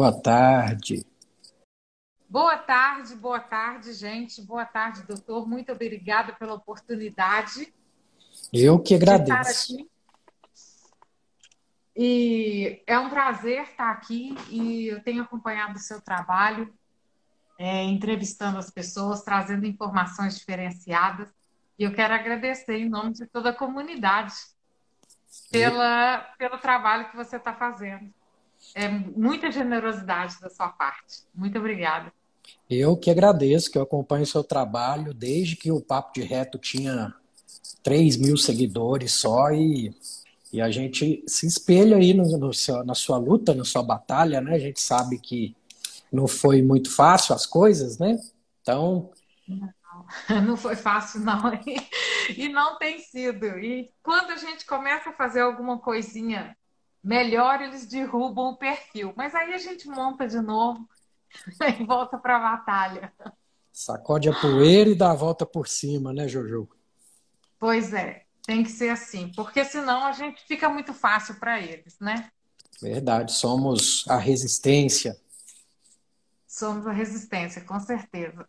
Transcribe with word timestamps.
Boa 0.00 0.18
tarde. 0.18 1.06
Boa 2.26 2.56
tarde, 2.56 3.14
boa 3.16 3.38
tarde, 3.38 3.92
gente. 3.92 4.40
Boa 4.40 4.64
tarde, 4.64 5.02
doutor. 5.02 5.46
Muito 5.46 5.72
obrigada 5.72 6.32
pela 6.32 6.54
oportunidade. 6.54 7.70
Eu 8.50 8.78
que 8.78 8.94
agradeço. 8.94 9.76
E 11.94 12.82
é 12.86 12.98
um 12.98 13.10
prazer 13.10 13.64
estar 13.64 13.90
aqui 13.90 14.34
e 14.48 14.86
eu 14.86 15.02
tenho 15.02 15.22
acompanhado 15.22 15.76
o 15.76 15.78
seu 15.78 16.00
trabalho, 16.00 16.72
é, 17.58 17.84
entrevistando 17.84 18.56
as 18.56 18.70
pessoas, 18.70 19.22
trazendo 19.22 19.66
informações 19.66 20.38
diferenciadas. 20.38 21.28
E 21.78 21.84
eu 21.84 21.92
quero 21.92 22.14
agradecer 22.14 22.78
em 22.78 22.88
nome 22.88 23.12
de 23.12 23.26
toda 23.26 23.50
a 23.50 23.54
comunidade 23.54 24.32
pela, 25.52 26.20
pelo 26.38 26.56
trabalho 26.56 27.10
que 27.10 27.16
você 27.16 27.36
está 27.36 27.52
fazendo. 27.52 28.10
É 28.74 28.88
muita 28.88 29.50
generosidade 29.50 30.40
da 30.40 30.48
sua 30.48 30.68
parte. 30.68 31.24
Muito 31.34 31.58
obrigada. 31.58 32.12
Eu 32.68 32.96
que 32.96 33.10
agradeço, 33.10 33.70
que 33.70 33.78
eu 33.78 33.82
acompanho 33.82 34.22
o 34.22 34.26
seu 34.26 34.44
trabalho 34.44 35.12
desde 35.12 35.56
que 35.56 35.72
o 35.72 35.80
Papo 35.80 36.12
de 36.14 36.22
Reto 36.22 36.58
tinha 36.58 37.12
3 37.82 38.16
mil 38.16 38.36
seguidores 38.36 39.12
só 39.12 39.50
e, 39.50 39.94
e 40.52 40.60
a 40.60 40.70
gente 40.70 41.22
se 41.26 41.46
espelha 41.46 41.96
aí 41.96 42.14
no, 42.14 42.38
no 42.38 42.52
seu, 42.52 42.84
na 42.84 42.94
sua 42.94 43.18
luta, 43.18 43.54
na 43.54 43.64
sua 43.64 43.82
batalha, 43.82 44.40
né? 44.40 44.54
A 44.54 44.58
gente 44.58 44.80
sabe 44.80 45.18
que 45.18 45.56
não 46.12 46.26
foi 46.26 46.62
muito 46.62 46.94
fácil 46.94 47.34
as 47.34 47.46
coisas, 47.46 47.98
né? 47.98 48.18
Então. 48.62 49.10
Não, 49.48 49.74
não 50.42 50.56
foi 50.56 50.76
fácil, 50.76 51.20
não. 51.20 51.40
E 52.36 52.48
não 52.48 52.78
tem 52.78 53.00
sido. 53.00 53.46
E 53.58 53.90
quando 54.02 54.30
a 54.30 54.36
gente 54.36 54.64
começa 54.66 55.10
a 55.10 55.14
fazer 55.14 55.40
alguma 55.40 55.78
coisinha 55.78 56.56
melhor, 57.02 57.60
eles 57.60 57.86
derrubam 57.86 58.50
o 58.50 58.56
perfil. 58.56 59.12
Mas 59.16 59.34
aí 59.34 59.54
a 59.54 59.58
gente 59.58 59.88
monta 59.88 60.26
de 60.26 60.40
novo 60.40 60.88
e 61.78 61.84
volta 61.84 62.18
para 62.18 62.36
a 62.36 62.56
batalha. 62.56 63.12
Sacode 63.72 64.28
a 64.28 64.40
poeira 64.40 64.90
e 64.90 64.94
dá 64.94 65.12
a 65.12 65.14
volta 65.14 65.46
por 65.46 65.68
cima, 65.68 66.12
né, 66.12 66.28
Jojo? 66.28 66.68
Pois 67.58 67.92
é, 67.92 68.24
tem 68.42 68.62
que 68.62 68.70
ser 68.70 68.88
assim, 68.90 69.30
porque 69.34 69.64
senão 69.64 70.04
a 70.04 70.12
gente 70.12 70.42
fica 70.46 70.68
muito 70.68 70.92
fácil 70.92 71.38
para 71.38 71.60
eles, 71.60 71.98
né? 72.00 72.30
Verdade, 72.80 73.32
somos 73.32 74.04
a 74.08 74.16
resistência. 74.16 75.16
Somos 76.46 76.86
a 76.86 76.92
resistência, 76.92 77.62
com 77.62 77.78
certeza. 77.78 78.48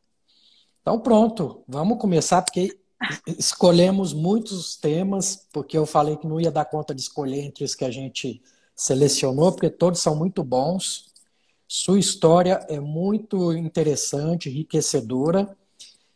Então 0.81 0.99
pronto, 0.99 1.63
vamos 1.67 1.99
começar, 1.99 2.41
porque 2.41 2.80
escolhemos 3.25 4.13
muitos 4.13 4.75
temas, 4.75 5.47
porque 5.51 5.77
eu 5.77 5.85
falei 5.85 6.17
que 6.17 6.27
não 6.27 6.39
ia 6.39 6.51
dar 6.51 6.65
conta 6.65 6.93
de 6.93 7.01
escolher 7.01 7.41
entre 7.41 7.63
os 7.63 7.75
que 7.75 7.85
a 7.85 7.91
gente 7.91 8.41
selecionou, 8.75 9.51
porque 9.51 9.69
todos 9.69 9.99
são 9.99 10.15
muito 10.15 10.43
bons. 10.43 11.11
Sua 11.67 11.99
história 11.99 12.65
é 12.69 12.79
muito 12.79 13.53
interessante, 13.53 14.49
enriquecedora. 14.49 15.55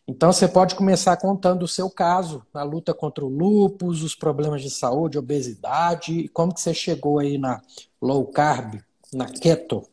Então 0.08 0.32
você 0.32 0.48
pode 0.48 0.76
começar 0.76 1.18
contando 1.18 1.64
o 1.64 1.68
seu 1.68 1.90
caso, 1.90 2.46
a 2.54 2.62
luta 2.62 2.94
contra 2.94 3.26
o 3.26 3.30
lúpus, 3.30 4.04
os 4.04 4.16
problemas 4.16 4.62
de 4.62 4.70
saúde, 4.70 5.18
obesidade, 5.18 6.20
e 6.20 6.28
como 6.28 6.54
que 6.54 6.62
você 6.62 6.74
chegou 6.74 7.18
aí 7.18 7.38
na 7.38 7.60
low 8.00 8.26
carb, 8.28 8.82
na 9.12 9.26
keto. 9.26 9.84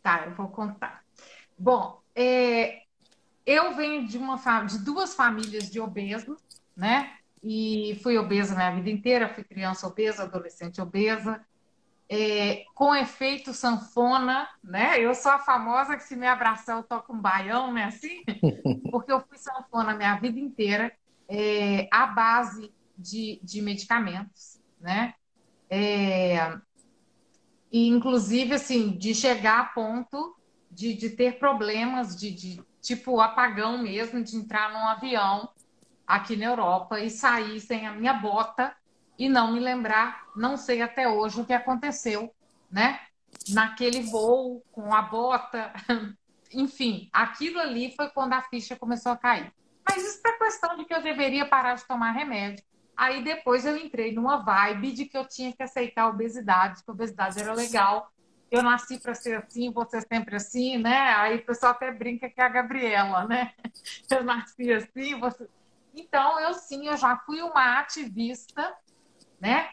Tá, 0.00 0.26
eu 0.26 0.34
vou 0.34 0.46
contar. 0.48 1.02
Bom, 1.58 1.98
é, 2.14 2.83
eu 3.46 3.74
venho 3.74 4.06
de 4.06 4.18
uma 4.18 4.36
de 4.62 4.78
duas 4.78 5.14
famílias 5.14 5.70
de 5.70 5.80
obesos, 5.80 6.38
né? 6.76 7.12
E 7.42 7.98
fui 8.02 8.16
obesa 8.16 8.54
minha 8.54 8.74
vida 8.74 8.90
inteira, 8.90 9.28
fui 9.28 9.44
criança 9.44 9.86
obesa, 9.86 10.22
adolescente 10.22 10.80
obesa 10.80 11.44
é, 12.08 12.64
com 12.74 12.94
efeito 12.94 13.52
sanfona, 13.52 14.48
né? 14.62 15.00
Eu 15.00 15.14
sou 15.14 15.32
a 15.32 15.38
famosa 15.38 15.96
que 15.96 16.04
se 16.04 16.16
me 16.16 16.26
abraçar 16.26 16.76
eu 16.76 16.82
toco 16.82 17.12
um 17.12 17.20
baião, 17.20 17.72
né? 17.72 17.84
Assim, 17.84 18.22
porque 18.90 19.10
eu 19.10 19.20
fui 19.20 19.38
sanfona 19.38 19.94
minha 19.94 20.16
vida 20.16 20.38
inteira 20.38 20.92
é, 21.28 21.88
à 21.90 22.06
base 22.06 22.72
de, 22.96 23.40
de 23.42 23.62
medicamentos, 23.62 24.60
né? 24.80 25.14
É, 25.70 26.56
e 27.72 27.88
inclusive 27.88 28.54
assim 28.54 28.96
de 28.96 29.14
chegar 29.14 29.60
a 29.60 29.64
ponto 29.64 30.36
de, 30.70 30.94
de 30.94 31.10
ter 31.10 31.38
problemas 31.38 32.14
de, 32.14 32.30
de 32.30 32.62
tipo 32.84 33.18
apagão 33.18 33.78
mesmo, 33.78 34.22
de 34.22 34.36
entrar 34.36 34.70
num 34.70 34.86
avião 34.86 35.48
aqui 36.06 36.36
na 36.36 36.44
Europa 36.44 37.00
e 37.00 37.08
sair 37.08 37.58
sem 37.60 37.86
a 37.86 37.92
minha 37.92 38.12
bota 38.12 38.76
e 39.18 39.28
não 39.28 39.52
me 39.52 39.60
lembrar, 39.60 40.24
não 40.36 40.56
sei 40.56 40.82
até 40.82 41.08
hoje 41.08 41.40
o 41.40 41.44
que 41.44 41.52
aconteceu, 41.52 42.32
né? 42.70 43.00
Naquele 43.48 44.02
voo 44.02 44.62
com 44.70 44.92
a 44.92 45.00
bota, 45.00 45.72
enfim, 46.52 47.08
aquilo 47.12 47.58
ali 47.58 47.94
foi 47.96 48.10
quando 48.10 48.34
a 48.34 48.42
ficha 48.42 48.76
começou 48.76 49.12
a 49.12 49.16
cair. 49.16 49.52
Mas 49.88 50.02
isso 50.02 50.20
é 50.26 50.32
questão 50.32 50.76
de 50.76 50.84
que 50.84 50.94
eu 50.94 51.02
deveria 51.02 51.46
parar 51.46 51.74
de 51.74 51.84
tomar 51.86 52.12
remédio. 52.12 52.64
Aí 52.96 53.24
depois 53.24 53.64
eu 53.64 53.76
entrei 53.76 54.12
numa 54.12 54.38
vibe 54.38 54.92
de 54.92 55.04
que 55.06 55.16
eu 55.16 55.26
tinha 55.26 55.52
que 55.52 55.62
aceitar 55.62 56.02
a 56.02 56.08
obesidade, 56.08 56.84
que 56.84 56.90
a 56.90 56.92
obesidade 56.92 57.40
era 57.40 57.54
legal. 57.54 58.12
Eu 58.54 58.62
nasci 58.62 58.98
para 58.98 59.14
ser 59.14 59.36
assim, 59.36 59.72
ser 59.88 60.06
sempre 60.06 60.36
assim, 60.36 60.78
né? 60.78 61.14
Aí 61.14 61.36
o 61.36 61.44
pessoal 61.44 61.72
até 61.72 61.90
brinca 61.90 62.28
que 62.28 62.40
é 62.40 62.44
a 62.44 62.48
Gabriela, 62.48 63.26
né? 63.26 63.52
Eu 64.10 64.22
nasci 64.22 64.72
assim, 64.72 65.18
você... 65.18 65.48
Então, 65.96 66.40
eu 66.40 66.54
sim, 66.54 66.88
eu 66.88 66.96
já 66.96 67.16
fui 67.18 67.40
uma 67.40 67.78
ativista 67.78 68.74
né? 69.40 69.68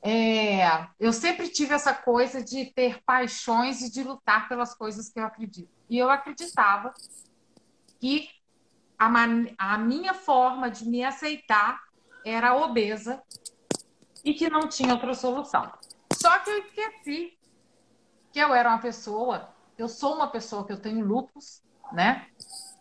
É, 0.00 0.86
eu 1.00 1.12
sempre 1.12 1.48
tive 1.48 1.74
essa 1.74 1.92
coisa 1.92 2.42
de 2.42 2.66
ter 2.66 3.02
paixões 3.02 3.82
e 3.82 3.90
de 3.90 4.04
lutar 4.04 4.48
pelas 4.48 4.72
coisas 4.74 5.08
que 5.08 5.18
eu 5.18 5.24
acredito. 5.24 5.70
E 5.90 5.98
eu 5.98 6.08
acreditava 6.08 6.94
que 8.00 8.28
a, 8.96 9.08
man, 9.08 9.46
a 9.58 9.76
minha 9.76 10.14
forma 10.14 10.70
de 10.70 10.84
me 10.88 11.02
aceitar 11.02 11.82
era 12.24 12.54
obesa 12.54 13.20
e 14.24 14.34
que 14.34 14.48
não 14.48 14.68
tinha 14.68 14.92
outra 14.92 15.14
solução. 15.14 15.72
Só 16.12 16.38
que 16.38 16.50
eu 16.50 16.58
esqueci 16.58 17.37
que 18.32 18.38
eu 18.38 18.54
era 18.54 18.68
uma 18.68 18.80
pessoa, 18.80 19.48
eu 19.76 19.88
sou 19.88 20.14
uma 20.14 20.28
pessoa 20.28 20.66
que 20.66 20.72
eu 20.72 20.80
tenho 20.80 21.04
lupus, 21.04 21.62
né? 21.92 22.26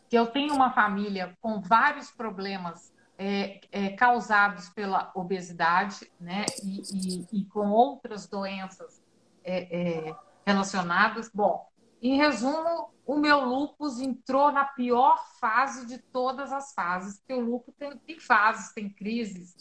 Que 0.10 0.18
eu 0.18 0.28
tenho 0.28 0.54
uma 0.54 0.72
família 0.72 1.38
com 1.42 1.62
vários 1.62 2.12
problemas 2.12 2.94
é, 3.18 3.60
é, 3.72 3.90
causados 3.90 4.70
pela 4.70 5.12
obesidade 5.16 6.10
né, 6.20 6.46
e, 6.64 6.82
e, 6.94 7.28
e 7.40 7.46
com 7.46 7.72
outras 7.72 8.28
doenças 8.28 9.02
é, 9.44 10.08
é, 10.10 10.16
relacionadas. 10.46 11.30
Bom, 11.34 11.68
em 12.02 12.16
resumo, 12.16 12.92
o 13.06 13.18
meu 13.18 13.44
lupus 13.44 14.00
entrou 14.00 14.52
na 14.52 14.66
pior 14.66 15.18
fase 15.40 15.88
de 15.88 15.98
todas 15.98 16.54
as 16.54 16.74
fases, 16.74 17.18
porque 17.20 17.34
o 17.34 17.40
lupus 17.40 17.74
tem, 17.78 17.98
tem 17.98 18.20
fases, 18.20 18.72
tem 18.74 18.90
crises, 18.90 19.56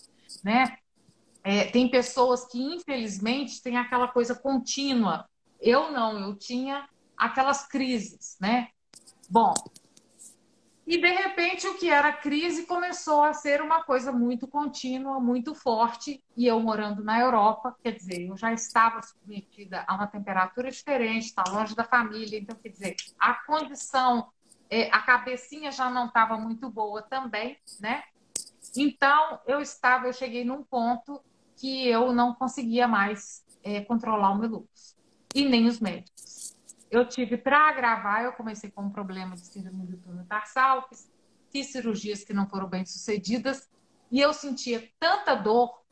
né? 0.45 0.77
É, 1.43 1.65
tem 1.67 1.89
pessoas 1.89 2.45
que, 2.47 2.61
infelizmente, 2.61 3.63
têm 3.63 3.77
aquela 3.77 4.09
coisa 4.09 4.35
contínua. 4.35 5.29
Eu 5.61 5.91
não, 5.91 6.19
eu 6.19 6.37
tinha 6.37 6.89
aquelas 7.17 7.67
crises, 7.67 8.37
né? 8.41 8.69
Bom, 9.29 9.55
e, 10.87 10.99
de 10.99 11.11
repente, 11.11 11.67
o 11.67 11.77
que 11.77 11.91
era 11.91 12.13
crise 12.13 12.65
começou 12.65 13.25
a 13.25 13.35
ser 13.35 13.61
uma 13.61 13.83
coisa 13.83 14.13
muito 14.13 14.47
contínua, 14.47 15.19
muito 15.19 15.53
forte. 15.53 16.23
E 16.37 16.47
eu 16.47 16.61
morando 16.61 17.03
na 17.03 17.19
Europa, 17.19 17.77
quer 17.83 17.91
dizer, 17.91 18.29
eu 18.29 18.37
já 18.37 18.53
estava 18.53 19.03
submetida 19.03 19.85
a 19.89 19.97
uma 19.97 20.07
temperatura 20.07 20.71
diferente, 20.71 21.25
está 21.25 21.43
longe 21.49 21.75
da 21.75 21.83
família. 21.83 22.39
Então, 22.39 22.57
quer 22.57 22.69
dizer, 22.69 22.95
a 23.19 23.35
condição, 23.35 24.31
é, 24.71 24.89
a 24.93 25.03
cabecinha 25.03 25.73
já 25.73 25.91
não 25.91 26.07
estava 26.07 26.39
muito 26.39 26.71
boa 26.71 27.03
também, 27.03 27.59
né? 27.81 28.05
Então, 28.77 29.41
eu 29.45 29.61
estava, 29.61 30.07
eu 30.07 30.13
cheguei 30.13 30.45
num 30.45 30.63
ponto 30.63 31.21
que 31.57 31.89
eu 31.89 32.13
não 32.13 32.33
conseguia 32.33 32.87
mais 32.87 33.45
é, 33.65 33.81
controlar 33.81 34.31
o 34.31 34.39
meu 34.39 34.49
lúpus. 34.49 34.96
E 35.37 35.45
nem 35.45 35.67
os 35.67 35.79
médicos. 35.79 36.57
Eu 36.91 37.07
tive 37.07 37.37
para 37.37 37.69
agravar, 37.69 38.25
eu 38.25 38.33
comecei 38.33 38.71
com 38.71 38.83
um 38.85 38.91
problema 38.91 39.35
de 39.37 39.45
síndrome 39.45 39.87
do 39.87 39.99
túnel 39.99 40.25
tarsal, 40.25 40.89
fiz, 40.89 41.13
fiz 41.53 41.67
cirurgias 41.67 42.25
que 42.25 42.33
não 42.33 42.49
foram 42.49 42.67
bem 42.67 42.87
sucedidas 42.87 43.69
e 44.11 44.19
eu 44.19 44.33
sentia 44.33 44.91
tanta 44.99 45.35
dor 45.35 45.83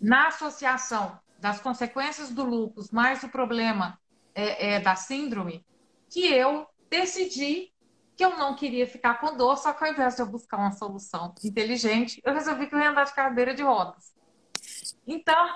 na 0.00 0.28
associação 0.28 1.18
das 1.40 1.60
consequências 1.60 2.30
do 2.30 2.44
lúpus 2.44 2.92
mais 2.92 3.24
o 3.24 3.28
problema 3.28 3.98
é, 4.32 4.74
é, 4.74 4.80
da 4.80 4.94
síndrome 4.94 5.66
que 6.08 6.24
eu 6.24 6.68
decidi 6.88 7.72
que 8.16 8.24
eu 8.24 8.36
não 8.36 8.54
queria 8.54 8.86
ficar 8.86 9.20
com 9.20 9.36
dor, 9.36 9.56
só 9.56 9.72
que 9.72 9.84
ao 9.84 9.90
invés 9.90 10.14
de 10.14 10.22
eu 10.22 10.26
buscar 10.26 10.58
uma 10.58 10.70
solução 10.70 11.34
inteligente, 11.42 12.20
eu 12.24 12.32
resolvi 12.32 12.68
que 12.68 12.74
eu 12.76 12.78
ia 12.78 12.90
andar 12.90 13.06
de 13.06 13.14
cadeira 13.14 13.52
de 13.52 13.64
rodas. 13.64 14.14
Então, 15.04 15.48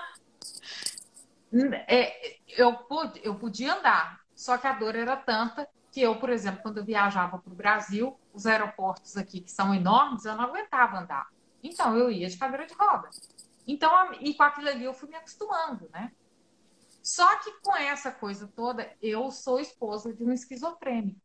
é, 1.87 2.37
eu, 2.47 2.73
pude, 2.73 3.19
eu 3.23 3.35
podia 3.35 3.73
andar, 3.73 4.21
só 4.35 4.57
que 4.57 4.67
a 4.67 4.73
dor 4.73 4.95
era 4.95 5.17
tanta 5.17 5.67
que 5.91 6.01
eu, 6.01 6.19
por 6.19 6.29
exemplo, 6.29 6.61
quando 6.61 6.77
eu 6.77 6.85
viajava 6.85 7.39
para 7.39 7.51
o 7.51 7.55
Brasil, 7.55 8.19
os 8.33 8.45
aeroportos 8.45 9.17
aqui, 9.17 9.41
que 9.41 9.51
são 9.51 9.73
enormes, 9.73 10.25
eu 10.25 10.35
não 10.35 10.43
aguentava 10.43 10.99
andar. 10.99 11.27
Então, 11.63 11.97
eu 11.97 12.11
ia 12.11 12.29
de 12.29 12.37
cadeira 12.37 12.65
de 12.65 12.73
rodas. 12.73 13.19
Então, 13.67 14.13
e 14.19 14.33
com 14.33 14.43
aquilo 14.43 14.69
ali 14.69 14.85
eu 14.85 14.93
fui 14.93 15.09
me 15.09 15.15
acostumando, 15.15 15.89
né? 15.91 16.11
Só 17.01 17.37
que 17.37 17.51
com 17.61 17.75
essa 17.75 18.11
coisa 18.11 18.47
toda, 18.55 18.91
eu 19.01 19.31
sou 19.31 19.59
esposa 19.59 20.13
de 20.13 20.23
um 20.23 20.31
esquizofrênico. 20.31 21.19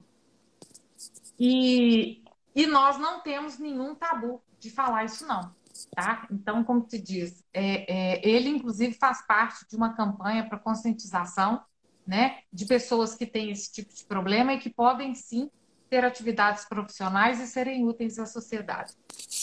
E, 1.39 2.25
e 2.55 2.67
nós 2.67 2.99
não 2.99 3.21
temos 3.21 3.59
nenhum 3.59 3.95
tabu 3.95 4.43
de 4.59 4.71
falar 4.71 5.05
isso, 5.05 5.27
não. 5.27 5.55
Tá? 5.95 6.27
Então, 6.31 6.63
como 6.63 6.89
se 6.89 7.01
diz, 7.01 7.45
é, 7.53 7.93
é, 7.93 8.29
ele 8.29 8.49
inclusive 8.49 8.95
faz 8.95 9.27
parte 9.27 9.67
de 9.69 9.77
uma 9.77 9.95
campanha 9.95 10.49
para 10.49 10.59
conscientização 10.59 11.63
né, 12.07 12.41
de 12.53 12.67
pessoas 12.67 13.15
que 13.15 13.27
têm 13.27 13.51
esse 13.51 13.73
tipo 13.73 13.93
de 13.93 14.05
problema 14.05 14.53
e 14.53 14.59
que 14.59 14.71
podem 14.71 15.15
sim 15.15 15.51
ter 15.89 16.05
atividades 16.05 16.65
profissionais 16.65 17.41
e 17.41 17.47
serem 17.47 17.87
úteis 17.87 18.19
à 18.19 18.27
sociedade. 18.27 18.95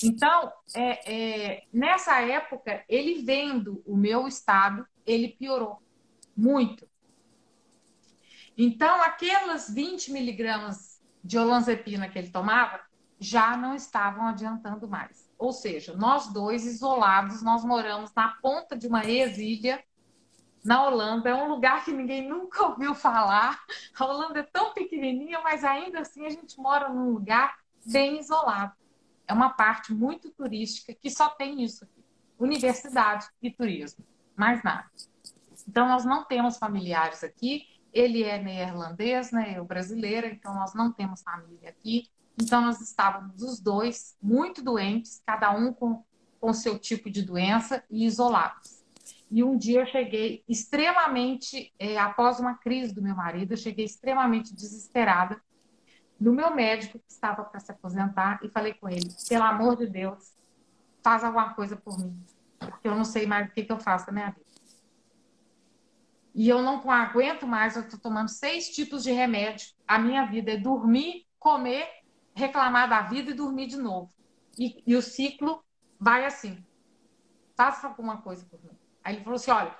Então, 0.03 0.51
é, 0.75 1.13
é, 1.13 1.63
nessa 1.71 2.21
época, 2.21 2.83
ele 2.89 3.23
vendo 3.23 3.81
o 3.85 3.95
meu 3.95 4.27
estado, 4.27 4.85
ele 5.05 5.29
piorou 5.29 5.81
muito. 6.35 6.87
Então, 8.57 9.01
aquelas 9.01 9.69
20 9.73 10.11
miligramas 10.11 11.01
de 11.23 11.37
olanzapina 11.37 12.09
que 12.09 12.19
ele 12.19 12.29
tomava 12.29 12.79
já 13.19 13.55
não 13.55 13.75
estavam 13.75 14.27
adiantando 14.27 14.87
mais. 14.87 15.30
Ou 15.41 15.51
seja, 15.51 15.95
nós 15.95 16.27
dois 16.27 16.67
isolados, 16.67 17.41
nós 17.41 17.65
moramos 17.65 18.13
na 18.13 18.29
ponta 18.43 18.77
de 18.77 18.85
uma 18.85 19.03
ex-ilha 19.03 19.83
na 20.63 20.85
Holanda. 20.85 21.31
É 21.31 21.33
um 21.33 21.47
lugar 21.47 21.83
que 21.83 21.91
ninguém 21.91 22.29
nunca 22.29 22.61
ouviu 22.69 22.93
falar. 22.93 23.59
A 23.99 24.05
Holanda 24.05 24.41
é 24.41 24.43
tão 24.43 24.71
pequenininha, 24.71 25.41
mas 25.41 25.63
ainda 25.63 26.01
assim 26.01 26.27
a 26.27 26.29
gente 26.29 26.59
mora 26.59 26.89
num 26.89 27.09
lugar 27.09 27.57
bem 27.83 28.19
isolado. 28.19 28.73
É 29.27 29.33
uma 29.33 29.49
parte 29.49 29.91
muito 29.91 30.29
turística 30.29 30.93
que 30.93 31.09
só 31.09 31.27
tem 31.29 31.63
isso 31.63 31.85
aqui: 31.85 32.05
universidade 32.37 33.25
e 33.41 33.49
turismo, 33.49 34.05
mais 34.35 34.61
nada. 34.61 34.91
Então 35.67 35.87
nós 35.87 36.05
não 36.05 36.23
temos 36.23 36.59
familiares 36.59 37.23
aqui. 37.23 37.65
Ele 37.91 38.21
é 38.21 38.39
neerlandês, 38.39 39.31
né? 39.31 39.55
Eu 39.57 39.65
brasileira, 39.65 40.27
então 40.27 40.53
nós 40.53 40.75
não 40.75 40.91
temos 40.91 41.23
família 41.23 41.69
aqui. 41.69 42.11
Então 42.39 42.61
nós 42.61 42.81
estávamos 42.81 43.41
os 43.41 43.59
dois 43.59 44.15
muito 44.21 44.61
doentes, 44.61 45.21
cada 45.25 45.51
um 45.51 45.73
com 45.73 46.03
com 46.41 46.51
seu 46.51 46.79
tipo 46.79 47.09
de 47.09 47.21
doença 47.21 47.83
e 47.89 48.03
isolados. 48.03 48.83
E 49.29 49.43
um 49.43 49.55
dia 49.55 49.81
eu 49.81 49.85
cheguei 49.85 50.43
extremamente, 50.49 51.71
é, 51.79 51.97
após 51.97 52.39
uma 52.39 52.55
crise 52.55 52.93
do 52.93 53.01
meu 53.01 53.15
marido, 53.15 53.53
eu 53.53 53.57
cheguei 53.57 53.85
extremamente 53.85 54.53
desesperada 54.53 55.39
no 56.19 56.33
meu 56.33 56.53
médico 56.53 56.99
que 56.99 57.11
estava 57.11 57.43
para 57.43 57.59
se 57.59 57.71
aposentar 57.71 58.39
e 58.43 58.49
falei 58.49 58.73
com 58.73 58.89
ele: 58.89 59.07
pelo 59.29 59.43
amor 59.43 59.77
de 59.77 59.87
Deus, 59.87 60.33
faz 61.01 61.23
alguma 61.23 61.53
coisa 61.53 61.77
por 61.77 61.97
mim, 61.97 62.19
porque 62.59 62.87
eu 62.87 62.95
não 62.95 63.05
sei 63.05 63.25
mais 63.25 63.47
o 63.47 63.51
que, 63.53 63.63
que 63.63 63.71
eu 63.71 63.79
faço 63.79 64.07
na 64.07 64.13
minha 64.13 64.31
vida. 64.31 64.51
E 66.33 66.49
eu 66.49 66.61
não 66.61 66.89
aguento 66.89 67.45
mais, 67.45 67.75
eu 67.75 67.83
estou 67.83 67.99
tomando 67.99 68.29
seis 68.29 68.69
tipos 68.69 69.03
de 69.03 69.11
remédio. 69.11 69.73
A 69.87 69.99
minha 69.99 70.25
vida 70.25 70.53
é 70.53 70.57
dormir, 70.57 71.25
comer, 71.37 71.87
reclamar 72.41 72.89
da 72.89 73.01
vida 73.01 73.31
e 73.31 73.33
dormir 73.33 73.67
de 73.67 73.77
novo. 73.77 74.09
E, 74.57 74.83
e 74.85 74.95
o 74.95 75.01
ciclo 75.01 75.63
vai 75.99 76.25
assim. 76.25 76.63
Faça 77.55 77.87
alguma 77.87 78.21
coisa 78.21 78.45
por 78.45 78.61
mim. 78.63 78.77
Aí 79.03 79.15
ele 79.15 79.23
falou 79.23 79.35
assim: 79.35 79.51
olha, 79.51 79.75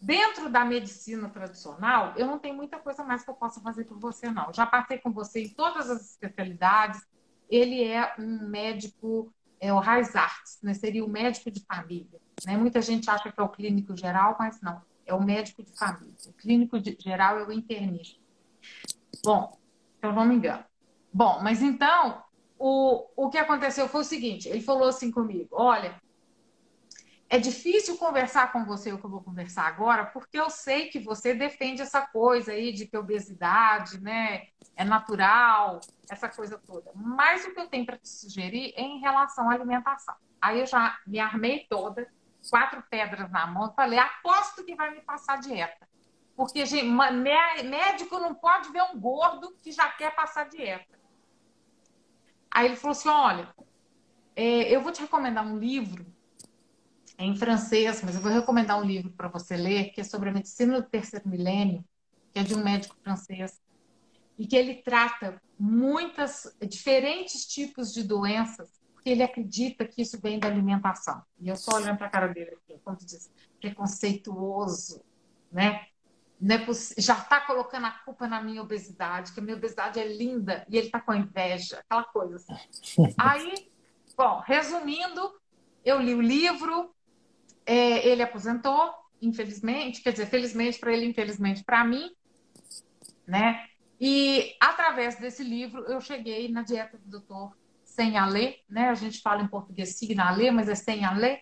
dentro 0.00 0.50
da 0.50 0.64
medicina 0.64 1.28
tradicional, 1.28 2.14
eu 2.16 2.26
não 2.26 2.38
tenho 2.38 2.54
muita 2.54 2.78
coisa 2.78 3.04
mais 3.04 3.22
que 3.22 3.30
eu 3.30 3.34
possa 3.34 3.60
fazer 3.60 3.84
por 3.84 3.98
você, 3.98 4.30
não. 4.30 4.52
Já 4.52 4.66
passei 4.66 4.98
com 4.98 5.12
você 5.12 5.44
em 5.44 5.48
todas 5.48 5.90
as 5.90 6.10
especialidades. 6.10 7.06
Ele 7.48 7.82
é 7.82 8.14
um 8.18 8.48
médico, 8.48 9.32
é 9.60 9.72
o 9.72 9.78
Raiz 9.78 10.14
Arts, 10.14 10.60
né? 10.62 10.72
seria 10.72 11.04
o 11.04 11.08
médico 11.08 11.50
de 11.50 11.60
família. 11.64 12.20
Né? 12.46 12.56
Muita 12.56 12.80
gente 12.80 13.10
acha 13.10 13.30
que 13.30 13.40
é 13.40 13.42
o 13.42 13.48
clínico 13.48 13.96
geral, 13.96 14.36
mas 14.38 14.60
não. 14.60 14.80
É 15.04 15.12
o 15.12 15.22
médico 15.22 15.62
de 15.62 15.76
família. 15.76 16.14
O 16.26 16.32
clínico 16.32 16.78
de, 16.78 16.96
geral 17.00 17.38
é 17.38 17.44
o 17.44 17.52
internista. 17.52 18.20
Bom, 19.24 19.58
se 19.98 20.06
eu 20.06 20.12
não 20.12 20.24
me 20.24 20.36
engano. 20.36 20.64
Bom, 21.12 21.40
mas 21.42 21.62
então, 21.62 22.22
o, 22.58 23.06
o 23.16 23.30
que 23.30 23.38
aconteceu 23.38 23.88
foi 23.88 24.02
o 24.02 24.04
seguinte: 24.04 24.48
ele 24.48 24.60
falou 24.60 24.88
assim 24.88 25.10
comigo: 25.10 25.48
olha, 25.52 26.00
é 27.28 27.38
difícil 27.38 27.96
conversar 27.96 28.52
com 28.52 28.64
você 28.64 28.92
o 28.92 28.98
que 28.98 29.04
eu 29.04 29.10
vou 29.10 29.22
conversar 29.22 29.66
agora, 29.66 30.04
porque 30.04 30.38
eu 30.38 30.50
sei 30.50 30.88
que 30.88 30.98
você 30.98 31.32
defende 31.32 31.80
essa 31.80 32.04
coisa 32.04 32.50
aí 32.50 32.72
de 32.72 32.86
que 32.86 32.96
obesidade, 32.96 34.00
né, 34.00 34.48
é 34.74 34.84
natural, 34.84 35.80
essa 36.10 36.28
coisa 36.28 36.58
toda. 36.58 36.90
Mas 36.92 37.44
o 37.44 37.54
que 37.54 37.60
eu 37.60 37.68
tenho 37.68 37.86
para 37.86 37.98
te 37.98 38.08
sugerir 38.08 38.74
é 38.76 38.82
em 38.82 38.98
relação 38.98 39.48
à 39.48 39.54
alimentação. 39.54 40.16
Aí 40.42 40.58
eu 40.58 40.66
já 40.66 40.98
me 41.06 41.20
armei 41.20 41.66
toda, 41.70 42.08
quatro 42.50 42.82
pedras 42.90 43.30
na 43.30 43.46
mão, 43.46 43.72
falei, 43.74 43.98
aposto 43.98 44.64
que 44.64 44.74
vai 44.74 44.90
me 44.90 45.00
passar 45.00 45.38
dieta. 45.38 45.88
Porque 46.34 46.66
gente, 46.66 46.88
médico 47.64 48.18
não 48.18 48.34
pode 48.34 48.72
ver 48.72 48.82
um 48.82 48.98
gordo 48.98 49.56
que 49.62 49.70
já 49.70 49.88
quer 49.92 50.14
passar 50.16 50.48
dieta. 50.48 50.98
Aí 52.50 52.66
ele 52.66 52.76
falou 52.76 52.92
assim: 52.92 53.08
olha, 53.08 53.54
é, 54.34 54.74
eu 54.74 54.82
vou 54.82 54.92
te 54.92 55.00
recomendar 55.00 55.46
um 55.46 55.58
livro 55.58 56.04
é 57.20 57.24
em 57.26 57.36
francês, 57.36 58.02
mas 58.02 58.14
eu 58.14 58.22
vou 58.22 58.32
recomendar 58.32 58.80
um 58.80 58.82
livro 58.82 59.10
para 59.10 59.28
você 59.28 59.54
ler, 59.54 59.90
que 59.90 60.00
é 60.00 60.04
sobre 60.04 60.30
a 60.30 60.32
medicina 60.32 60.80
do 60.80 60.88
terceiro 60.88 61.28
milênio, 61.28 61.84
que 62.32 62.40
é 62.40 62.42
de 62.42 62.54
um 62.54 62.64
médico 62.64 62.96
francês, 63.02 63.60
e 64.38 64.46
que 64.46 64.56
ele 64.56 64.76
trata 64.76 65.38
muitas 65.58 66.56
diferentes 66.66 67.44
tipos 67.44 67.92
de 67.92 68.04
doenças, 68.04 68.70
porque 68.94 69.10
ele 69.10 69.22
acredita 69.22 69.84
que 69.84 70.00
isso 70.00 70.18
vem 70.18 70.38
da 70.38 70.48
alimentação. 70.48 71.22
E 71.38 71.50
eu 71.50 71.56
só 71.56 71.76
olhando 71.76 71.98
para 71.98 72.06
a 72.06 72.10
cara 72.10 72.28
dele 72.28 72.56
aqui, 72.56 72.80
como 72.82 72.96
diz, 72.96 73.30
preconceituoso, 73.60 75.02
né? 75.52 75.88
É 76.42 77.00
já 77.00 77.18
está 77.18 77.40
colocando 77.42 77.84
a 77.84 77.90
culpa 77.90 78.26
na 78.26 78.40
minha 78.42 78.62
obesidade, 78.62 79.32
que 79.32 79.40
a 79.40 79.42
minha 79.42 79.56
obesidade 79.56 80.00
é 80.00 80.08
linda 80.08 80.64
e 80.70 80.78
ele 80.78 80.86
está 80.86 80.98
com 80.98 81.12
inveja, 81.12 81.80
aquela 81.80 82.04
coisa 82.04 82.36
assim. 82.36 82.54
Aí, 83.18 83.70
bom, 84.16 84.42
resumindo, 84.46 85.38
eu 85.84 86.00
li 86.00 86.14
o 86.14 86.20
livro, 86.20 86.94
é, 87.66 88.08
ele 88.08 88.22
aposentou, 88.22 88.90
infelizmente, 89.20 90.02
quer 90.02 90.12
dizer, 90.12 90.26
felizmente 90.26 90.78
para 90.78 90.92
ele, 90.94 91.04
infelizmente 91.04 91.62
para 91.62 91.84
mim, 91.84 92.10
né? 93.26 93.66
E 94.00 94.56
através 94.58 95.16
desse 95.16 95.44
livro 95.44 95.84
eu 95.84 96.00
cheguei 96.00 96.50
na 96.50 96.62
dieta 96.62 96.96
do 96.96 97.06
doutor 97.06 97.54
Sem 97.84 98.16
Alê, 98.16 98.60
né? 98.66 98.88
A 98.88 98.94
gente 98.94 99.20
fala 99.20 99.42
em 99.42 99.46
português 99.46 99.96
Signa 99.96 100.30
Alê, 100.30 100.50
mas 100.50 100.70
é 100.70 100.74
Sem 100.74 101.04
Alê, 101.04 101.40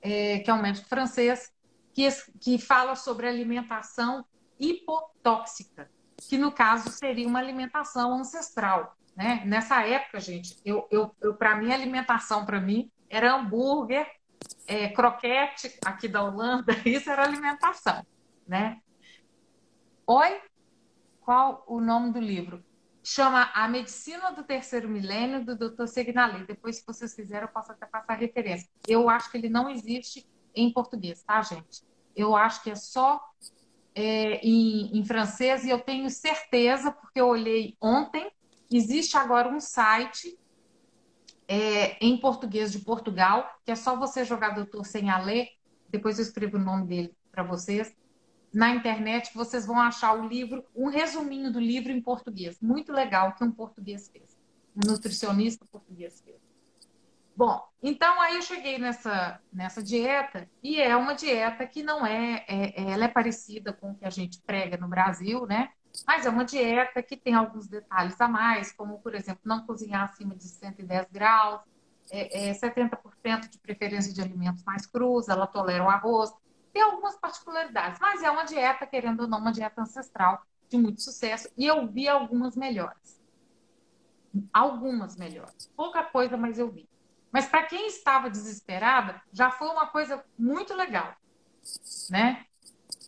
é, 0.00 0.38
que 0.38 0.48
é 0.48 0.54
um 0.54 0.62
médico 0.62 0.88
francês, 0.88 1.52
que, 1.98 2.08
que 2.40 2.58
fala 2.58 2.94
sobre 2.94 3.26
alimentação 3.26 4.24
hipotóxica, 4.60 5.90
que 6.28 6.38
no 6.38 6.52
caso 6.52 6.90
seria 6.90 7.26
uma 7.26 7.40
alimentação 7.40 8.14
ancestral. 8.14 8.96
Né? 9.16 9.42
Nessa 9.44 9.84
época, 9.84 10.20
gente, 10.20 10.56
eu, 10.64 10.86
eu, 10.92 11.12
eu 11.20 11.34
para 11.34 11.56
mim, 11.56 11.72
alimentação 11.72 12.46
para 12.46 12.60
mim 12.60 12.88
era 13.10 13.34
hambúrguer, 13.34 14.08
é, 14.68 14.88
croquete 14.90 15.76
aqui 15.84 16.06
da 16.06 16.22
Holanda, 16.22 16.72
isso 16.86 17.10
era 17.10 17.24
alimentação, 17.24 18.06
né? 18.46 18.80
Oi? 20.06 20.40
Qual 21.20 21.64
o 21.66 21.80
nome 21.80 22.12
do 22.12 22.20
livro? 22.20 22.64
Chama 23.02 23.50
A 23.52 23.66
Medicina 23.66 24.30
do 24.30 24.44
Terceiro 24.44 24.88
Milênio, 24.88 25.44
do 25.44 25.56
Dr. 25.56 25.86
Segnali. 25.86 26.46
Depois, 26.46 26.76
se 26.76 26.86
vocês 26.86 27.12
quiserem, 27.12 27.48
eu 27.48 27.52
posso 27.52 27.72
até 27.72 27.86
passar 27.86 28.14
referência. 28.14 28.68
Eu 28.86 29.10
acho 29.10 29.30
que 29.32 29.36
ele 29.36 29.48
não 29.48 29.68
existe 29.68 30.24
em 30.54 30.72
português, 30.72 31.22
tá, 31.24 31.42
gente? 31.42 31.87
Eu 32.18 32.34
acho 32.34 32.64
que 32.64 32.70
é 32.70 32.74
só 32.74 33.20
é, 33.94 34.40
em, 34.44 34.98
em 34.98 35.04
francês 35.04 35.64
e 35.64 35.70
eu 35.70 35.78
tenho 35.78 36.10
certeza, 36.10 36.90
porque 36.90 37.20
eu 37.20 37.28
olhei 37.28 37.76
ontem, 37.80 38.28
existe 38.70 39.16
agora 39.16 39.48
um 39.48 39.60
site 39.60 40.36
é, 41.46 41.96
em 42.04 42.18
português 42.18 42.72
de 42.72 42.80
Portugal, 42.80 43.48
que 43.64 43.70
é 43.70 43.76
só 43.76 43.96
você 43.96 44.24
jogar 44.24 44.50
doutor 44.50 44.84
sem 44.84 45.08
a 45.08 45.18
ler, 45.18 45.48
depois 45.88 46.18
eu 46.18 46.24
escrevo 46.24 46.56
o 46.56 46.60
nome 46.60 46.86
dele 46.88 47.16
para 47.30 47.44
vocês, 47.44 47.96
na 48.52 48.70
internet 48.70 49.30
vocês 49.32 49.64
vão 49.64 49.80
achar 49.80 50.18
o 50.18 50.26
livro, 50.26 50.64
um 50.74 50.88
resuminho 50.88 51.52
do 51.52 51.60
livro 51.60 51.92
em 51.92 52.02
português, 52.02 52.58
muito 52.60 52.92
legal 52.92 53.34
que 53.34 53.44
um 53.44 53.52
português 53.52 54.08
fez, 54.08 54.36
um 54.76 54.90
nutricionista 54.90 55.64
português 55.70 56.20
fez. 56.20 56.47
Bom, 57.38 57.62
então 57.80 58.20
aí 58.20 58.34
eu 58.34 58.42
cheguei 58.42 58.78
nessa, 58.78 59.40
nessa 59.52 59.80
dieta 59.80 60.50
e 60.60 60.80
é 60.80 60.96
uma 60.96 61.14
dieta 61.14 61.64
que 61.68 61.84
não 61.84 62.04
é, 62.04 62.44
é, 62.48 62.90
ela 62.90 63.04
é 63.04 63.08
parecida 63.08 63.72
com 63.72 63.92
o 63.92 63.94
que 63.94 64.04
a 64.04 64.10
gente 64.10 64.42
prega 64.42 64.76
no 64.76 64.88
Brasil, 64.88 65.46
né? 65.46 65.70
Mas 66.04 66.26
é 66.26 66.30
uma 66.30 66.44
dieta 66.44 67.00
que 67.00 67.16
tem 67.16 67.34
alguns 67.34 67.68
detalhes 67.68 68.20
a 68.20 68.26
mais, 68.26 68.72
como 68.72 68.98
por 68.98 69.14
exemplo 69.14 69.42
não 69.44 69.64
cozinhar 69.64 70.02
acima 70.02 70.34
de 70.34 70.48
110 70.48 71.06
graus, 71.12 71.60
é, 72.10 72.48
é 72.48 72.52
70% 72.54 73.48
de 73.48 73.58
preferência 73.60 74.12
de 74.12 74.20
alimentos 74.20 74.64
mais 74.64 74.84
crus, 74.84 75.28
ela 75.28 75.46
tolera 75.46 75.84
o 75.84 75.88
arroz, 75.88 76.32
tem 76.72 76.82
algumas 76.82 77.14
particularidades, 77.20 78.00
mas 78.00 78.20
é 78.20 78.30
uma 78.32 78.42
dieta, 78.42 78.84
querendo 78.84 79.20
ou 79.20 79.28
não, 79.28 79.38
uma 79.38 79.52
dieta 79.52 79.80
ancestral 79.80 80.42
de 80.68 80.76
muito 80.76 81.00
sucesso 81.02 81.48
e 81.56 81.64
eu 81.64 81.86
vi 81.86 82.08
algumas 82.08 82.56
melhores. 82.56 83.22
Algumas 84.52 85.16
melhores. 85.16 85.70
Pouca 85.76 86.02
coisa, 86.02 86.36
mas 86.36 86.58
eu 86.58 86.68
vi. 86.68 86.88
Mas 87.32 87.46
para 87.46 87.64
quem 87.64 87.86
estava 87.86 88.30
desesperada, 88.30 89.20
já 89.32 89.50
foi 89.50 89.68
uma 89.68 89.86
coisa 89.86 90.24
muito 90.38 90.74
legal, 90.74 91.14
né? 92.10 92.44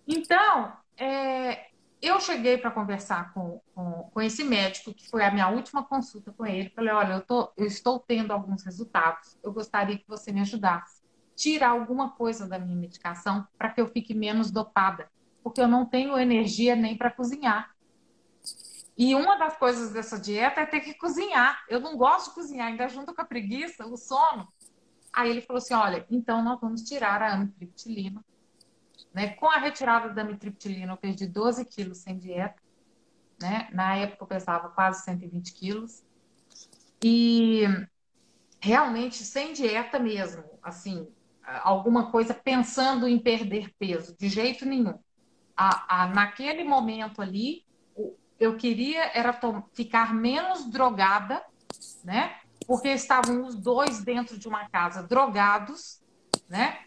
Então, 0.06 0.72
é, 0.96 1.70
eu 2.02 2.18
cheguei 2.20 2.56
para 2.56 2.70
conversar 2.70 3.32
com, 3.34 3.60
com, 3.74 4.10
com, 4.12 4.20
esse 4.20 4.42
médico, 4.42 4.94
que 4.94 5.08
foi 5.08 5.22
a 5.24 5.30
minha 5.30 5.48
última 5.48 5.82
consulta 5.82 6.32
com 6.32 6.46
ele. 6.46 6.70
Falei: 6.70 6.92
olha, 6.92 7.12
eu, 7.14 7.20
tô, 7.20 7.52
eu 7.56 7.66
estou 7.66 7.98
tendo 7.98 8.32
alguns 8.32 8.64
resultados, 8.64 9.38
eu 9.42 9.52
gostaria 9.52 9.98
que 9.98 10.08
você 10.08 10.32
me 10.32 10.40
ajudasse. 10.40 11.00
Tirar 11.36 11.70
alguma 11.70 12.10
coisa 12.10 12.46
da 12.46 12.58
minha 12.58 12.76
medicação 12.76 13.46
para 13.56 13.70
que 13.70 13.80
eu 13.80 13.88
fique 13.88 14.14
menos 14.14 14.50
dopada, 14.50 15.10
porque 15.42 15.60
eu 15.60 15.68
não 15.68 15.86
tenho 15.86 16.18
energia 16.18 16.74
nem 16.74 16.96
para 16.96 17.10
cozinhar. 17.10 17.74
E 19.00 19.14
uma 19.14 19.36
das 19.36 19.56
coisas 19.56 19.92
dessa 19.92 20.20
dieta 20.20 20.60
é 20.60 20.66
ter 20.66 20.80
que 20.80 20.92
cozinhar. 20.92 21.64
Eu 21.70 21.80
não 21.80 21.96
gosto 21.96 22.28
de 22.28 22.34
cozinhar, 22.34 22.66
ainda 22.66 22.86
junto 22.86 23.14
com 23.14 23.22
a 23.22 23.24
preguiça, 23.24 23.86
o 23.86 23.96
sono. 23.96 24.46
Aí 25.10 25.30
ele 25.30 25.40
falou 25.40 25.56
assim: 25.56 25.72
olha, 25.72 26.06
então 26.10 26.44
nós 26.44 26.60
vamos 26.60 26.82
tirar 26.82 27.22
a 27.22 27.32
amitriptilina. 27.32 28.22
Né? 29.14 29.30
Com 29.30 29.50
a 29.50 29.56
retirada 29.56 30.10
da 30.10 30.20
amitriptilina, 30.20 30.92
eu 30.92 30.98
perdi 30.98 31.26
12 31.26 31.64
quilos 31.64 31.96
sem 31.96 32.18
dieta. 32.18 32.62
Né? 33.40 33.70
Na 33.72 33.96
época 33.96 34.24
eu 34.24 34.28
pesava 34.28 34.68
quase 34.68 35.02
120 35.02 35.54
quilos. 35.54 36.04
E 37.02 37.62
realmente 38.60 39.24
sem 39.24 39.54
dieta 39.54 39.98
mesmo, 39.98 40.44
assim, 40.62 41.08
alguma 41.42 42.10
coisa 42.10 42.34
pensando 42.34 43.08
em 43.08 43.18
perder 43.18 43.72
peso, 43.78 44.14
de 44.18 44.28
jeito 44.28 44.66
nenhum. 44.66 44.98
A, 45.56 46.02
a, 46.02 46.08
naquele 46.08 46.64
momento 46.64 47.22
ali, 47.22 47.64
eu 48.40 48.56
queria 48.56 49.10
era 49.14 49.38
ficar 49.74 50.14
menos 50.14 50.64
drogada, 50.64 51.44
né? 52.02 52.36
Porque 52.66 52.88
estavam 52.88 53.44
os 53.44 53.54
dois 53.54 54.02
dentro 54.02 54.38
de 54.38 54.48
uma 54.48 54.66
casa 54.70 55.02
drogados, 55.02 56.02
né? 56.48 56.78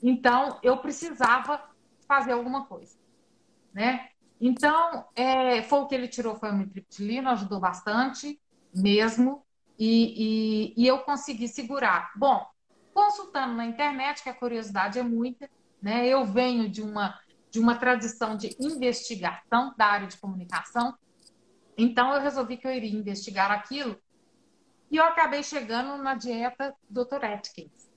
Então 0.00 0.58
eu 0.62 0.78
precisava 0.78 1.60
fazer 2.06 2.32
alguma 2.32 2.64
coisa, 2.64 2.96
né? 3.74 4.08
Então 4.40 5.04
é, 5.16 5.62
foi 5.64 5.80
o 5.80 5.86
que 5.86 5.94
ele 5.96 6.08
tirou 6.08 6.36
foi 6.36 6.48
a 6.48 6.52
mitriptilina, 6.52 7.32
ajudou 7.32 7.58
bastante 7.58 8.40
mesmo 8.72 9.44
e, 9.76 10.74
e, 10.76 10.84
e 10.84 10.86
eu 10.86 11.00
consegui 11.00 11.48
segurar. 11.48 12.12
Bom, 12.14 12.46
consultando 12.94 13.54
na 13.54 13.66
internet, 13.66 14.22
que 14.22 14.28
a 14.28 14.34
curiosidade 14.34 14.98
é 14.98 15.02
muita, 15.02 15.50
né? 15.82 16.06
Eu 16.06 16.24
venho 16.24 16.68
de 16.68 16.82
uma 16.82 17.18
de 17.50 17.58
uma 17.58 17.76
tradição 17.76 18.36
de 18.36 18.56
investigação 18.60 19.74
da 19.76 19.86
área 19.86 20.06
de 20.06 20.16
comunicação. 20.18 20.94
Então, 21.76 22.14
eu 22.14 22.20
resolvi 22.20 22.56
que 22.56 22.66
eu 22.66 22.72
iria 22.72 22.98
investigar 22.98 23.50
aquilo 23.50 24.00
e 24.90 24.96
eu 24.96 25.04
acabei 25.04 25.42
chegando 25.42 26.02
na 26.02 26.14
dieta 26.14 26.74
Dr. 26.88 27.24
Atkins, 27.24 27.90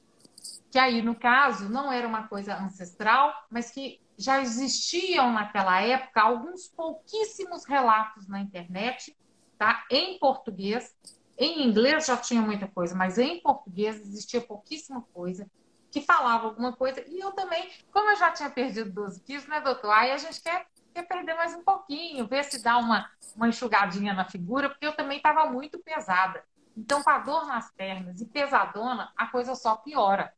que 0.72 0.77
aí, 0.79 1.01
no 1.01 1.15
caso, 1.15 1.69
não 1.69 1.91
era 1.91 2.07
uma 2.07 2.27
coisa 2.27 2.55
ancestral, 2.55 3.33
mas 3.50 3.72
que 3.72 4.00
já 4.17 4.41
existiam 4.41 5.31
naquela 5.31 5.81
época 5.81 6.22
alguns 6.22 6.67
pouquíssimos 6.67 7.65
relatos 7.65 8.27
na 8.27 8.39
internet, 8.39 9.15
tá? 9.57 9.86
em 9.89 10.19
português. 10.19 10.95
Em 11.36 11.67
inglês 11.67 12.05
já 12.05 12.15
tinha 12.15 12.41
muita 12.41 12.67
coisa, 12.67 12.95
mas 12.95 13.17
em 13.17 13.41
português 13.41 14.00
existia 14.00 14.39
pouquíssima 14.39 15.01
coisa 15.13 15.50
que 15.93 16.01
falava 16.01 16.47
alguma 16.47 16.73
coisa. 16.73 17.05
E 17.07 17.19
eu 17.19 17.31
também, 17.33 17.69
como 17.91 18.09
eu 18.09 18.15
já 18.15 18.31
tinha 18.31 18.50
perdido 18.50 18.91
12 18.91 19.21
quilos, 19.21 19.45
né, 19.45 19.62
doutor? 19.62 19.91
Aí 19.91 20.12
a 20.12 20.17
gente 20.17 20.41
quer, 20.41 20.65
quer 20.91 21.03
perder 21.03 21.35
mais 21.35 21.53
um 21.53 21.63
pouquinho, 21.63 22.27
ver 22.27 22.43
se 22.45 22.63
dá 22.63 22.79
uma, 22.79 23.07
uma 23.35 23.47
enxugadinha 23.47 24.12
na 24.12 24.25
figura, 24.25 24.69
porque 24.69 24.88
eu 24.88 24.95
também 24.95 25.17
estava 25.17 25.45
muito 25.45 25.77
pesada. 25.77 26.43
Então, 26.75 27.03
com 27.03 27.09
a 27.12 27.19
dor 27.19 27.45
nas 27.45 27.71
pernas 27.71 28.19
e 28.19 28.25
pesadona, 28.25 29.13
a 29.15 29.27
coisa 29.27 29.53
só 29.53 29.75
piora, 29.75 30.33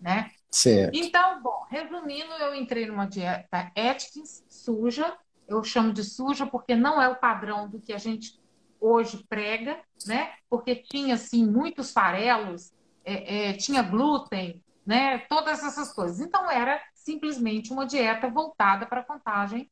né? 0.00 0.32
Certo. 0.50 0.96
Então, 0.96 1.40
bom, 1.40 1.64
resumindo, 1.70 2.32
eu 2.32 2.52
entrei 2.56 2.86
numa 2.86 3.06
dieta 3.06 3.70
Atkins 3.76 4.44
suja. 4.48 5.16
Eu 5.46 5.62
chamo 5.62 5.92
de 5.92 6.02
suja 6.02 6.46
porque 6.46 6.74
não 6.74 7.00
é 7.00 7.08
o 7.08 7.14
padrão 7.14 7.68
do 7.68 7.80
que 7.80 7.92
a 7.92 7.98
gente 7.98 8.40
hoje 8.80 9.24
prega, 9.28 9.78
né? 10.04 10.32
Porque 10.50 10.74
tinha, 10.74 11.14
assim, 11.14 11.46
muitos 11.46 11.92
farelos, 11.92 12.72
é, 13.04 13.50
é, 13.50 13.52
tinha 13.52 13.82
glúten, 13.82 14.63
né? 14.86 15.18
Todas 15.18 15.62
essas 15.62 15.92
coisas. 15.92 16.20
Então, 16.20 16.50
era 16.50 16.80
simplesmente 16.94 17.72
uma 17.72 17.86
dieta 17.86 18.28
voltada 18.28 18.86
para 18.86 19.00
a 19.00 19.04
contagem 19.04 19.70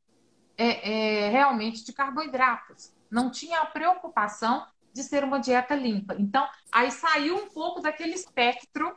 é, 0.57 1.25
é, 1.25 1.29
realmente 1.29 1.85
de 1.85 1.93
carboidratos. 1.93 2.93
Não 3.09 3.29
tinha 3.29 3.59
a 3.59 3.65
preocupação 3.65 4.65
de 4.93 5.03
ser 5.03 5.23
uma 5.23 5.39
dieta 5.39 5.75
limpa. 5.75 6.15
Então, 6.17 6.47
aí 6.71 6.91
saiu 6.91 7.37
um 7.37 7.49
pouco 7.49 7.81
daquele 7.81 8.13
espectro 8.13 8.95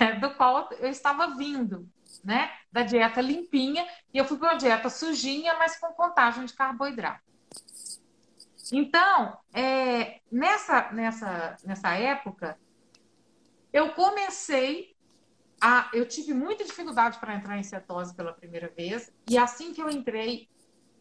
é, 0.00 0.14
do 0.14 0.34
qual 0.34 0.70
eu 0.72 0.88
estava 0.88 1.36
vindo, 1.36 1.88
né? 2.24 2.50
Da 2.70 2.82
dieta 2.82 3.20
limpinha, 3.20 3.86
e 4.12 4.18
eu 4.18 4.24
fui 4.24 4.38
para 4.38 4.52
uma 4.52 4.58
dieta 4.58 4.88
sujinha, 4.88 5.54
mas 5.58 5.78
com 5.78 5.92
contagem 5.92 6.44
de 6.46 6.54
carboidrato. 6.54 7.22
Então, 8.72 9.36
é, 9.52 10.20
nessa, 10.30 10.90
nessa, 10.92 11.56
nessa 11.62 11.94
época, 11.94 12.58
eu 13.70 13.92
comecei 13.92 14.91
a. 15.62 15.88
Eu 15.94 16.06
tive 16.06 16.34
muita 16.34 16.64
dificuldade 16.64 17.18
para 17.18 17.34
entrar 17.34 17.56
em 17.56 17.62
cetose 17.62 18.14
pela 18.14 18.32
primeira 18.32 18.68
vez, 18.68 19.12
e 19.30 19.38
assim 19.38 19.72
que 19.72 19.80
eu 19.80 19.88
entrei, 19.88 20.48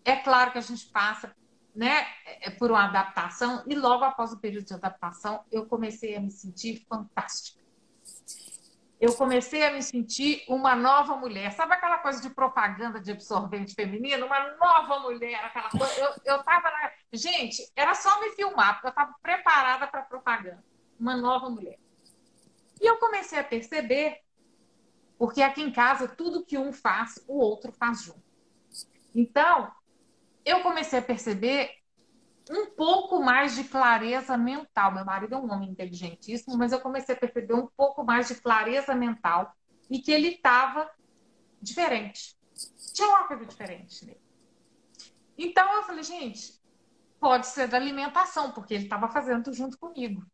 é 0.06 0.16
claro 0.16 0.52
que 0.52 0.60
a 0.60 0.62
gente 0.62 0.86
passa 0.90 1.36
né, 1.76 2.06
é, 2.26 2.50
por 2.52 2.70
uma 2.70 2.86
adaptação, 2.86 3.64
e 3.68 3.74
logo 3.76 4.04
após 4.04 4.32
o 4.32 4.40
período 4.40 4.66
de 4.66 4.74
adaptação, 4.74 5.44
eu 5.52 5.66
comecei 5.66 6.16
a 6.16 6.20
me 6.20 6.30
sentir 6.30 6.86
fantástica. 6.88 7.60
Eu 9.00 9.16
comecei 9.16 9.66
a 9.66 9.72
me 9.72 9.82
sentir 9.82 10.44
uma 10.48 10.76
nova 10.76 11.16
mulher. 11.16 11.52
Sabe 11.54 11.74
aquela 11.74 11.98
coisa 11.98 12.22
de 12.22 12.30
propaganda 12.30 13.02
de 13.02 13.12
absorvente 13.12 13.74
feminino? 13.74 14.28
Uma 14.28 14.56
nova 14.58 15.00
mulher, 15.00 15.44
aquela 15.44 15.72
coisa. 15.72 16.00
Eu, 16.00 16.14
eu 16.24 16.44
tava 16.44 16.70
na... 16.70 16.92
Gente, 17.12 17.68
era 17.76 17.96
só 17.96 18.22
me 18.22 18.30
filmar, 18.36 18.74
porque 18.76 18.86
eu 18.86 18.92
estava 18.92 19.16
preparada 19.20 19.88
para 19.88 20.04
propaganda. 20.04 20.64
Uma 21.00 21.18
nova 21.18 21.50
mulher. 21.50 21.80
E 22.80 22.86
eu 22.86 22.98
comecei 22.98 23.40
a 23.40 23.44
perceber, 23.44 24.22
porque 25.22 25.44
aqui 25.44 25.62
em 25.62 25.72
casa, 25.72 26.08
tudo 26.08 26.44
que 26.44 26.58
um 26.58 26.74
faz, 26.74 27.24
o 27.28 27.38
outro 27.38 27.72
faz 27.72 28.02
junto. 28.02 28.24
Então, 29.14 29.72
eu 30.44 30.62
comecei 30.64 30.98
a 30.98 31.02
perceber 31.04 31.70
um 32.50 32.72
pouco 32.72 33.22
mais 33.22 33.54
de 33.54 33.66
clareza 33.66 34.36
mental. 34.36 34.92
Meu 34.92 35.06
marido 35.06 35.36
é 35.36 35.38
um 35.38 35.52
homem 35.54 35.70
inteligentíssimo, 35.70 36.58
mas 36.58 36.72
eu 36.72 36.82
comecei 36.82 37.14
a 37.14 37.20
perceber 37.20 37.54
um 37.54 37.68
pouco 37.68 38.04
mais 38.04 38.30
de 38.30 38.34
clareza 38.42 38.96
mental 38.96 39.56
e 39.92 40.00
que 40.00 40.12
ele 40.12 40.30
estava 40.30 40.90
diferente. 41.62 42.36
Tinha 42.92 43.08
uma 43.08 43.28
coisa 43.28 43.46
diferente 43.46 44.04
nele. 44.04 44.22
Então 45.38 45.72
eu 45.76 45.84
falei, 45.84 46.02
gente, 46.02 46.60
pode 47.20 47.46
ser 47.46 47.68
da 47.68 47.78
alimentação, 47.78 48.54
porque 48.54 48.74
ele 48.74 48.86
estava 48.86 49.08
fazendo 49.08 49.54
junto 49.54 49.78
comigo, 49.78 50.26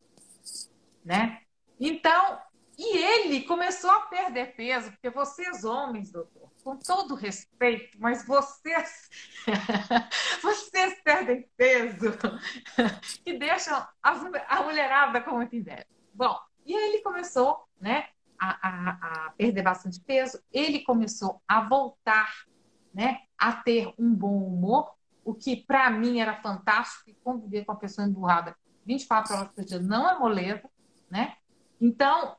né? 1.04 1.42
Então, 1.78 2.40
e 2.78 2.98
ele 2.98 3.44
começou 3.44 3.90
a 3.90 4.02
perder 4.02 4.56
peso, 4.56 4.92
porque 4.92 5.10
vocês 5.10 5.64
homens, 5.64 6.12
doutor, 6.12 6.52
com 6.64 6.78
todo 6.78 7.16
respeito, 7.16 7.98
mas 8.00 8.26
vocês 8.26 9.10
vocês 10.44 11.02
perdem 11.04 11.50
peso 11.58 12.12
e 13.26 13.38
deixam 13.38 13.84
a 14.02 14.64
mulherada 14.64 15.22
com 15.22 15.38
muita 15.38 15.56
inveja. 15.56 15.88
Bom, 16.14 16.38
e 16.66 16.76
aí 16.76 16.90
ele 16.90 17.02
começou, 17.02 17.68
né, 17.82 18.10
a, 18.40 18.68
a, 18.68 19.28
a 19.28 19.32
perder 19.32 19.64
bastante 19.64 20.00
peso, 20.02 20.40
ele 20.52 20.84
começou 20.84 21.42
a 21.48 21.62
voltar, 21.62 22.32
né, 22.94 23.22
a 23.38 23.54
ter 23.54 23.92
um 23.98 24.14
bom 24.14 24.38
humor, 24.38 24.94
o 25.26 25.34
que 25.34 25.56
para 25.56 25.90
mim 25.90 26.20
era 26.20 26.42
fantástico, 26.42 27.10
e 27.10 27.16
conviver 27.16 27.66
com 27.66 27.72
uma 27.72 27.80
pessoa 27.80 28.08
emburrada 28.08 28.56
24 28.86 29.36
horas 29.36 29.52
por 29.52 29.66
dia 29.66 29.80
não 29.80 30.10
é 30.10 30.18
moleza, 30.18 30.70
né? 31.10 31.36
Então, 31.80 32.38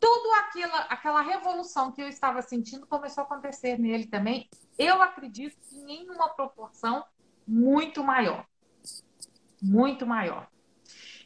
tudo 0.00 0.32
aquela, 0.34 0.80
aquela 0.82 1.20
revolução 1.20 1.92
que 1.92 2.02
eu 2.02 2.08
estava 2.08 2.42
sentindo 2.42 2.86
começou 2.86 3.22
a 3.22 3.26
acontecer 3.26 3.78
nele 3.78 4.06
também. 4.06 4.48
Eu 4.78 5.02
acredito 5.02 5.56
que 5.68 5.76
em 5.76 6.08
uma 6.10 6.28
proporção 6.28 7.04
muito 7.46 8.04
maior. 8.04 8.46
Muito 9.60 10.06
maior. 10.06 10.48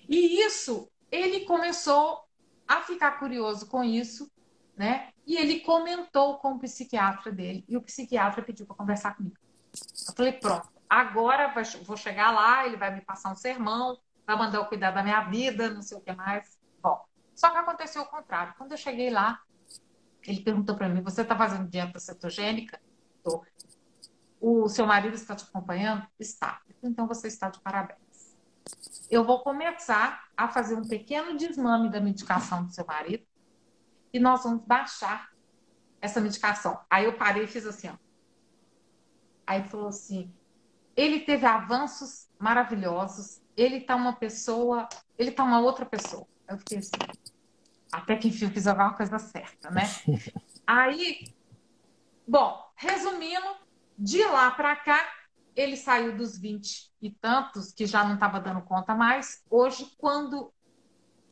E 0.08 0.40
isso, 0.40 0.90
ele 1.10 1.44
começou 1.44 2.24
a 2.66 2.80
ficar 2.82 3.18
curioso 3.18 3.66
com 3.66 3.84
isso, 3.84 4.30
né? 4.76 5.10
E 5.26 5.36
ele 5.36 5.60
comentou 5.60 6.38
com 6.38 6.52
o 6.52 6.58
psiquiatra 6.58 7.30
dele. 7.30 7.64
E 7.68 7.76
o 7.76 7.82
psiquiatra 7.82 8.42
pediu 8.42 8.66
para 8.66 8.76
conversar 8.76 9.16
comigo. 9.16 9.36
Eu 10.08 10.14
falei, 10.14 10.32
pronto, 10.32 10.68
agora 10.88 11.52
vou 11.84 11.96
chegar 11.96 12.30
lá, 12.30 12.66
ele 12.66 12.76
vai 12.76 12.94
me 12.94 13.00
passar 13.00 13.30
um 13.30 13.34
sermão, 13.34 13.98
vai 14.26 14.36
mandar 14.36 14.58
eu 14.58 14.66
cuidar 14.66 14.90
da 14.90 15.02
minha 15.02 15.22
vida, 15.24 15.70
não 15.70 15.82
sei 15.82 15.96
o 15.96 16.00
que 16.00 16.12
mais. 16.12 16.58
Bom, 16.82 17.04
só 17.42 17.50
que 17.50 17.56
aconteceu 17.56 18.02
o 18.02 18.06
contrário. 18.06 18.54
Quando 18.56 18.70
eu 18.70 18.78
cheguei 18.78 19.10
lá, 19.10 19.42
ele 20.22 20.44
perguntou 20.44 20.76
para 20.76 20.88
mim: 20.88 21.02
Você 21.02 21.22
está 21.22 21.36
fazendo 21.36 21.68
dieta 21.68 21.98
cetogênica? 21.98 22.80
Estou. 23.16 23.44
O 24.40 24.68
seu 24.68 24.86
marido 24.86 25.14
está 25.14 25.34
te 25.34 25.42
acompanhando? 25.42 26.06
Está. 26.20 26.62
Então 26.80 27.04
você 27.08 27.26
está 27.26 27.50
de 27.50 27.58
parabéns. 27.58 28.38
Eu 29.10 29.24
vou 29.24 29.42
começar 29.42 30.28
a 30.36 30.48
fazer 30.48 30.76
um 30.76 30.86
pequeno 30.86 31.36
desmame 31.36 31.90
da 31.90 32.00
medicação 32.00 32.64
do 32.64 32.72
seu 32.72 32.86
marido 32.86 33.26
e 34.12 34.20
nós 34.20 34.44
vamos 34.44 34.64
baixar 34.64 35.32
essa 36.00 36.20
medicação. 36.20 36.78
Aí 36.88 37.06
eu 37.06 37.18
parei 37.18 37.42
e 37.42 37.48
fiz 37.48 37.66
assim, 37.66 37.88
ó. 37.88 37.96
Aí 39.44 39.58
ele 39.58 39.68
falou 39.68 39.88
assim: 39.88 40.32
ele 40.94 41.18
teve 41.18 41.44
avanços 41.44 42.28
maravilhosos, 42.38 43.42
ele 43.56 43.80
tá 43.80 43.96
uma 43.96 44.12
pessoa, 44.12 44.88
ele 45.18 45.32
tá 45.32 45.42
uma 45.42 45.58
outra 45.58 45.84
pessoa. 45.84 46.24
Eu 46.48 46.58
fiquei 46.58 46.78
assim, 46.78 46.90
até 47.92 48.16
que 48.16 48.28
enfim 48.28 48.46
eu 48.46 48.50
fiz 48.50 48.66
alguma 48.66 48.94
coisa 48.94 49.18
certa, 49.18 49.70
né? 49.70 49.82
Aí, 50.66 51.24
bom, 52.26 52.58
resumindo, 52.74 53.56
de 53.98 54.24
lá 54.24 54.50
para 54.50 54.74
cá, 54.74 55.06
ele 55.54 55.76
saiu 55.76 56.16
dos 56.16 56.38
20 56.38 56.90
e 57.02 57.10
tantos, 57.10 57.72
que 57.72 57.84
já 57.84 58.02
não 58.04 58.14
estava 58.14 58.40
dando 58.40 58.62
conta 58.62 58.94
mais. 58.94 59.44
Hoje, 59.50 59.92
quando 59.98 60.52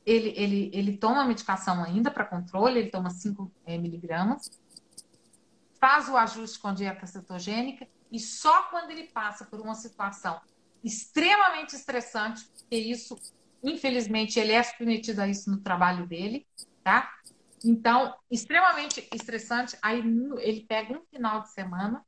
ele, 0.05 0.35
ele, 0.37 0.71
ele 0.75 0.97
toma 0.97 1.25
medicação 1.25 1.83
ainda 1.83 2.11
para 2.11 2.25
controle, 2.25 2.79
ele 2.79 2.91
toma 2.91 3.09
5 3.09 3.51
é, 3.65 3.79
miligramas, 3.79 4.51
faz 5.81 6.09
o 6.09 6.17
ajuste 6.17 6.59
com 6.59 6.75
dieta 6.75 7.07
cetogênica, 7.07 7.89
e 8.13 8.19
só 8.19 8.65
quando 8.65 8.91
ele 8.91 9.05
passa 9.05 9.47
por 9.47 9.61
uma 9.61 9.75
situação 9.75 10.41
extremamente 10.85 11.75
estressante, 11.75 12.45
porque 12.45 12.77
isso 12.77 13.17
Infelizmente, 13.63 14.39
ele 14.39 14.53
é 14.53 14.63
submetido 14.63 15.21
a 15.21 15.29
isso 15.29 15.51
no 15.51 15.61
trabalho 15.61 16.07
dele, 16.07 16.47
tá? 16.83 17.13
Então, 17.65 18.15
extremamente 18.31 19.07
estressante. 19.15 19.77
Aí 19.83 19.99
ele 20.39 20.65
pega 20.67 20.95
um 20.95 21.03
final 21.11 21.43
de 21.43 21.51
semana, 21.51 22.05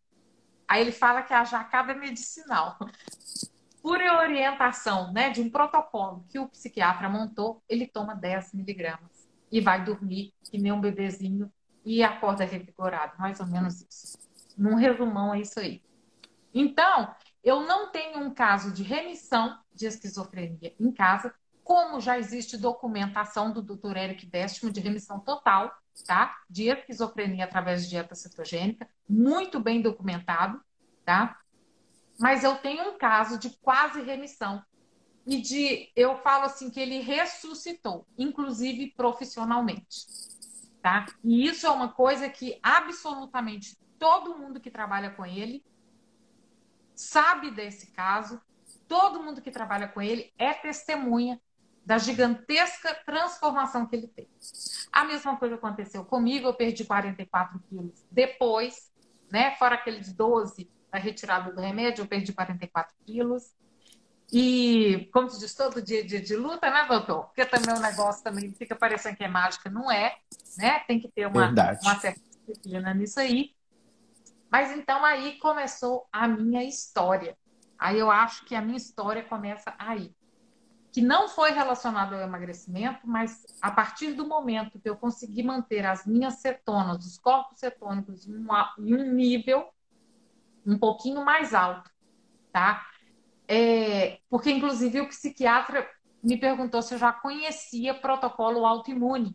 aí 0.66 0.80
ele 0.80 0.92
fala 0.92 1.22
que 1.22 1.34
a 1.34 1.44
jacada 1.44 1.92
é 1.92 1.94
medicinal. 1.94 2.78
Por 3.82 4.00
orientação 4.00 5.12
né, 5.12 5.30
de 5.30 5.40
um 5.40 5.50
protocolo 5.50 6.24
que 6.28 6.38
o 6.38 6.48
psiquiatra 6.48 7.08
montou, 7.08 7.62
ele 7.68 7.86
toma 7.86 8.14
10 8.14 8.54
miligramas 8.54 9.28
e 9.50 9.60
vai 9.60 9.84
dormir 9.84 10.32
que 10.44 10.56
nem 10.56 10.72
um 10.72 10.80
bebezinho 10.80 11.52
e 11.84 12.02
acorda 12.02 12.44
revigorado, 12.44 13.18
mais 13.18 13.40
ou 13.40 13.46
menos 13.46 13.82
isso. 13.82 14.18
Num 14.56 14.76
resumão, 14.76 15.34
é 15.34 15.40
isso 15.40 15.58
aí. 15.58 15.82
Então, 16.54 17.12
eu 17.42 17.60
não 17.66 17.90
tenho 17.90 18.20
um 18.20 18.32
caso 18.32 18.72
de 18.72 18.82
remissão 18.82 19.58
de 19.74 19.86
esquizofrenia 19.86 20.74
em 20.78 20.92
casa, 20.92 21.34
como 21.64 22.00
já 22.00 22.18
existe 22.18 22.56
documentação 22.56 23.52
do 23.52 23.62
Dr. 23.62 23.96
Eric 23.96 24.26
Destimo 24.26 24.72
de 24.72 24.80
remissão 24.80 25.20
total, 25.20 25.72
tá? 26.06 26.36
De 26.48 26.68
esquizofrenia 26.68 27.44
através 27.44 27.84
de 27.84 27.90
dieta 27.90 28.14
cetogênica, 28.14 28.88
muito 29.08 29.60
bem 29.60 29.80
documentado, 29.80 30.60
tá? 31.04 31.38
Mas 32.18 32.44
eu 32.44 32.56
tenho 32.56 32.90
um 32.90 32.98
caso 32.98 33.38
de 33.38 33.50
quase 33.58 34.02
remissão 34.02 34.62
e 35.26 35.40
de, 35.40 35.90
eu 35.94 36.18
falo 36.18 36.44
assim 36.44 36.70
que 36.70 36.80
ele 36.80 37.00
ressuscitou, 37.00 38.06
inclusive 38.18 38.92
profissionalmente, 38.96 40.06
tá? 40.82 41.06
E 41.22 41.46
isso 41.46 41.66
é 41.66 41.70
uma 41.70 41.92
coisa 41.92 42.28
que 42.28 42.58
absolutamente 42.62 43.78
todo 43.98 44.36
mundo 44.36 44.60
que 44.60 44.70
trabalha 44.70 45.10
com 45.10 45.24
ele 45.24 45.64
sabe 46.94 47.50
desse 47.50 47.92
caso, 47.92 48.40
todo 48.88 49.22
mundo 49.22 49.40
que 49.40 49.50
trabalha 49.50 49.88
com 49.88 50.02
ele 50.02 50.32
é 50.36 50.52
testemunha 50.52 51.40
da 51.84 51.98
gigantesca 51.98 52.94
transformação 53.04 53.86
que 53.86 53.96
ele 53.96 54.08
fez. 54.14 54.88
A 54.92 55.04
mesma 55.04 55.36
coisa 55.36 55.56
aconteceu 55.56 56.04
comigo, 56.04 56.48
eu 56.48 56.54
perdi 56.54 56.84
44 56.84 57.58
quilos 57.68 58.04
depois, 58.10 58.90
né? 59.30 59.54
Fora 59.56 59.74
aqueles 59.74 60.12
12 60.12 60.70
da 60.90 60.98
retirada 60.98 61.52
do 61.52 61.60
remédio, 61.60 62.02
eu 62.02 62.06
perdi 62.06 62.32
44 62.32 62.94
quilos. 63.04 63.54
E, 64.32 65.10
como 65.12 65.28
se 65.28 65.38
diz, 65.40 65.54
todo 65.54 65.82
dia 65.82 66.04
dia 66.04 66.20
de 66.20 66.36
luta, 66.36 66.70
né, 66.70 66.86
doutor? 66.86 67.24
Porque 67.24 67.44
também 67.44 67.74
o 67.74 67.80
negócio 67.80 68.22
também 68.22 68.52
fica 68.54 68.74
parecendo 68.74 69.16
que 69.16 69.24
é 69.24 69.28
mágica, 69.28 69.68
não 69.68 69.90
é, 69.90 70.16
né? 70.56 70.80
Tem 70.80 71.00
que 71.00 71.08
ter 71.08 71.26
uma, 71.26 71.50
uma 71.50 71.98
certa 71.98 72.20
disciplina 72.46 72.94
nisso 72.94 73.20
aí. 73.20 73.54
Mas 74.50 74.70
então 74.70 75.04
aí 75.04 75.38
começou 75.38 76.06
a 76.12 76.28
minha 76.28 76.62
história. 76.62 77.36
Aí 77.78 77.98
eu 77.98 78.10
acho 78.10 78.44
que 78.44 78.54
a 78.54 78.62
minha 78.62 78.76
história 78.76 79.24
começa 79.24 79.74
aí 79.78 80.14
que 80.92 81.00
não 81.00 81.26
foi 81.26 81.52
relacionado 81.52 82.14
ao 82.14 82.20
emagrecimento, 82.20 83.00
mas 83.04 83.46
a 83.62 83.70
partir 83.70 84.12
do 84.12 84.28
momento 84.28 84.78
que 84.78 84.88
eu 84.88 84.94
consegui 84.94 85.42
manter 85.42 85.86
as 85.86 86.06
minhas 86.06 86.34
cetonas, 86.34 87.06
os 87.06 87.18
corpos 87.18 87.58
cetônicos 87.58 88.28
em, 88.28 88.46
um 88.78 89.12
nível 89.12 89.66
um 90.66 90.78
pouquinho 90.78 91.24
mais 91.24 91.54
alto, 91.54 91.90
tá? 92.52 92.86
É, 93.48 94.20
porque, 94.28 94.50
inclusive, 94.50 95.00
o 95.00 95.08
psiquiatra 95.08 95.88
me 96.22 96.36
perguntou 96.36 96.82
se 96.82 96.94
eu 96.94 96.98
já 96.98 97.10
conhecia 97.10 97.94
protocolo 97.94 98.66
autoimune. 98.66 99.34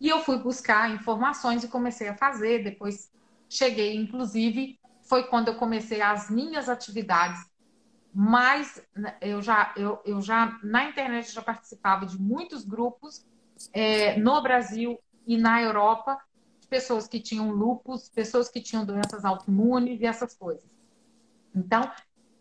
E 0.00 0.08
eu 0.08 0.20
fui 0.20 0.38
buscar 0.38 0.88
informações 0.90 1.64
e 1.64 1.68
comecei 1.68 2.08
a 2.08 2.16
fazer. 2.16 2.62
Depois 2.62 3.10
cheguei, 3.50 3.96
inclusive, 3.96 4.78
foi 5.02 5.24
quando 5.24 5.48
eu 5.48 5.56
comecei 5.56 6.00
as 6.00 6.30
minhas 6.30 6.68
atividades 6.68 7.40
mas 8.18 8.82
né, 8.94 9.14
eu 9.20 9.42
já, 9.42 9.74
eu, 9.76 10.00
eu 10.02 10.22
já 10.22 10.58
na 10.62 10.88
internet 10.88 11.30
já 11.30 11.42
participava 11.42 12.06
de 12.06 12.18
muitos 12.18 12.64
grupos 12.64 13.26
é, 13.74 14.18
no 14.18 14.40
Brasil 14.40 14.98
e 15.26 15.36
na 15.36 15.60
Europa, 15.60 16.18
pessoas 16.66 17.06
que 17.06 17.20
tinham 17.20 17.50
lupus, 17.50 18.08
pessoas 18.08 18.48
que 18.48 18.58
tinham 18.62 18.86
doenças 18.86 19.22
autoimunes 19.22 20.00
e 20.00 20.06
essas 20.06 20.34
coisas. 20.34 20.64
Então, 21.54 21.92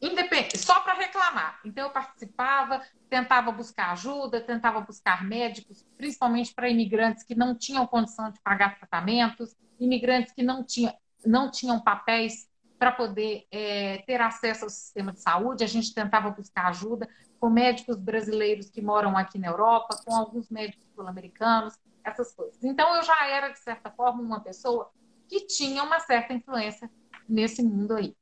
independente, 0.01 0.57
só 0.57 0.79
para 0.79 0.93
reclamar. 0.93 1.59
Então, 1.65 1.87
eu 1.87 1.91
participava, 1.91 2.81
tentava 3.09 3.51
buscar 3.51 3.91
ajuda, 3.91 4.39
tentava 4.39 4.79
buscar 4.79 5.25
médicos, 5.25 5.85
principalmente 5.97 6.53
para 6.53 6.69
imigrantes 6.69 7.21
que 7.21 7.35
não 7.35 7.53
tinham 7.53 7.85
condição 7.85 8.31
de 8.31 8.39
pagar 8.39 8.77
tratamentos, 8.77 9.53
imigrantes 9.77 10.33
que 10.33 10.41
não, 10.41 10.63
tinha, 10.63 10.95
não 11.25 11.51
tinham 11.51 11.81
papéis 11.81 12.47
para 12.77 12.91
poder 12.91 13.45
é, 13.51 13.99
ter 14.05 14.19
acesso 14.21 14.65
ao 14.65 14.69
sistema 14.69 15.11
de 15.11 15.21
saúde. 15.21 15.63
A 15.63 15.67
gente 15.67 15.93
tentava 15.93 16.29
buscar 16.29 16.67
ajuda 16.67 17.07
com 17.39 17.49
médicos 17.49 17.97
brasileiros 17.97 18.69
que 18.69 18.81
moram 18.81 19.17
aqui 19.17 19.37
na 19.37 19.47
Europa, 19.47 19.99
com 20.05 20.15
alguns 20.15 20.49
médicos 20.49 20.85
sul-americanos, 20.93 21.75
essas 22.03 22.33
coisas. 22.33 22.63
Então, 22.63 22.95
eu 22.95 23.03
já 23.03 23.27
era, 23.27 23.49
de 23.49 23.59
certa 23.59 23.89
forma, 23.91 24.21
uma 24.21 24.39
pessoa 24.39 24.91
que 25.27 25.41
tinha 25.47 25.83
uma 25.83 25.99
certa 25.99 26.33
influência 26.33 26.89
nesse 27.27 27.63
mundo 27.63 27.95
aí. 27.95 28.15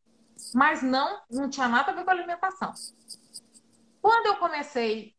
Mas 0.54 0.82
não, 0.82 1.22
não 1.30 1.50
tinha 1.50 1.68
nada 1.68 1.92
a 1.92 1.96
ver 1.96 2.04
com 2.04 2.12
alimentação. 2.12 2.74
Quando 4.02 4.28
eu 4.28 4.36
comecei, 4.38 5.16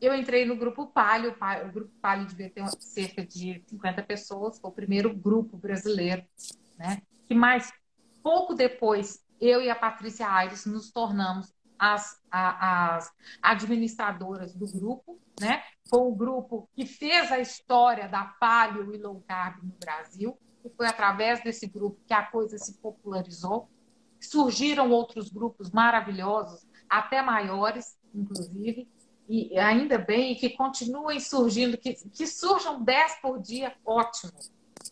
eu 0.00 0.14
entrei 0.14 0.44
no 0.44 0.56
grupo 0.56 0.86
Palio, 0.86 1.34
o 1.64 1.72
grupo 1.72 1.92
Palio 2.00 2.26
devia 2.26 2.50
ter 2.50 2.66
cerca 2.78 3.24
de 3.24 3.62
50 3.66 4.02
pessoas, 4.02 4.58
foi 4.58 4.70
o 4.70 4.74
primeiro 4.74 5.14
grupo 5.14 5.56
brasileiro, 5.56 6.24
né? 6.76 7.00
Que 7.24 7.34
mais 7.34 7.72
pouco 8.26 8.54
depois, 8.54 9.24
eu 9.40 9.62
e 9.62 9.70
a 9.70 9.74
Patrícia 9.76 10.28
Aires 10.28 10.66
nos 10.66 10.90
tornamos 10.90 11.54
as, 11.78 12.20
as 12.28 13.12
administradoras 13.40 14.52
do 14.52 14.66
grupo, 14.66 15.20
né? 15.40 15.62
Foi 15.88 16.00
um 16.00 16.12
grupo 16.12 16.68
que 16.74 16.84
fez 16.84 17.30
a 17.30 17.38
história 17.38 18.08
da 18.08 18.24
paleo 18.24 18.92
e 18.92 18.98
low 18.98 19.22
carb 19.28 19.62
no 19.62 19.76
Brasil, 19.78 20.36
e 20.64 20.70
foi 20.70 20.88
através 20.88 21.40
desse 21.44 21.68
grupo 21.68 22.00
que 22.04 22.12
a 22.12 22.24
coisa 22.24 22.58
se 22.58 22.76
popularizou. 22.78 23.70
Surgiram 24.20 24.90
outros 24.90 25.30
grupos 25.30 25.70
maravilhosos, 25.70 26.66
até 26.90 27.22
maiores, 27.22 27.96
inclusive, 28.12 28.88
e 29.28 29.56
ainda 29.56 29.98
bem, 29.98 30.34
que 30.34 30.50
continuem 30.50 31.20
surgindo, 31.20 31.78
que, 31.78 31.94
que 31.94 32.26
surjam 32.26 32.82
10 32.82 33.20
por 33.20 33.40
dia, 33.40 33.72
ótimo, 33.84 34.32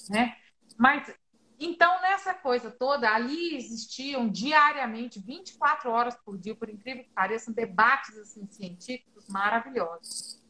né? 0.09 0.37
Mas 0.79 1.13
então, 1.59 2.01
nessa 2.01 2.35
coisa 2.35 2.71
toda, 2.71 3.09
ali 3.13 3.57
existiam 3.57 4.29
diariamente, 4.29 5.21
24 5.21 5.91
horas 5.91 6.17
por 6.17 6.37
dia, 6.37 6.55
por 6.55 6.69
incrível 6.69 7.05
que 7.05 7.11
pareça, 7.11 7.53
debates 7.53 8.17
assim, 8.19 8.47
científicos 8.51 9.29
maravilhosos. 9.29 10.43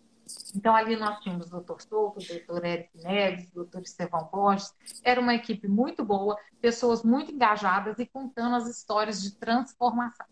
Então, 0.54 0.74
ali 0.74 0.96
nós 0.96 1.20
tínhamos 1.20 1.48
o 1.48 1.50
doutor 1.50 1.82
Souto, 1.82 2.20
o 2.20 2.26
doutor 2.26 2.64
Eric 2.64 2.90
Neves, 2.94 3.50
o 3.50 3.56
doutor 3.56 3.82
Estevão 3.82 4.28
Borges. 4.32 4.74
Era 5.02 5.20
uma 5.20 5.34
equipe 5.34 5.68
muito 5.68 6.04
boa, 6.04 6.36
pessoas 6.60 7.02
muito 7.02 7.32
engajadas 7.32 7.98
e 7.98 8.06
contando 8.06 8.56
as 8.56 8.66
histórias 8.66 9.22
de 9.22 9.32
transformação. 9.36 10.26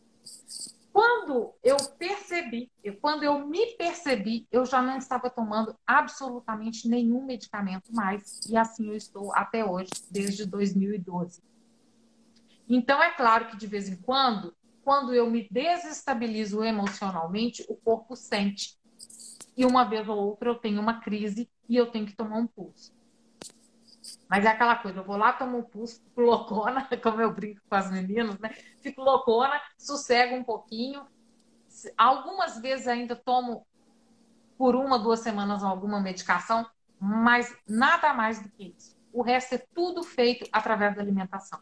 Quando 0.93 1.55
eu 1.65 1.77
percebi, 1.99 2.71
quando 3.01 3.23
eu 3.23 3.47
me 3.47 3.75
percebi, 3.77 4.47
eu 4.53 4.67
já 4.67 4.83
não 4.83 4.99
estava 4.99 5.31
tomando 5.31 5.75
absolutamente 5.87 6.87
nenhum 6.87 7.25
medicamento 7.25 7.93
mais. 7.95 8.41
E 8.49 8.57
assim 8.57 8.89
eu 8.89 8.95
estou 8.95 9.35
até 9.35 9.65
hoje, 9.65 9.91
desde 10.11 10.45
2012. 10.45 11.43
Então, 12.69 13.03
é 13.03 13.11
claro 13.13 13.49
que 13.49 13.57
de 13.57 13.67
vez 13.67 13.89
em 13.89 13.97
quando, 13.97 14.55
quando 14.85 15.15
eu 15.15 15.31
me 15.31 15.49
desestabilizo 15.51 16.63
emocionalmente, 16.63 17.65
o 17.69 17.75
corpo 17.75 18.15
sente 18.15 18.79
e 19.57 19.65
uma 19.65 19.85
vez 19.85 20.09
ou 20.09 20.17
outra 20.17 20.51
eu 20.51 20.55
tenho 20.55 20.81
uma 20.81 21.01
crise 21.01 21.49
e 21.69 21.77
eu 21.77 21.91
tenho 21.91 22.07
que 22.07 22.17
tomar 22.17 22.39
um 22.39 22.47
pulso. 22.47 22.93
Mas 24.33 24.47
é 24.47 24.49
aquela 24.49 24.77
coisa, 24.77 25.01
eu 25.01 25.05
vou 25.05 25.19
lá, 25.19 25.35
tomo 25.35 25.59
um 25.59 25.63
pulso, 25.63 26.01
fico 26.03 26.23
loucona, 26.23 26.89
como 27.03 27.21
eu 27.21 27.35
brinco 27.35 27.61
com 27.69 27.75
as 27.75 27.91
meninas, 27.91 28.39
né? 28.39 28.49
Fico 28.81 29.03
loucona, 29.03 29.61
sossego 29.77 30.35
um 30.35 30.43
pouquinho. 30.43 31.07
Algumas 31.99 32.59
vezes 32.59 32.89
ainda 32.89 33.15
tomo 33.15 33.67
por 34.57 34.75
uma, 34.75 34.99
duas 34.99 35.21
semanas 35.21 35.63
alguma 35.63 36.01
medicação, 36.01 36.67
mas 36.99 37.55
nada 37.69 38.15
mais 38.15 38.43
do 38.43 38.49
que 38.49 38.75
isso. 38.75 38.97
O 39.13 39.21
resto 39.21 39.57
é 39.57 39.67
tudo 39.75 40.03
feito 40.03 40.49
através 40.51 40.97
da 40.97 41.03
alimentação. 41.03 41.61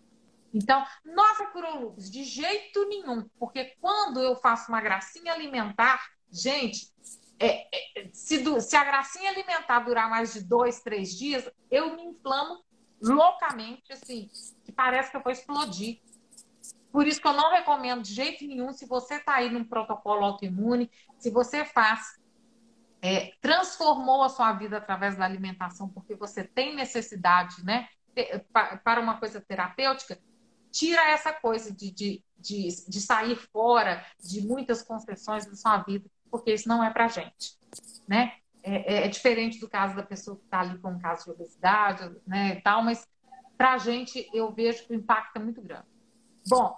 Então, 0.54 0.87
nossa, 1.04 1.46
Curolubes, 1.46 2.09
de 2.09 2.22
jeito 2.22 2.87
nenhum, 2.87 3.28
porque 3.37 3.74
quando 3.80 4.20
eu 4.20 4.37
faço 4.37 4.68
uma 4.68 4.80
gracinha 4.80 5.33
alimentar, 5.33 6.00
gente, 6.30 6.92
é, 7.40 7.66
é, 7.72 8.11
se, 8.12 8.38
do, 8.38 8.61
se, 8.61 8.76
a 8.76 8.85
gracinha 8.85 9.31
alimentar 9.31 9.81
durar 9.81 10.11
mais 10.11 10.35
de 10.35 10.42
dois, 10.42 10.81
três 10.81 11.16
dias, 11.16 11.50
eu 11.70 11.96
me 11.96 12.03
inflamo 12.05 12.62
loucamente, 13.00 13.90
assim, 13.94 14.29
que 14.62 14.70
parece 14.70 15.11
que 15.11 15.16
eu 15.16 15.22
vou 15.22 15.33
explodir. 15.33 16.03
Por 16.92 17.07
isso 17.07 17.20
que 17.20 17.26
eu 17.26 17.33
não 17.33 17.50
recomendo 17.50 18.03
de 18.03 18.12
jeito 18.12 18.46
nenhum, 18.46 18.72
se 18.74 18.85
você 18.85 19.14
está 19.14 19.37
aí 19.37 19.48
num 19.48 19.64
protocolo 19.64 20.22
autoimune, 20.22 20.90
se 21.18 21.31
você 21.31 21.64
faz, 21.64 22.20
é, 23.00 23.33
transformou 23.40 24.22
a 24.22 24.29
sua 24.29 24.53
vida 24.53 24.76
através 24.76 25.16
da 25.16 25.24
alimentação, 25.24 25.88
porque 25.88 26.14
você 26.14 26.44
tem 26.44 26.76
necessidade, 26.76 27.64
né, 27.64 27.88
para 28.85 29.00
uma 29.00 29.18
coisa 29.18 29.40
terapêutica, 29.40 30.20
tira 30.70 31.11
essa 31.11 31.33
coisa 31.33 31.72
de, 31.72 31.90
de, 31.90 32.24
de, 32.38 32.68
de 32.87 33.00
sair 33.00 33.37
fora 33.37 34.05
de 34.22 34.46
muitas 34.46 34.83
concessões 34.83 35.46
da 35.46 35.55
sua 35.55 35.79
vida 35.79 36.05
porque 36.31 36.53
isso 36.53 36.69
não 36.69 36.83
é 36.83 36.90
para 36.90 37.09
gente, 37.09 37.59
né? 38.09 38.33
É, 38.62 38.95
é, 38.95 39.07
é, 39.07 39.09
diferente 39.09 39.59
do 39.59 39.69
caso 39.69 39.97
da 39.97 40.03
pessoa 40.03 40.37
que 40.37 40.45
está 40.45 40.61
ali 40.61 40.79
com 40.79 40.90
um 40.90 40.99
caso 40.99 41.25
de 41.25 41.31
obesidade, 41.31 42.14
né, 42.27 42.57
e 42.57 42.61
tal, 42.61 42.83
mas 42.83 43.09
para 43.57 43.73
a 43.73 43.79
gente 43.79 44.29
eu 44.35 44.53
vejo 44.53 44.87
que 44.87 44.93
o 44.93 44.97
impacto 44.97 45.37
é 45.37 45.38
muito 45.38 45.62
grande. 45.62 45.87
Bom, 46.47 46.77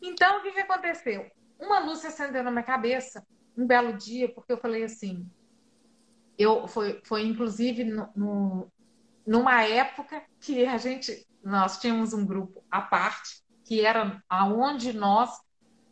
então 0.00 0.38
o 0.38 0.42
que, 0.42 0.52
que 0.52 0.60
aconteceu? 0.60 1.28
Uma 1.58 1.80
luz 1.80 2.00
se 2.00 2.06
acendeu 2.06 2.44
na 2.44 2.52
minha 2.52 2.62
cabeça 2.62 3.26
um 3.56 3.66
belo 3.66 3.92
dia, 3.94 4.32
porque 4.32 4.52
eu 4.52 4.58
falei 4.58 4.84
assim, 4.84 5.28
eu 6.38 6.66
foi, 6.68 7.00
foi 7.04 7.26
inclusive 7.26 7.84
no, 7.84 8.08
no, 8.14 8.72
numa 9.26 9.62
época 9.62 10.22
que 10.40 10.64
a 10.66 10.78
gente 10.78 11.26
nós 11.42 11.80
tínhamos 11.80 12.12
um 12.12 12.24
grupo 12.24 12.64
à 12.70 12.80
parte 12.80 13.42
que 13.64 13.84
era 13.84 14.22
aonde 14.28 14.92
nós 14.92 15.30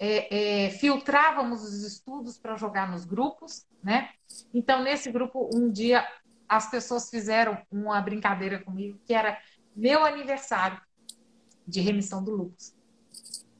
é, 0.02 0.64
é, 0.64 0.70
filtrávamos 0.70 1.62
os 1.62 1.84
estudos 1.84 2.38
para 2.38 2.56
jogar 2.56 2.90
nos 2.90 3.04
grupos, 3.04 3.66
né? 3.84 4.10
Então, 4.54 4.82
nesse 4.82 5.12
grupo, 5.12 5.50
um 5.54 5.70
dia 5.70 6.08
as 6.48 6.70
pessoas 6.70 7.10
fizeram 7.10 7.62
uma 7.70 8.00
brincadeira 8.00 8.58
comigo, 8.64 8.98
que 9.04 9.12
era 9.12 9.38
meu 9.76 10.02
aniversário 10.02 10.80
de 11.66 11.80
remissão 11.82 12.24
do 12.24 12.34
lúpus. 12.34 12.74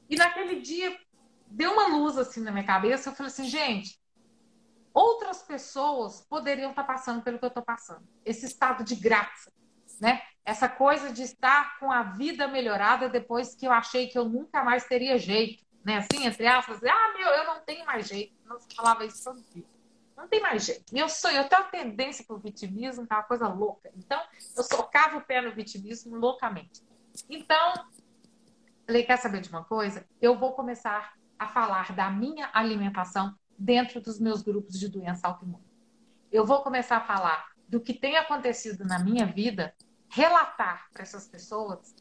E 0.09 0.15
naquele 0.15 0.59
dia, 0.59 0.99
deu 1.47 1.73
uma 1.73 1.95
luz 1.95 2.17
assim 2.17 2.41
na 2.41 2.51
minha 2.51 2.65
cabeça, 2.65 3.09
eu 3.09 3.13
falei 3.13 3.31
assim, 3.31 3.45
gente, 3.45 4.01
outras 4.91 5.43
pessoas 5.43 6.25
poderiam 6.27 6.71
estar 6.71 6.83
passando 6.83 7.21
pelo 7.21 7.37
que 7.37 7.45
eu 7.45 7.49
estou 7.49 7.63
passando. 7.63 8.05
Esse 8.25 8.47
estado 8.47 8.83
de 8.83 8.95
graça, 8.95 9.53
né? 10.01 10.21
Essa 10.43 10.67
coisa 10.67 11.13
de 11.13 11.21
estar 11.21 11.77
com 11.79 11.91
a 11.91 12.01
vida 12.01 12.47
melhorada 12.47 13.07
depois 13.07 13.53
que 13.53 13.67
eu 13.67 13.71
achei 13.71 14.07
que 14.07 14.17
eu 14.17 14.27
nunca 14.27 14.63
mais 14.63 14.85
teria 14.85 15.19
jeito 15.19 15.63
né? 15.83 15.97
Assim, 15.97 16.25
entre 16.25 16.45
aspas, 16.47 16.83
ah, 16.83 17.13
meu, 17.17 17.27
eu 17.27 17.45
não 17.45 17.59
tenho 17.61 17.85
mais 17.85 18.07
jeito. 18.07 18.33
Não 18.45 18.59
falava 18.75 19.05
isso 19.05 19.23
todo 19.23 19.41
dia. 19.53 19.65
Não 20.15 20.27
tem 20.27 20.41
mais 20.41 20.65
jeito. 20.65 20.93
Meu 20.93 21.09
sonho, 21.09 21.37
eu 21.37 21.49
tenho 21.49 21.61
uma 21.61 21.71
tendência 21.71 22.23
para 22.25 22.35
o 22.35 22.39
vitimismo, 22.39 23.07
que 23.07 23.13
é 23.13 23.15
uma 23.15 23.23
coisa 23.23 23.47
louca. 23.47 23.91
Então, 23.95 24.21
eu 24.55 24.63
socava 24.63 25.17
o 25.17 25.21
pé 25.21 25.41
no 25.41 25.51
vitimismo 25.51 26.15
loucamente. 26.15 26.83
Então, 27.29 27.73
falei, 28.85 29.03
quer 29.03 29.17
saber 29.17 29.41
de 29.41 29.49
uma 29.49 29.63
coisa? 29.63 30.05
Eu 30.21 30.37
vou 30.37 30.53
começar 30.53 31.13
a 31.39 31.47
falar 31.47 31.93
da 31.93 32.09
minha 32.11 32.49
alimentação 32.53 33.35
dentro 33.57 33.99
dos 33.99 34.19
meus 34.19 34.41
grupos 34.41 34.79
de 34.79 34.87
doença 34.87 35.27
autoimune. 35.27 35.65
Eu 36.31 36.45
vou 36.45 36.61
começar 36.61 36.97
a 36.97 37.01
falar 37.01 37.51
do 37.67 37.79
que 37.79 37.93
tem 37.93 38.17
acontecido 38.17 38.85
na 38.85 38.99
minha 38.99 39.25
vida, 39.25 39.73
relatar 40.09 40.87
para 40.91 41.03
essas 41.03 41.27
pessoas, 41.27 41.95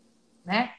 né? 0.44 0.74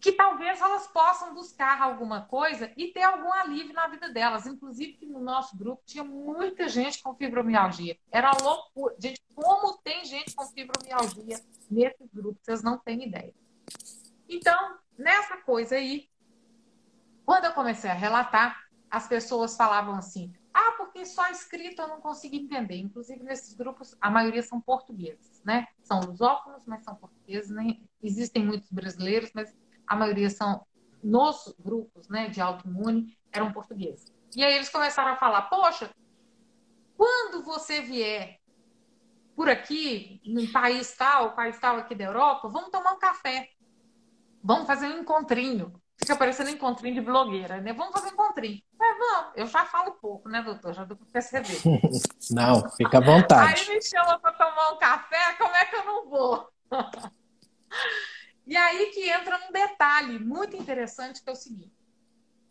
Que 0.00 0.12
talvez 0.12 0.60
elas 0.60 0.86
possam 0.86 1.34
buscar 1.34 1.82
alguma 1.82 2.22
coisa 2.22 2.72
e 2.74 2.88
ter 2.88 3.02
algum 3.02 3.30
alívio 3.32 3.74
na 3.74 3.86
vida 3.86 4.10
delas. 4.10 4.46
Inclusive, 4.46 5.04
no 5.06 5.20
nosso 5.20 5.56
grupo 5.56 5.82
tinha 5.84 6.02
muita 6.02 6.68
gente 6.68 7.02
com 7.02 7.14
fibromialgia. 7.14 7.98
Era 8.10 8.30
loucura. 8.42 8.96
Gente, 8.98 9.22
como 9.34 9.76
tem 9.78 10.04
gente 10.06 10.34
com 10.34 10.46
fibromialgia 10.46 11.38
nesse 11.70 12.08
grupo? 12.12 12.38
Vocês 12.42 12.62
não 12.62 12.78
têm 12.78 13.08
ideia. 13.08 13.34
Então, 14.26 14.78
nessa 14.96 15.36
coisa 15.38 15.74
aí, 15.74 16.08
quando 17.26 17.44
eu 17.44 17.52
comecei 17.52 17.90
a 17.90 17.94
relatar, 17.94 18.58
as 18.90 19.06
pessoas 19.06 19.54
falavam 19.54 19.94
assim: 19.94 20.32
ah, 20.54 20.72
porque 20.78 21.04
só 21.04 21.28
escrito 21.28 21.82
eu 21.82 21.88
não 21.88 22.00
consigo 22.00 22.36
entender. 22.36 22.76
Inclusive, 22.76 23.22
nesses 23.22 23.52
grupos, 23.52 23.94
a 24.00 24.10
maioria 24.10 24.42
são 24.42 24.62
portugueses, 24.62 25.42
né? 25.44 25.66
São 25.82 26.00
lusófonos, 26.00 26.64
mas 26.64 26.82
são 26.84 26.94
portugueses. 26.94 27.50
Nem... 27.50 27.86
Existem 28.02 28.44
muitos 28.44 28.70
brasileiros, 28.70 29.30
mas 29.34 29.54
a 29.90 29.96
maioria 29.96 30.30
são 30.30 30.64
nos 31.02 31.52
grupos 31.58 32.08
né, 32.08 32.28
de 32.28 32.40
autoimune, 32.40 33.18
eram 33.32 33.52
portugueses. 33.52 34.14
E 34.36 34.44
aí 34.44 34.54
eles 34.54 34.68
começaram 34.68 35.12
a 35.12 35.16
falar: 35.16 35.42
poxa, 35.42 35.90
quando 36.96 37.42
você 37.42 37.80
vier 37.80 38.38
por 39.34 39.48
aqui, 39.48 40.20
num 40.24 40.50
país 40.52 40.94
tal, 40.96 41.34
país 41.34 41.58
tal 41.58 41.76
aqui 41.76 41.96
da 41.96 42.04
Europa, 42.04 42.48
vamos 42.48 42.70
tomar 42.70 42.92
um 42.92 42.98
café. 43.00 43.48
Vamos 44.44 44.68
fazer 44.68 44.86
um 44.86 45.00
encontrinho. 45.00 45.72
Fica 45.96 46.16
parecendo 46.16 46.50
um 46.50 46.54
encontrinho 46.54 46.94
de 46.94 47.00
blogueira, 47.00 47.60
né? 47.60 47.72
Vamos 47.72 47.92
fazer 47.92 48.10
um 48.10 48.12
encontrinho. 48.12 48.62
Mas 48.78 48.96
vamos, 48.96 49.32
eu 49.34 49.46
já 49.46 49.66
falo 49.66 49.92
pouco, 49.92 50.28
né, 50.28 50.40
doutor? 50.40 50.72
Já 50.72 50.84
deu 50.84 50.96
para 50.96 51.06
perceber. 51.12 51.60
Não, 52.30 52.70
fica 52.70 52.98
à 52.98 53.00
vontade. 53.00 53.68
Aí 53.68 53.74
me 53.74 53.82
chama 53.82 54.18
para 54.20 54.32
tomar 54.32 54.72
um 54.72 54.78
café, 54.78 55.34
como 55.36 55.54
é 55.54 55.64
que 55.64 55.76
eu 55.76 55.84
não 55.84 56.08
vou? 56.08 56.48
E 58.50 58.56
aí 58.56 58.86
que 58.86 59.08
entra 59.08 59.38
um 59.48 59.52
detalhe 59.52 60.18
muito 60.18 60.56
interessante, 60.56 61.22
que 61.22 61.30
é 61.30 61.32
o 61.32 61.36
seguinte. 61.36 61.72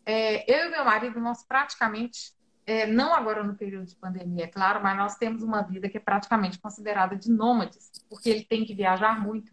É, 0.06 0.50
eu 0.50 0.68
e 0.68 0.70
meu 0.70 0.82
marido, 0.82 1.20
nós 1.20 1.44
praticamente, 1.44 2.32
é, 2.64 2.86
não 2.86 3.12
agora 3.12 3.44
no 3.44 3.54
período 3.54 3.84
de 3.84 3.96
pandemia, 3.96 4.44
é 4.44 4.46
claro, 4.46 4.82
mas 4.82 4.96
nós 4.96 5.16
temos 5.16 5.42
uma 5.42 5.60
vida 5.60 5.90
que 5.90 5.98
é 5.98 6.00
praticamente 6.00 6.58
considerada 6.58 7.14
de 7.14 7.30
nômades, 7.30 7.92
porque 8.08 8.30
ele 8.30 8.44
tem 8.44 8.64
que 8.64 8.74
viajar 8.74 9.20
muito. 9.20 9.52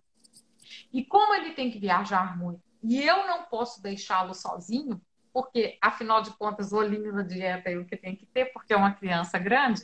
E 0.93 1.03
como 1.03 1.35
ele 1.35 1.51
tem 1.51 1.69
que 1.69 1.79
viajar 1.79 2.37
muito, 2.37 2.63
e 2.81 3.03
eu 3.03 3.27
não 3.27 3.43
posso 3.43 3.83
deixá-lo 3.83 4.33
sozinho, 4.33 5.01
porque, 5.33 5.77
afinal 5.81 6.21
de 6.21 6.31
contas, 6.31 6.71
o 6.71 6.77
olhinho 6.77 7.11
na 7.11 7.23
dieta 7.23 7.69
é 7.69 7.75
o 7.75 7.83
que 7.83 7.97
tem 7.97 8.15
que 8.15 8.25
ter, 8.25 8.53
porque 8.53 8.71
é 8.71 8.77
uma 8.77 8.93
criança 8.93 9.37
grande. 9.37 9.83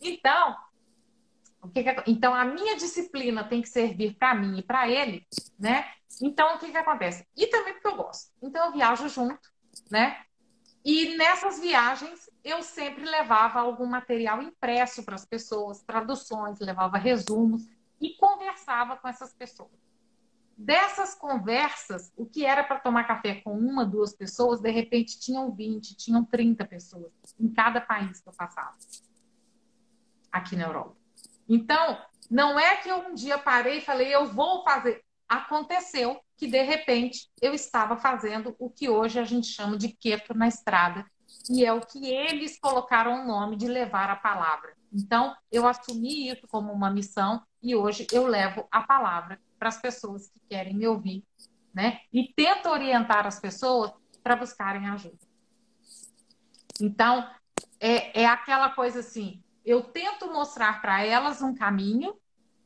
Então, 0.00 0.56
que 1.70 1.82
que, 1.82 2.10
então, 2.10 2.34
a 2.34 2.44
minha 2.44 2.76
disciplina 2.76 3.44
tem 3.44 3.62
que 3.62 3.68
servir 3.68 4.16
para 4.16 4.34
mim 4.34 4.58
e 4.58 4.62
para 4.62 4.88
ele, 4.88 5.26
né? 5.58 5.86
Então, 6.22 6.54
o 6.54 6.58
que, 6.58 6.70
que 6.70 6.76
acontece? 6.76 7.26
E 7.36 7.46
também 7.46 7.74
porque 7.74 7.88
eu 7.88 7.96
gosto. 7.96 8.30
Então, 8.42 8.66
eu 8.66 8.72
viajo 8.72 9.08
junto, 9.08 9.50
né? 9.90 10.18
E 10.84 11.16
nessas 11.16 11.58
viagens, 11.58 12.30
eu 12.44 12.62
sempre 12.62 13.04
levava 13.04 13.58
algum 13.58 13.86
material 13.86 14.40
impresso 14.40 15.04
para 15.04 15.16
as 15.16 15.24
pessoas, 15.24 15.82
traduções, 15.82 16.60
levava 16.60 16.96
resumos 16.96 17.66
e 18.00 18.16
conversava 18.16 18.96
com 18.96 19.08
essas 19.08 19.34
pessoas. 19.34 19.72
Dessas 20.56 21.14
conversas, 21.14 22.12
o 22.16 22.24
que 22.24 22.46
era 22.46 22.62
para 22.62 22.78
tomar 22.78 23.04
café 23.04 23.40
com 23.42 23.58
uma, 23.58 23.84
duas 23.84 24.14
pessoas, 24.14 24.60
de 24.60 24.70
repente 24.70 25.18
tinham 25.18 25.52
20, 25.52 25.96
tinham 25.96 26.24
30 26.24 26.64
pessoas 26.64 27.12
em 27.38 27.48
cada 27.52 27.80
país 27.80 28.20
que 28.20 28.28
eu 28.28 28.32
passava 28.32 28.76
aqui 30.30 30.54
na 30.54 30.64
Europa. 30.64 30.96
Então, 31.48 31.98
não 32.30 32.58
é 32.58 32.76
que 32.76 32.88
eu 32.88 32.98
um 32.98 33.14
dia 33.14 33.38
parei 33.38 33.78
e 33.78 33.84
falei, 33.84 34.14
eu 34.14 34.26
vou 34.26 34.64
fazer. 34.64 35.02
Aconteceu 35.28 36.20
que, 36.36 36.46
de 36.46 36.62
repente, 36.62 37.28
eu 37.40 37.54
estava 37.54 37.96
fazendo 37.96 38.54
o 38.58 38.70
que 38.70 38.88
hoje 38.88 39.18
a 39.18 39.24
gente 39.24 39.46
chama 39.48 39.76
de 39.76 39.88
keto 39.88 40.34
na 40.34 40.48
estrada, 40.48 41.04
e 41.50 41.64
é 41.64 41.72
o 41.72 41.80
que 41.80 42.06
eles 42.06 42.58
colocaram 42.58 43.22
o 43.22 43.26
nome 43.26 43.56
de 43.56 43.66
levar 43.66 44.10
a 44.10 44.16
palavra. 44.16 44.74
Então, 44.92 45.34
eu 45.50 45.66
assumi 45.66 46.28
isso 46.28 46.46
como 46.48 46.72
uma 46.72 46.90
missão 46.90 47.42
e 47.62 47.74
hoje 47.74 48.06
eu 48.12 48.26
levo 48.26 48.66
a 48.70 48.82
palavra 48.82 49.40
para 49.58 49.68
as 49.68 49.80
pessoas 49.80 50.28
que 50.28 50.40
querem 50.48 50.74
me 50.74 50.86
ouvir, 50.86 51.24
né? 51.74 52.00
E 52.12 52.32
tento 52.34 52.68
orientar 52.68 53.26
as 53.26 53.40
pessoas 53.40 53.92
para 54.22 54.36
buscarem 54.36 54.88
ajuda. 54.88 55.18
Então, 56.80 57.28
é, 57.80 58.22
é 58.22 58.26
aquela 58.26 58.70
coisa 58.70 59.00
assim, 59.00 59.42
eu 59.66 59.82
tento 59.82 60.32
mostrar 60.32 60.80
para 60.80 61.04
elas 61.04 61.42
um 61.42 61.52
caminho, 61.52 62.16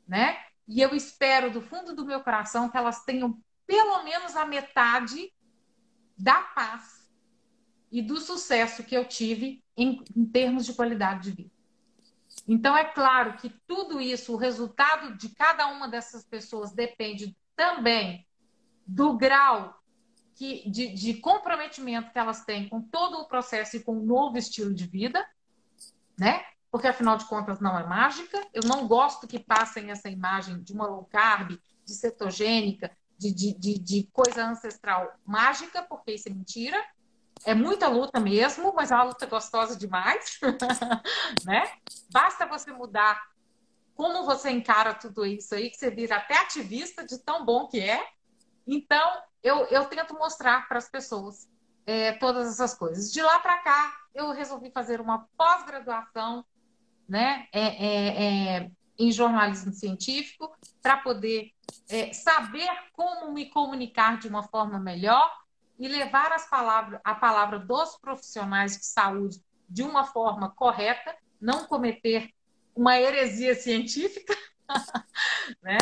né? 0.07 0.39
E 0.69 0.83
eu 0.83 0.95
espero 0.95 1.51
do 1.51 1.63
fundo 1.63 1.97
do 1.97 2.05
meu 2.05 2.21
coração 2.21 2.69
que 2.69 2.77
elas 2.77 3.03
tenham 3.05 3.43
pelo 3.67 4.03
menos 4.05 4.37
a 4.37 4.45
metade 4.45 5.33
da 6.17 6.43
paz 6.43 7.11
e 7.91 8.03
do 8.03 8.19
sucesso 8.19 8.85
que 8.85 8.95
eu 8.95 9.09
tive 9.09 9.65
em, 9.75 10.05
em 10.15 10.27
termos 10.27 10.67
de 10.67 10.75
qualidade 10.75 11.31
de 11.31 11.37
vida. 11.37 11.51
Então, 12.47 12.77
é 12.77 12.85
claro 12.85 13.37
que 13.37 13.49
tudo 13.67 14.01
isso, 14.01 14.35
o 14.35 14.37
resultado 14.37 15.17
de 15.17 15.31
cada 15.31 15.69
uma 15.69 15.89
dessas 15.89 16.25
pessoas 16.25 16.73
depende 16.73 17.37
também 17.57 18.27
do 18.87 19.17
grau 19.17 19.81
que, 20.35 20.69
de, 20.69 20.89
de, 20.89 21.15
comprometimento 21.15 22.13
que 22.13 22.19
elas 22.19 22.45
têm 22.45 22.69
com 22.69 22.81
todo 22.81 23.19
o 23.19 23.29
processo 23.29 23.77
e 23.77 23.83
com 23.83 23.99
o 23.99 24.05
novo 24.05 24.39
estilo 24.39 24.75
de 24.75 24.87
vida, 24.87 25.25
né? 26.19 26.45
Porque, 26.71 26.87
afinal 26.87 27.17
de 27.17 27.25
contas, 27.25 27.61
não 27.61 27.79
é 27.79 27.85
mágica. 27.85 28.41
Eu 28.55 28.63
não 28.65 28.87
gosto 28.87 29.27
que 29.27 29.39
passem 29.39 29.91
essa 29.91 30.09
imagem 30.09 30.63
de 30.63 30.73
uma 30.73 30.87
low 30.87 31.05
carb, 31.05 31.59
de 31.85 31.95
cetogênica, 31.95 32.91
de, 33.19 33.33
de, 33.35 33.55
de, 33.55 33.79
de 33.79 34.09
coisa 34.13 34.45
ancestral 34.45 35.13
mágica, 35.27 35.83
porque 35.83 36.13
isso 36.13 36.29
é 36.29 36.33
mentira. 36.33 36.83
É 37.45 37.55
muita 37.55 37.89
luta 37.89 38.21
mesmo, 38.21 38.73
mas 38.75 38.91
é 38.91 38.95
uma 38.95 39.05
luta 39.05 39.27
gostosa 39.27 39.77
demais, 39.77 40.39
né? 41.45 41.71
Basta 42.13 42.47
você 42.47 42.71
mudar 42.71 43.21
como 43.95 44.25
você 44.25 44.51
encara 44.51 44.95
tudo 44.95 45.27
isso 45.27 45.55
aí, 45.55 45.71
que 45.71 45.77
você 45.77 45.91
vira 45.91 46.17
até 46.17 46.35
ativista 46.37 47.05
de 47.05 47.19
tão 47.19 47.45
bom 47.45 47.67
que 47.67 47.81
é. 47.81 48.07
Então, 48.67 49.23
eu, 49.43 49.67
eu 49.67 49.85
tento 49.87 50.15
mostrar 50.15 50.67
para 50.69 50.79
as 50.79 50.89
pessoas 50.89 51.49
é, 51.87 52.13
todas 52.13 52.49
essas 52.49 52.75
coisas. 52.75 53.13
De 53.13 53.21
lá 53.21 53.39
para 53.41 53.59
cá, 53.59 53.93
eu 54.15 54.33
resolvi 54.33 54.71
fazer 54.71 55.01
uma 55.01 55.27
pós-graduação 55.37 56.45
né, 57.11 57.47
é, 57.53 57.61
é, 57.61 58.57
é 58.57 58.71
em 58.99 59.11
jornalismo 59.11 59.73
científico 59.73 60.55
para 60.83 60.99
poder 60.99 61.53
é, 61.89 62.13
saber 62.13 62.69
como 62.93 63.33
me 63.33 63.47
comunicar 63.47 64.19
de 64.19 64.29
uma 64.29 64.43
forma 64.43 64.79
melhor 64.79 65.31
e 65.79 65.89
levar 65.89 66.33
as 66.33 66.49
palavras, 66.49 67.01
a 67.03 67.15
palavra 67.15 67.59
dos 67.59 67.97
profissionais 67.97 68.77
de 68.77 68.85
saúde 68.85 69.43
de 69.69 69.83
uma 69.83 70.05
forma 70.05 70.51
correta, 70.51 71.17
não 71.41 71.65
cometer 71.65 72.31
uma 72.77 73.01
heresia 73.01 73.55
científica, 73.55 74.37
né? 75.63 75.79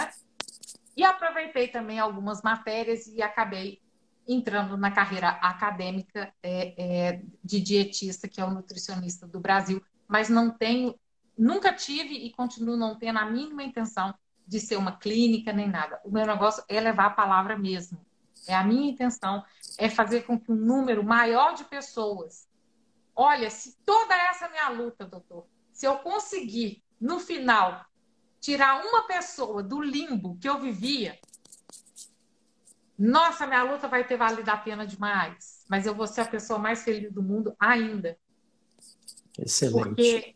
E 0.97 1.05
aproveitei 1.05 1.69
também 1.69 1.99
algumas 1.99 2.43
matérias 2.43 3.07
e 3.07 3.23
acabei 3.23 3.81
entrando 4.27 4.77
na 4.77 4.91
carreira 4.91 5.29
acadêmica 5.29 6.33
é, 6.43 6.75
é, 6.77 7.23
de 7.43 7.61
dietista, 7.61 8.29
que 8.29 8.41
é 8.41 8.45
o 8.45 8.51
nutricionista 8.51 9.27
do 9.27 9.41
Brasil, 9.41 9.83
mas 10.07 10.29
não 10.29 10.51
tenho, 10.51 10.95
nunca 11.39 11.73
tive 11.73 12.15
e 12.15 12.33
continuo 12.33 12.77
não 12.77 12.99
tendo 12.99 13.19
a 13.19 13.31
mínima 13.31 13.63
intenção 13.63 14.13
de 14.47 14.59
ser 14.59 14.77
uma 14.77 14.97
clínica 14.97 15.53
nem 15.53 15.69
nada. 15.69 16.01
O 16.05 16.11
meu 16.11 16.27
negócio 16.27 16.65
é 16.69 16.81
levar 16.81 17.07
a 17.07 17.11
palavra 17.11 17.57
mesmo. 17.57 18.05
É 18.47 18.55
a 18.55 18.65
minha 18.65 18.91
intenção 18.91 19.45
é 19.79 19.89
fazer 19.89 20.23
com 20.23 20.39
que 20.39 20.51
um 20.51 20.57
número 20.57 21.05
maior 21.05 21.55
de 21.55 21.65
pessoas. 21.65 22.49
Olha, 23.15 23.51
se 23.51 23.77
toda 23.85 24.15
essa 24.15 24.49
minha 24.49 24.69
luta, 24.71 25.05
doutor, 25.05 25.47
se 25.73 25.87
eu 25.87 25.99
conseguir 25.99 26.83
no 27.01 27.21
final 27.21 27.85
tirar 28.41 28.85
uma 28.85 29.07
pessoa 29.07 29.63
do 29.63 29.83
limbo 29.83 30.39
que 30.39 30.49
eu 30.49 30.59
vivia, 30.59 31.19
nossa, 32.99 33.47
minha 33.47 33.63
luta 33.63 33.87
vai 33.87 34.05
ter 34.05 34.17
valido 34.17 34.51
a 34.51 34.57
pena 34.57 34.87
demais. 34.87 35.65
Mas 35.69 35.87
eu 35.87 35.95
vou 35.95 36.07
ser 36.07 36.23
a 36.23 36.27
pessoa 36.27 36.59
mais 36.59 36.83
feliz 36.83 37.13
do 37.13 37.23
mundo 37.23 37.55
ainda. 37.61 38.19
Excelente. 39.39 39.89
Porque 39.89 40.35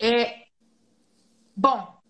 é 0.00 0.46
bom. 1.56 2.00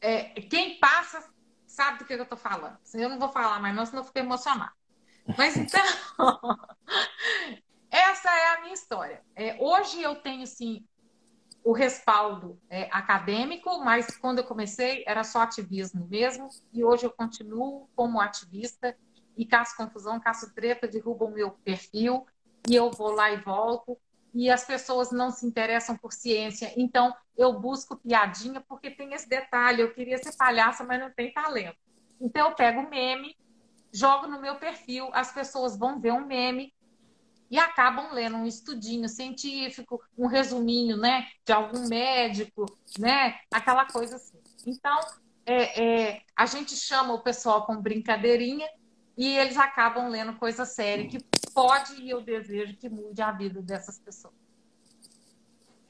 É, 0.00 0.40
quem 0.42 0.78
passa 0.78 1.28
sabe 1.66 1.98
do 1.98 2.04
que 2.04 2.12
eu 2.12 2.22
estou 2.22 2.38
falando. 2.38 2.78
Eu 2.94 3.08
não 3.08 3.18
vou 3.18 3.28
falar 3.28 3.60
mais, 3.60 3.74
não, 3.74 3.86
senão 3.86 4.02
eu 4.02 4.06
fico 4.06 4.18
emocionada. 4.18 4.72
Mas 5.36 5.56
então, 5.56 5.80
essa 7.90 8.30
é 8.30 8.54
a 8.54 8.60
minha 8.62 8.74
história. 8.74 9.22
É, 9.36 9.56
hoje 9.60 10.02
eu 10.02 10.16
tenho, 10.16 10.46
sim, 10.46 10.84
o 11.62 11.72
respaldo 11.72 12.58
é, 12.70 12.88
acadêmico, 12.90 13.78
mas 13.84 14.16
quando 14.16 14.38
eu 14.38 14.44
comecei 14.44 15.04
era 15.06 15.22
só 15.22 15.42
ativismo 15.42 16.06
mesmo, 16.08 16.48
e 16.72 16.82
hoje 16.82 17.04
eu 17.04 17.10
continuo 17.10 17.88
como 17.94 18.20
ativista 18.20 18.96
e 19.36 19.44
caço 19.44 19.76
confusão, 19.76 20.18
caço 20.18 20.52
treta, 20.54 20.88
derrubo 20.88 21.26
o 21.26 21.30
meu 21.30 21.50
perfil, 21.50 22.26
e 22.68 22.74
eu 22.74 22.90
vou 22.90 23.12
lá 23.12 23.30
e 23.30 23.36
volto, 23.36 23.98
e 24.38 24.48
as 24.48 24.64
pessoas 24.64 25.10
não 25.10 25.32
se 25.32 25.44
interessam 25.44 25.96
por 25.96 26.12
ciência. 26.12 26.72
Então, 26.76 27.12
eu 27.36 27.58
busco 27.58 27.96
piadinha 27.96 28.60
porque 28.68 28.88
tem 28.88 29.12
esse 29.12 29.28
detalhe. 29.28 29.82
Eu 29.82 29.92
queria 29.92 30.16
ser 30.16 30.36
palhaça, 30.36 30.84
mas 30.84 31.00
não 31.00 31.10
tem 31.10 31.32
talento. 31.32 31.76
Então, 32.20 32.48
eu 32.48 32.54
pego 32.54 32.88
meme, 32.88 33.36
jogo 33.92 34.28
no 34.28 34.40
meu 34.40 34.54
perfil, 34.54 35.10
as 35.12 35.32
pessoas 35.32 35.76
vão 35.76 36.00
ver 36.00 36.12
um 36.12 36.24
meme 36.24 36.72
e 37.50 37.58
acabam 37.58 38.12
lendo 38.12 38.36
um 38.36 38.46
estudinho 38.46 39.08
científico, 39.08 40.00
um 40.16 40.28
resuminho, 40.28 40.96
né, 40.96 41.26
de 41.44 41.52
algum 41.52 41.88
médico, 41.88 42.64
né, 42.96 43.40
aquela 43.52 43.86
coisa 43.86 44.14
assim. 44.14 44.38
Então, 44.64 45.00
é, 45.44 45.82
é, 45.82 46.22
a 46.36 46.46
gente 46.46 46.76
chama 46.76 47.12
o 47.12 47.24
pessoal 47.24 47.66
com 47.66 47.82
brincadeirinha 47.82 48.68
e 49.16 49.36
eles 49.36 49.56
acabam 49.56 50.08
lendo 50.08 50.36
coisa 50.36 50.64
séria 50.64 51.08
que 51.08 51.18
pode 51.58 52.00
e 52.00 52.10
eu 52.10 52.20
desejo 52.20 52.76
que 52.76 52.88
mude 52.88 53.20
a 53.20 53.32
vida 53.32 53.60
dessas 53.60 53.98
pessoas. 53.98 54.34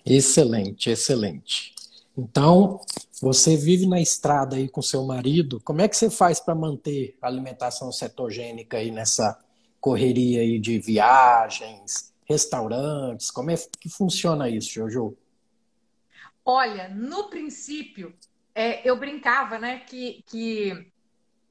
Excelente, 0.04 0.88
excelente. 0.88 1.74
Então, 2.16 2.80
você 3.20 3.56
vive 3.56 3.86
na 3.86 4.00
estrada 4.00 4.56
aí 4.56 4.68
com 4.68 4.80
seu 4.80 5.04
marido. 5.04 5.60
Como 5.60 5.82
é 5.82 5.88
que 5.88 5.96
você 5.96 6.08
faz 6.08 6.40
para 6.40 6.54
manter 6.54 7.16
a 7.20 7.26
alimentação 7.26 7.92
cetogênica 7.92 8.78
aí 8.78 8.90
nessa 8.90 9.38
correria 9.78 10.40
aí 10.40 10.58
de 10.58 10.78
viagens, 10.78 12.14
restaurantes? 12.24 13.30
Como 13.30 13.50
é 13.50 13.56
que 13.56 13.90
funciona 13.90 14.48
isso, 14.48 14.72
Jojo? 14.72 15.16
Olha, 16.44 16.88
no 16.88 17.28
princípio, 17.28 18.14
é, 18.54 18.88
eu 18.88 18.98
brincava, 18.98 19.58
né, 19.58 19.80
que, 19.80 20.24
que 20.26 20.90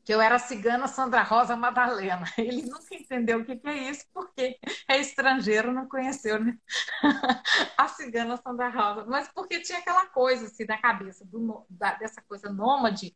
que 0.08 0.13
eu 0.13 0.22
era 0.22 0.39
cigana 0.39 0.88
Sandra 0.88 1.22
Rosa 1.22 1.54
Madalena. 1.58 2.24
Ele 2.39 2.62
nunca 2.62 2.96
entendeu 2.96 3.41
o 3.41 3.46
que, 3.46 3.60
é 3.67 3.89
isso, 3.89 4.06
porque 4.13 4.58
é 4.88 5.02
estrangeiro, 5.02 5.74
não 5.74 5.86
conheceu 5.86 6.39
né? 6.39 6.58
a 7.78 7.89
cigana 7.89 8.38
Sandra 8.38 8.70
Rosa. 8.70 9.06
Mas 9.06 9.28
porque 9.28 9.60
tinha 9.60 9.80
aquela 9.80 10.06
coisa 10.06 10.46
assim 10.46 10.63
na 10.63 10.78
cabeça 10.78 11.26
do, 11.26 11.65
da, 11.70 11.96
dessa 11.96 12.22
coisa 12.22 12.50
nômade, 12.50 13.13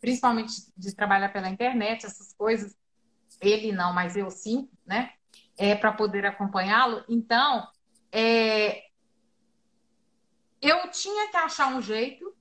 principalmente 0.00 0.54
de 0.76 0.92
trabalhar 0.92 1.28
pela 1.28 1.48
internet, 1.48 2.04
essas 2.04 2.32
coisas. 2.32 2.76
Ele 3.40 3.70
não, 3.70 3.92
mas 3.92 4.16
eu 4.16 4.28
sim, 4.28 4.68
né? 4.84 5.12
É, 5.56 5.76
para 5.76 5.92
poder 5.92 6.26
acompanhá-lo. 6.26 7.04
Então, 7.08 7.64
é, 8.10 8.86
eu 10.60 10.90
tinha 10.90 11.30
que 11.30 11.36
achar 11.36 11.68
um 11.68 11.80
jeito 11.80 12.34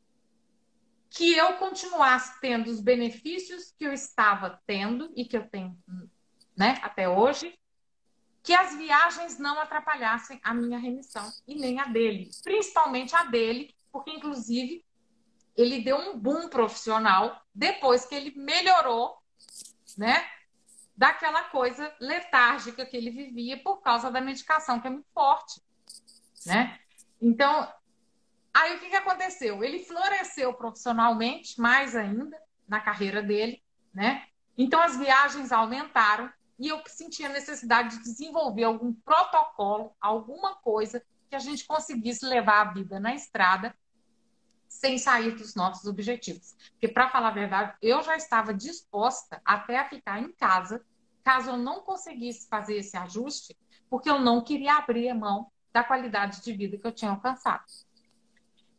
que 1.14 1.38
eu 1.38 1.54
continuasse 1.58 2.40
tendo 2.42 2.72
os 2.72 2.82
benefícios 2.82 3.72
que 3.78 3.86
eu 3.86 3.94
estava 3.94 4.60
tendo 4.66 5.12
e 5.16 5.24
que 5.26 5.38
eu 5.38 5.48
tenho 5.48 5.78
né, 6.58 6.80
até 6.82 7.08
hoje, 7.08 7.58
que 8.42 8.52
as 8.52 8.76
viagens 8.76 9.38
não 9.38 9.60
atrapalhassem 9.62 10.40
a 10.44 10.54
minha 10.54 10.80
remissão 10.80 11.32
e 11.48 11.56
nem 11.56 11.80
a 11.80 11.86
dele, 11.86 12.32
principalmente 12.44 13.16
a 13.16 13.26
dele, 13.26 13.74
porque 13.92 14.10
inclusive 14.10 14.84
ele 15.56 15.82
deu 15.82 15.98
um 15.98 16.18
boom 16.18 16.50
profissional 16.50 17.40
depois 17.54 18.06
que 18.06 18.16
ele 18.16 18.34
melhorou, 18.36 19.16
né, 19.96 20.28
daquela 20.98 21.44
coisa 21.44 21.96
letárgica 22.00 22.88
que 22.88 22.98
ele 22.98 23.12
vivia 23.12 23.62
por 23.62 23.82
causa 23.82 24.10
da 24.10 24.20
medicação 24.20 24.80
que 24.80 24.88
é 24.88 24.90
muito 24.90 25.08
forte, 25.14 25.62
né? 26.46 26.80
Então, 27.22 27.72
Aí 28.54 28.76
o 28.76 28.80
que, 28.80 28.90
que 28.90 28.96
aconteceu? 28.96 29.64
Ele 29.64 29.84
floresceu 29.84 30.54
profissionalmente, 30.54 31.60
mais 31.60 31.96
ainda, 31.96 32.38
na 32.68 32.80
carreira 32.80 33.22
dele, 33.22 33.64
né? 33.94 34.28
Então 34.58 34.80
as 34.80 34.96
viagens 34.96 35.52
aumentaram 35.52 36.32
e 36.60 36.68
eu 36.68 36.82
senti 36.86 37.26
a 37.26 37.30
necessidade 37.30 37.98
de 37.98 38.04
desenvolver 38.04 38.64
algum 38.64 38.94
protocolo, 38.94 39.96
alguma 40.00 40.56
coisa 40.56 41.04
que 41.30 41.36
a 41.36 41.40
gente 41.40 41.66
conseguisse 41.66 42.26
levar 42.26 42.62
a 42.62 42.72
vida 42.72 43.00
na 43.00 43.16
estrada 43.16 43.76
sem 44.68 44.98
sair 44.98 45.32
dos 45.32 45.56
nossos 45.56 45.86
objetivos. 45.88 46.56
Porque, 46.72 46.88
para 46.88 47.10
falar 47.10 47.30
a 47.30 47.32
verdade, 47.32 47.76
eu 47.82 48.02
já 48.04 48.16
estava 48.16 48.54
disposta 48.54 49.42
até 49.44 49.80
a 49.80 49.90
ficar 49.90 50.22
em 50.22 50.32
casa, 50.32 50.86
caso 51.24 51.52
eu 51.52 51.58
não 51.58 51.82
conseguisse 51.82 52.48
fazer 52.48 52.78
esse 52.78 52.96
ajuste, 52.98 53.58
porque 53.90 54.10
eu 54.10 54.20
não 54.20 54.44
queria 54.44 54.76
abrir 54.76 55.14
mão 55.14 55.52
da 55.72 55.84
qualidade 55.84 56.42
de 56.42 56.54
vida 56.54 56.78
que 56.78 56.86
eu 56.86 56.92
tinha 56.92 57.12
alcançado. 57.12 57.66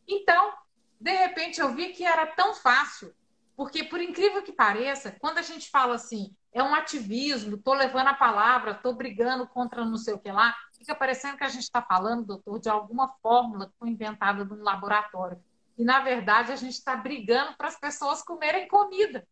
Então, 0.07 0.53
de 0.99 1.11
repente, 1.11 1.59
eu 1.59 1.73
vi 1.73 1.93
que 1.93 2.05
era 2.05 2.25
tão 2.27 2.53
fácil, 2.53 3.13
porque, 3.55 3.83
por 3.83 4.01
incrível 4.01 4.43
que 4.43 4.51
pareça, 4.51 5.15
quando 5.19 5.37
a 5.37 5.41
gente 5.41 5.69
fala 5.69 5.95
assim, 5.95 6.35
é 6.51 6.63
um 6.63 6.73
ativismo, 6.73 7.55
estou 7.55 7.73
levando 7.73 8.07
a 8.07 8.13
palavra, 8.13 8.71
estou 8.71 8.93
brigando 8.93 9.47
contra 9.47 9.83
não 9.83 9.97
sei 9.97 10.13
o 10.13 10.19
que 10.19 10.31
lá, 10.31 10.55
fica 10.77 10.95
parecendo 10.95 11.37
que 11.37 11.43
a 11.43 11.49
gente 11.49 11.63
está 11.63 11.81
falando, 11.81 12.25
doutor, 12.25 12.59
de 12.59 12.69
alguma 12.69 13.09
fórmula 13.21 13.67
que 13.67 13.77
foi 13.77 13.89
inventada 13.89 14.45
num 14.45 14.63
laboratório. 14.63 15.41
E, 15.77 15.83
na 15.83 15.99
verdade, 15.99 16.51
a 16.51 16.55
gente 16.55 16.73
está 16.73 16.95
brigando 16.95 17.57
para 17.57 17.67
as 17.67 17.79
pessoas 17.79 18.21
comerem 18.21 18.67
comida. 18.67 19.27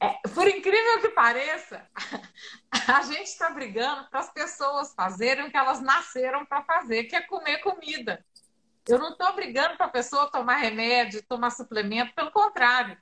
É, 0.00 0.28
por 0.28 0.46
incrível 0.46 1.00
que 1.00 1.08
pareça, 1.08 1.88
a 2.70 3.02
gente 3.02 3.26
está 3.26 3.50
brigando 3.50 4.08
para 4.08 4.20
as 4.20 4.32
pessoas 4.32 4.94
fazerem 4.94 5.46
o 5.46 5.50
que 5.50 5.56
elas 5.56 5.80
nasceram 5.80 6.46
para 6.46 6.62
fazer, 6.62 7.04
que 7.04 7.16
é 7.16 7.20
comer 7.22 7.58
comida. 7.58 8.24
Eu 8.86 8.98
não 8.98 9.10
estou 9.10 9.34
brigando 9.34 9.76
para 9.76 9.86
a 9.86 9.90
pessoa 9.90 10.30
tomar 10.30 10.56
remédio, 10.56 11.22
tomar 11.26 11.50
suplemento, 11.50 12.14
pelo 12.14 12.30
contrário. 12.30 12.96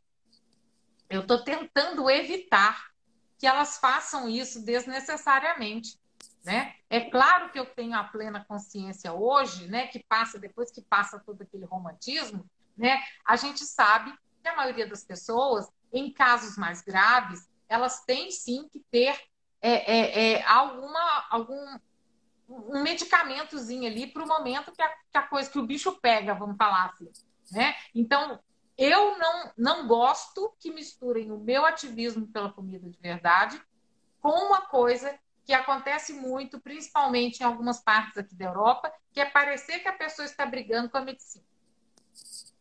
Eu 1.09 1.20
estou 1.20 1.44
tentando 1.44 2.11
evitar 2.11 2.90
que 3.38 3.46
elas 3.46 3.78
façam 3.78 4.28
isso 4.28 4.64
desnecessariamente. 4.64 6.00
Né? 6.44 6.74
É 6.88 7.11
claro 7.11 7.50
que 7.50 7.59
eu 7.59 7.66
tenho 7.66 7.94
a 7.94 8.04
plena 8.04 8.44
consciência 8.44 9.12
hoje, 9.12 9.66
né, 9.68 9.88
que 9.88 10.02
passa 10.09 10.38
depois 10.38 10.70
que 10.70 10.80
passa 10.80 11.18
todo 11.18 11.42
aquele 11.42 11.64
romantismo, 11.64 12.48
né, 12.76 13.02
a 13.24 13.35
gente 13.35 13.64
sabe 13.64 14.14
que 14.40 14.48
a 14.48 14.54
maioria 14.54 14.87
das 14.87 15.02
pessoas 15.02 15.68
em 15.98 16.12
casos 16.12 16.56
mais 16.56 16.82
graves, 16.82 17.48
elas 17.68 18.04
têm 18.04 18.30
sim 18.30 18.68
que 18.68 18.80
ter 18.90 19.18
é, 19.61 19.70
é, 19.70 20.32
é, 20.32 20.44
alguma, 20.44 21.26
algum 21.30 21.78
um 22.48 22.82
medicamentozinho 22.82 23.87
ali 23.87 24.06
para 24.06 24.24
o 24.24 24.28
momento 24.28 24.72
que 24.72 24.82
a, 24.82 24.88
que 24.88 25.18
a, 25.18 25.22
coisa 25.22 25.50
que 25.50 25.59
o 25.59 25.66
bicho 25.66 25.92
pega, 26.00 26.35
vamos 26.35 26.56
falar 26.56 26.87
assim. 26.87 27.11
Né? 27.50 27.74
Então, 27.94 28.38
eu 28.78 29.18
não, 29.18 29.52
não 29.56 29.88
gosto 29.88 30.54
que 30.61 30.70
misturem 30.70 31.32
o 31.32 31.38
meu 31.38 31.64
ativismo 31.64 32.26
pela 32.28 32.52
comida 32.52 32.88
de 32.88 32.98
verdade 32.98 33.61
com 34.20 34.46
uma 34.46 34.62
coisa 34.62 35.18
que 35.44 35.52
acontece 35.52 36.12
muito, 36.12 36.61
principalmente 36.61 37.40
em 37.40 37.44
algumas 37.44 37.80
partes 37.80 38.18
aqui 38.18 38.35
da 38.35 38.46
Europa, 38.46 38.92
que 39.12 39.20
é 39.20 39.24
parecer 39.24 39.78
que 39.78 39.88
a 39.88 39.92
pessoa 39.92 40.26
está 40.26 40.44
brigando 40.44 40.90
com 40.90 40.98
a 40.98 41.02
medicina. 41.02 41.44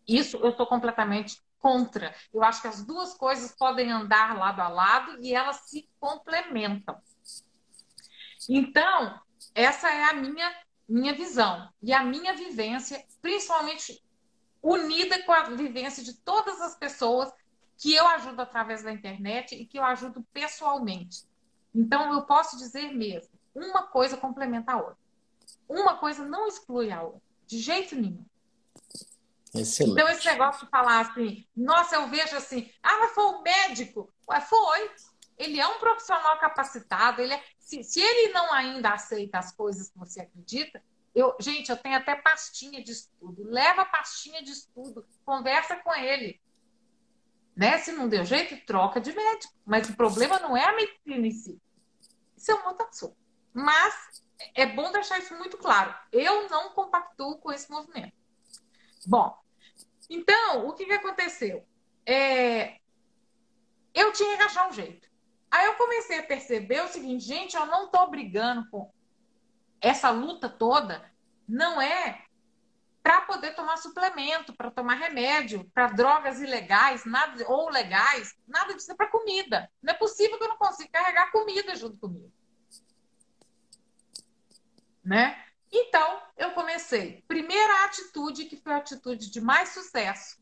Isso 0.07 0.37
eu 0.37 0.55
sou 0.55 0.67
completamente 0.67 1.41
contra. 1.59 2.13
Eu 2.33 2.43
acho 2.43 2.61
que 2.61 2.67
as 2.67 2.83
duas 2.83 3.13
coisas 3.13 3.55
podem 3.55 3.91
andar 3.91 4.37
lado 4.37 4.61
a 4.61 4.67
lado 4.67 5.17
e 5.21 5.33
elas 5.33 5.61
se 5.67 5.89
complementam. 5.99 6.99
Então, 8.49 9.19
essa 9.53 9.89
é 9.89 10.03
a 10.09 10.13
minha, 10.13 10.55
minha 10.87 11.13
visão 11.13 11.69
e 11.81 11.93
a 11.93 12.03
minha 12.03 12.35
vivência, 12.35 13.03
principalmente 13.21 14.03
unida 14.61 15.23
com 15.23 15.31
a 15.31 15.43
vivência 15.43 16.03
de 16.03 16.13
todas 16.21 16.59
as 16.61 16.75
pessoas 16.75 17.31
que 17.77 17.93
eu 17.93 18.07
ajudo 18.07 18.41
através 18.41 18.83
da 18.83 18.91
internet 18.91 19.55
e 19.55 19.65
que 19.65 19.77
eu 19.77 19.83
ajudo 19.83 20.25
pessoalmente. 20.31 21.25
Então, 21.73 22.13
eu 22.13 22.23
posso 22.23 22.57
dizer 22.57 22.93
mesmo, 22.93 23.31
uma 23.53 23.83
coisa 23.87 24.17
complementa 24.17 24.73
a 24.73 24.77
outra. 24.77 24.97
Uma 25.67 25.97
coisa 25.97 26.25
não 26.25 26.47
exclui 26.47 26.91
a 26.91 27.01
outra, 27.01 27.21
de 27.47 27.59
jeito 27.59 27.95
nenhum. 27.95 28.25
Excelente. 29.55 29.93
Então, 29.93 30.09
esse 30.09 30.25
negócio 30.25 30.65
de 30.65 30.71
falar 30.71 31.01
assim, 31.01 31.47
nossa, 31.55 31.95
eu 31.95 32.07
vejo 32.07 32.35
assim, 32.35 32.71
ah, 32.83 32.97
mas 32.99 33.13
foi 33.13 33.23
o 33.25 33.41
médico. 33.41 34.13
Ué, 34.29 34.41
foi. 34.41 34.91
Ele 35.37 35.59
é 35.59 35.67
um 35.67 35.79
profissional 35.79 36.39
capacitado, 36.39 37.21
ele 37.21 37.33
é... 37.33 37.43
se, 37.59 37.83
se 37.83 37.99
ele 37.99 38.31
não 38.31 38.53
ainda 38.53 38.91
aceita 38.91 39.37
as 39.37 39.51
coisas 39.51 39.89
que 39.89 39.97
você 39.97 40.21
acredita, 40.21 40.81
eu, 41.13 41.35
gente, 41.39 41.69
eu 41.69 41.77
tenho 41.77 41.95
até 41.95 42.15
pastinha 42.15 42.83
de 42.83 42.91
estudo. 42.91 43.43
Leva 43.45 43.85
pastinha 43.85 44.43
de 44.43 44.51
estudo, 44.51 45.05
conversa 45.25 45.77
com 45.77 45.93
ele. 45.93 46.41
Né? 47.55 47.77
Se 47.77 47.93
não 47.93 48.09
deu 48.09 48.25
jeito, 48.25 48.65
troca 48.65 48.99
de 48.99 49.13
médico. 49.13 49.53
Mas 49.65 49.89
o 49.89 49.95
problema 49.95 50.39
não 50.39 50.57
é 50.57 50.65
a 50.65 50.75
medicina 50.75 51.25
em 51.25 51.31
si. 51.31 51.61
Isso 52.35 52.51
é 52.51 52.55
um 52.55 52.67
outro 52.67 52.85
assunto. 52.85 53.17
Mas 53.53 54.21
é 54.53 54.65
bom 54.65 54.91
deixar 54.91 55.17
isso 55.19 55.33
muito 55.35 55.57
claro. 55.57 55.95
Eu 56.11 56.49
não 56.49 56.71
compactuo 56.71 57.37
com 57.37 57.51
esse 57.51 57.71
movimento. 57.71 58.13
Bom, 59.07 59.37
então, 60.09 60.67
o 60.67 60.73
que, 60.73 60.85
que 60.85 60.93
aconteceu? 60.93 61.65
É... 62.05 62.77
Eu 63.93 64.11
tinha 64.11 64.37
que 64.37 64.43
achar 64.43 64.67
um 64.67 64.73
jeito. 64.73 65.09
Aí 65.49 65.65
eu 65.65 65.75
comecei 65.75 66.19
a 66.19 66.23
perceber 66.23 66.81
o 66.81 66.87
seguinte, 66.87 67.23
gente, 67.23 67.55
eu 67.55 67.65
não 67.65 67.85
estou 67.85 68.09
brigando 68.09 68.69
com 68.69 68.91
essa 69.79 70.09
luta 70.09 70.49
toda, 70.49 71.09
não 71.47 71.81
é 71.81 72.25
para 73.01 73.21
poder 73.21 73.53
tomar 73.53 73.77
suplemento, 73.77 74.53
para 74.55 74.71
tomar 74.71 74.95
remédio, 74.95 75.69
para 75.73 75.87
drogas 75.87 76.41
ilegais, 76.41 77.05
nada 77.05 77.47
ou 77.47 77.69
legais, 77.69 78.35
nada 78.47 78.73
disso 78.73 78.91
é 78.91 78.95
para 78.95 79.11
comida. 79.11 79.71
Não 79.81 79.93
é 79.93 79.95
possível 79.95 80.39
que 80.39 80.43
eu 80.43 80.49
não 80.49 80.57
consiga 80.57 80.89
carregar 80.89 81.31
comida 81.31 81.75
junto 81.75 81.97
comigo. 81.99 82.33
Né? 85.03 85.44
Então, 85.77 86.21
eu 86.37 86.51
comecei. 86.51 87.21
Primeira 87.27 87.83
atitude, 87.83 88.45
que 88.45 88.55
foi 88.55 88.71
a 88.71 88.77
atitude 88.77 89.29
de 89.29 89.41
mais 89.41 89.69
sucesso, 89.69 90.41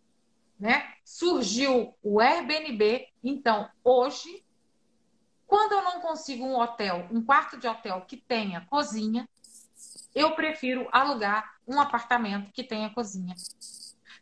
né? 0.60 0.93
Surgiu 1.04 1.96
o 2.04 2.22
Airbnb. 2.22 3.08
Então, 3.24 3.67
hoje, 3.84 4.46
quando 5.48 5.72
eu 5.72 5.82
não 5.82 6.02
consigo 6.02 6.46
um 6.46 6.60
hotel, 6.60 7.08
um 7.10 7.26
quarto 7.26 7.58
de 7.58 7.67
hotel 7.67 8.06
que 8.08 8.15
tenha 8.15 8.67
cozinha, 8.67 9.28
eu 10.13 10.36
prefiro 10.36 10.88
alugar 10.91 11.58
um 11.67 11.82
apartamento 11.82 12.52
que 12.52 12.63
tenha 12.63 12.93
cozinha. 12.93 13.34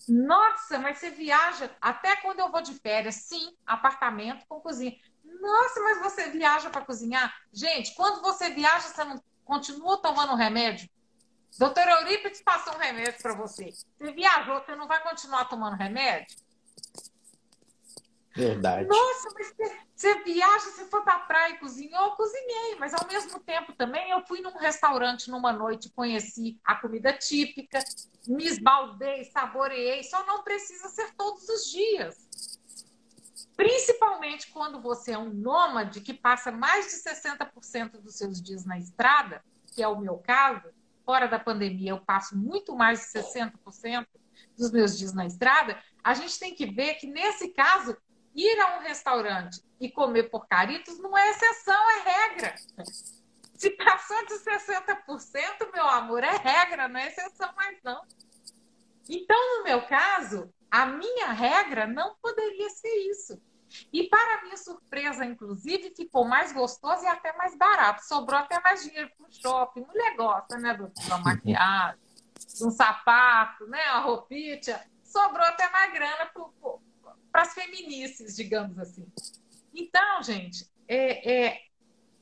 Nossa, 0.08 0.80
mas 0.80 0.98
você 0.98 1.10
viaja 1.10 1.76
até 1.82 2.16
quando 2.16 2.40
eu 2.40 2.50
vou 2.50 2.62
de 2.62 2.74
férias? 2.76 3.16
Sim, 3.16 3.54
apartamento 3.66 4.46
com 4.48 4.62
cozinha. 4.62 4.96
Nossa, 5.26 5.82
mas 5.82 6.02
você 6.02 6.30
viaja 6.30 6.70
para 6.70 6.86
cozinhar? 6.86 7.36
Gente, 7.52 7.94
quando 7.96 8.22
você 8.22 8.50
viaja, 8.52 8.88
você 8.88 9.04
não 9.04 9.22
continua 9.44 10.02
tomando 10.02 10.36
remédio? 10.36 10.90
Doutor 11.58 11.88
Eurípides 11.88 12.42
passou 12.42 12.74
um 12.74 12.78
remédio 12.78 13.22
para 13.22 13.36
você. 13.36 13.72
Você 13.72 14.12
viajou, 14.12 14.60
você 14.60 14.76
não 14.76 14.88
vai 14.88 15.02
continuar 15.04 15.46
tomando 15.46 15.76
remédio? 15.76 16.38
Verdade. 18.34 18.88
Nossa, 18.88 19.30
mas 19.34 19.54
você, 19.54 19.78
você 19.94 20.24
viaja, 20.24 20.72
você 20.72 20.86
foi 20.86 21.02
para 21.02 21.16
a 21.16 21.20
praia 21.20 21.54
e 21.54 21.58
cozinhou? 21.58 22.02
Eu 22.02 22.12
cozinhei, 22.12 22.76
mas 22.80 22.94
ao 22.94 23.06
mesmo 23.06 23.40
tempo 23.40 23.74
também 23.74 24.10
eu 24.10 24.26
fui 24.26 24.40
num 24.40 24.58
restaurante 24.58 25.30
numa 25.30 25.52
noite, 25.52 25.90
conheci 25.90 26.58
a 26.64 26.76
comida 26.76 27.12
típica, 27.12 27.84
me 28.26 28.46
esbaldei, 28.46 29.26
saboreei, 29.26 30.04
só 30.04 30.26
não 30.26 30.44
precisa 30.44 30.88
ser 30.88 31.14
todos 31.16 31.48
os 31.50 31.70
dias. 31.70 32.60
Principalmente 33.58 34.50
quando 34.52 34.82
você 34.82 35.12
é 35.12 35.18
um 35.18 35.30
nômade 35.30 36.00
que 36.00 36.14
passa 36.14 36.52
mais 36.52 36.86
de 36.86 37.10
60% 37.10 38.02
dos 38.02 38.16
seus 38.16 38.42
dias 38.42 38.66
na 38.66 38.78
estrada, 38.78 39.44
que 39.76 39.84
é 39.84 39.88
o 39.88 40.00
meu 40.00 40.18
caso, 40.18 40.70
fora 41.06 41.28
da 41.28 41.40
pandemia 41.40 41.92
eu 41.92 42.00
passo 42.00 42.38
muito 42.38 42.76
mais 42.76 43.00
de 43.00 43.20
60% 43.20 44.08
dos 44.58 44.72
meus 44.72 44.98
dias 44.98 45.14
na 45.14 45.26
estrada, 45.26 45.82
a 46.04 46.14
gente 46.14 46.40
tem 46.40 46.54
que 46.54 46.66
ver 46.66 46.96
que, 46.96 47.08
nesse 47.08 47.50
caso, 47.50 47.96
ir 48.36 48.60
a 48.60 48.78
um 48.78 48.82
restaurante 48.82 49.62
e 49.80 49.90
comer 49.90 50.30
porcaritos 50.30 51.00
não 51.00 51.18
é 51.18 51.30
exceção, 51.32 51.90
é 51.92 52.30
regra. 52.30 52.56
Se 53.54 53.70
passou 53.72 54.26
de 54.26 54.34
60%, 54.36 55.72
meu 55.74 55.86
amor, 55.86 56.24
é 56.24 56.36
regra, 56.38 56.88
não 56.88 57.00
é 57.00 57.08
exceção 57.08 57.54
mais 57.56 57.78
não. 57.84 58.02
Então, 59.08 59.58
no 59.58 59.64
meu 59.64 59.86
caso, 59.86 60.52
a 60.70 60.86
minha 60.86 61.32
regra 61.32 61.86
não 61.86 62.16
poderia 62.22 62.70
ser 62.70 62.96
isso. 63.10 63.42
E 63.92 64.08
para 64.08 64.44
minha 64.44 64.58
surpresa, 64.58 65.26
inclusive, 65.26 65.94
ficou 65.96 66.26
mais 66.26 66.52
gostoso 66.52 67.04
e 67.04 67.08
até 67.08 67.36
mais 67.38 67.56
barato. 67.56 68.06
Sobrou 68.06 68.40
até 68.40 68.60
mais 68.62 68.84
dinheiro 68.84 69.10
para 69.18 69.28
o 69.28 69.32
shopping. 69.32 69.82
Mulher 69.82 70.16
gosta, 70.16 70.58
né, 70.58 70.74
doutor? 70.74 71.06
Uma 71.06 71.18
maquiagem, 71.20 72.00
um 72.62 72.72
sapato, 72.72 73.66
né? 73.68 73.80
Uma 73.92 74.02
roupinha. 74.02 74.60
Sobrou 75.04 75.46
até 75.46 75.70
mais 75.70 75.94
grana 75.94 76.32
para 77.32 77.42
as 77.42 77.54
feministas, 77.54 78.36
digamos 78.36 78.78
assim. 78.78 79.08
Então, 79.74 80.22
gente, 80.22 80.70
é, 80.88 81.48
é, 81.48 81.62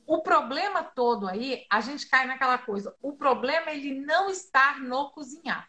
o 0.06 0.22
problema 0.22 0.82
todo 0.82 1.28
aí, 1.28 1.64
a 1.70 1.80
gente 1.80 2.08
cai 2.08 2.26
naquela 2.26 2.58
coisa. 2.58 2.94
O 3.02 3.12
problema 3.12 3.70
é 3.70 3.76
ele 3.76 4.00
não 4.00 4.30
estar 4.30 4.80
no 4.80 5.10
cozinhar. 5.10 5.68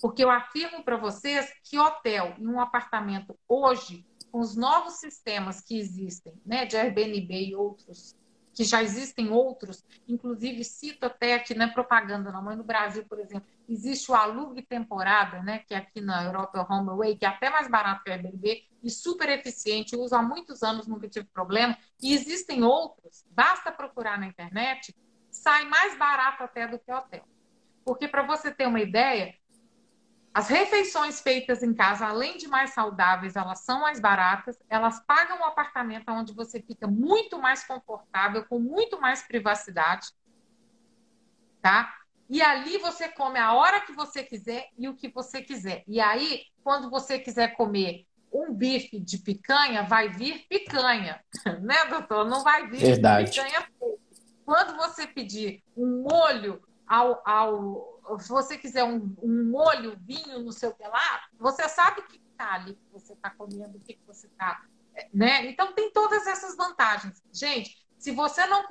Porque 0.00 0.24
eu 0.24 0.30
afirmo 0.30 0.82
para 0.82 0.96
vocês 0.96 1.52
que 1.62 1.78
hotel 1.78 2.34
em 2.38 2.46
um 2.48 2.60
apartamento 2.60 3.38
hoje 3.48 4.04
com 4.32 4.40
os 4.40 4.56
novos 4.56 4.94
sistemas 4.94 5.60
que 5.60 5.78
existem, 5.78 6.32
né, 6.44 6.64
de 6.64 6.76
Airbnb 6.76 7.50
e 7.50 7.54
outros 7.54 8.16
que 8.54 8.64
já 8.64 8.82
existem 8.82 9.30
outros, 9.30 9.84
inclusive 10.06 10.62
cito 10.62 11.06
até 11.06 11.34
aqui, 11.34 11.54
não 11.54 11.66
é 11.66 11.72
propaganda 11.72 12.30
não, 12.30 12.42
mas 12.42 12.56
no 12.56 12.64
Brasil, 12.64 13.04
por 13.06 13.18
exemplo, 13.18 13.48
existe 13.68 14.10
o 14.10 14.14
alugue 14.14 14.62
temporada, 14.62 15.42
né, 15.42 15.60
que 15.60 15.74
aqui 15.74 16.00
na 16.00 16.24
Europa 16.24 16.58
é 16.58 16.60
o 16.60 16.66
HomeAway, 16.70 17.16
que 17.16 17.24
é 17.24 17.28
até 17.28 17.48
mais 17.48 17.68
barato 17.68 18.04
que 18.04 18.10
o 18.10 18.12
Airbnb 18.12 18.64
e 18.82 18.90
super 18.90 19.28
eficiente, 19.30 19.96
uso 19.96 20.14
há 20.14 20.22
muitos 20.22 20.62
anos, 20.62 20.86
nunca 20.86 21.08
tive 21.08 21.26
problema, 21.26 21.76
e 22.00 22.12
existem 22.12 22.62
outros, 22.62 23.24
basta 23.30 23.72
procurar 23.72 24.18
na 24.18 24.26
internet, 24.26 24.94
sai 25.30 25.64
mais 25.64 25.96
barato 25.96 26.42
até 26.42 26.66
do 26.66 26.78
que 26.78 26.92
hotel. 26.92 27.24
Porque 27.84 28.06
para 28.06 28.22
você 28.22 28.52
ter 28.52 28.66
uma 28.66 28.80
ideia, 28.80 29.34
as 30.34 30.48
refeições 30.48 31.20
feitas 31.20 31.62
em 31.62 31.74
casa, 31.74 32.06
além 32.06 32.38
de 32.38 32.48
mais 32.48 32.70
saudáveis, 32.70 33.36
elas 33.36 33.60
são 33.60 33.80
mais 33.80 34.00
baratas, 34.00 34.58
elas 34.68 34.98
pagam 35.06 35.40
um 35.40 35.44
apartamento 35.44 36.10
onde 36.10 36.32
você 36.32 36.60
fica 36.60 36.86
muito 36.86 37.38
mais 37.38 37.64
confortável, 37.64 38.44
com 38.46 38.58
muito 38.58 38.98
mais 38.98 39.22
privacidade, 39.22 40.08
tá? 41.60 41.94
E 42.30 42.40
ali 42.40 42.78
você 42.78 43.10
come 43.10 43.38
a 43.38 43.52
hora 43.52 43.82
que 43.82 43.92
você 43.92 44.24
quiser 44.24 44.70
e 44.78 44.88
o 44.88 44.96
que 44.96 45.08
você 45.08 45.42
quiser. 45.42 45.84
E 45.86 46.00
aí, 46.00 46.44
quando 46.64 46.88
você 46.88 47.18
quiser 47.18 47.54
comer 47.54 48.06
um 48.32 48.54
bife 48.54 48.98
de 48.98 49.18
picanha, 49.18 49.82
vai 49.82 50.08
vir 50.08 50.46
picanha, 50.48 51.22
né, 51.60 51.84
doutor? 51.90 52.24
Não 52.24 52.42
vai 52.42 52.66
vir 52.68 52.78
Verdade. 52.78 53.30
picanha. 53.30 53.68
Quando 54.46 54.76
você 54.76 55.06
pedir 55.06 55.62
um 55.76 56.06
molho 56.08 56.62
ao, 56.86 57.22
ao 57.28 57.91
se 58.18 58.28
você 58.28 58.58
quiser 58.58 58.84
um, 58.84 59.14
um 59.22 59.50
molho, 59.50 59.96
vinho, 60.00 60.42
não 60.42 60.52
sei 60.52 60.68
o 60.68 60.74
que 60.74 60.86
lá, 60.86 61.28
você 61.38 61.68
sabe 61.68 62.00
o 62.00 62.06
que 62.06 62.16
está 62.16 62.54
ali 62.54 62.74
que 62.74 62.92
você 62.92 63.12
está 63.12 63.30
comendo, 63.30 63.78
o 63.78 63.80
que, 63.80 63.94
que 63.94 64.06
você 64.06 64.26
está. 64.26 64.64
Né? 65.12 65.46
Então, 65.46 65.72
tem 65.72 65.90
todas 65.92 66.26
essas 66.26 66.56
vantagens. 66.56 67.22
Gente, 67.32 67.82
se 67.98 68.10
você 68.10 68.44
não, 68.46 68.66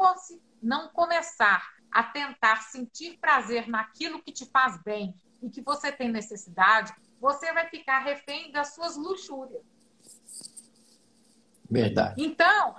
não 0.61 0.89
começar 0.89 1.67
a 1.91 2.03
tentar 2.03 2.63
sentir 2.63 3.17
prazer 3.19 3.67
naquilo 3.67 4.21
que 4.21 4.31
te 4.31 4.45
faz 4.45 4.81
bem 4.83 5.15
e 5.41 5.49
que 5.49 5.61
você 5.61 5.91
tem 5.91 6.11
necessidade, 6.11 6.93
você 7.19 7.51
vai 7.53 7.67
ficar 7.69 7.99
refém 7.99 8.51
das 8.51 8.73
suas 8.73 8.95
luxúrias. 8.95 9.61
Verdade. 11.69 12.15
Então, 12.17 12.75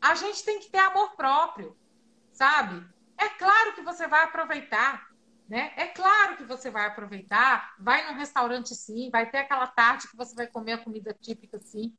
a 0.00 0.14
gente 0.14 0.44
tem 0.44 0.60
que 0.60 0.70
ter 0.70 0.78
amor 0.78 1.16
próprio, 1.16 1.76
sabe? 2.32 2.86
É 3.18 3.28
claro 3.30 3.74
que 3.74 3.82
você 3.82 4.06
vai 4.06 4.24
aproveitar. 4.24 5.05
Né? 5.48 5.72
É 5.76 5.86
claro 5.86 6.36
que 6.36 6.44
você 6.44 6.70
vai 6.70 6.86
aproveitar, 6.86 7.74
vai 7.78 8.06
num 8.06 8.18
restaurante 8.18 8.74
sim, 8.74 9.10
vai 9.10 9.30
ter 9.30 9.38
aquela 9.38 9.68
tarde 9.68 10.08
que 10.08 10.16
você 10.16 10.34
vai 10.34 10.48
comer 10.48 10.72
a 10.72 10.78
comida 10.78 11.16
típica 11.20 11.58
sim. 11.60 11.96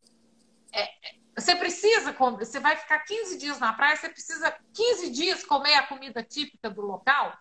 É, 0.74 0.84
é 0.84 1.18
você 1.38 1.56
precisa 1.56 2.12
comer, 2.14 2.46
você 2.46 2.60
vai 2.60 2.76
ficar 2.76 3.00
15 3.00 3.38
dias 3.38 3.60
na 3.60 3.72
praia, 3.72 3.96
você 3.96 4.10
precisa 4.10 4.52
15 4.74 5.12
dias 5.12 5.46
comer 5.46 5.76
a 5.76 5.86
comida 5.86 6.24
típica 6.24 6.68
do 6.68 6.82
local, 6.82 7.38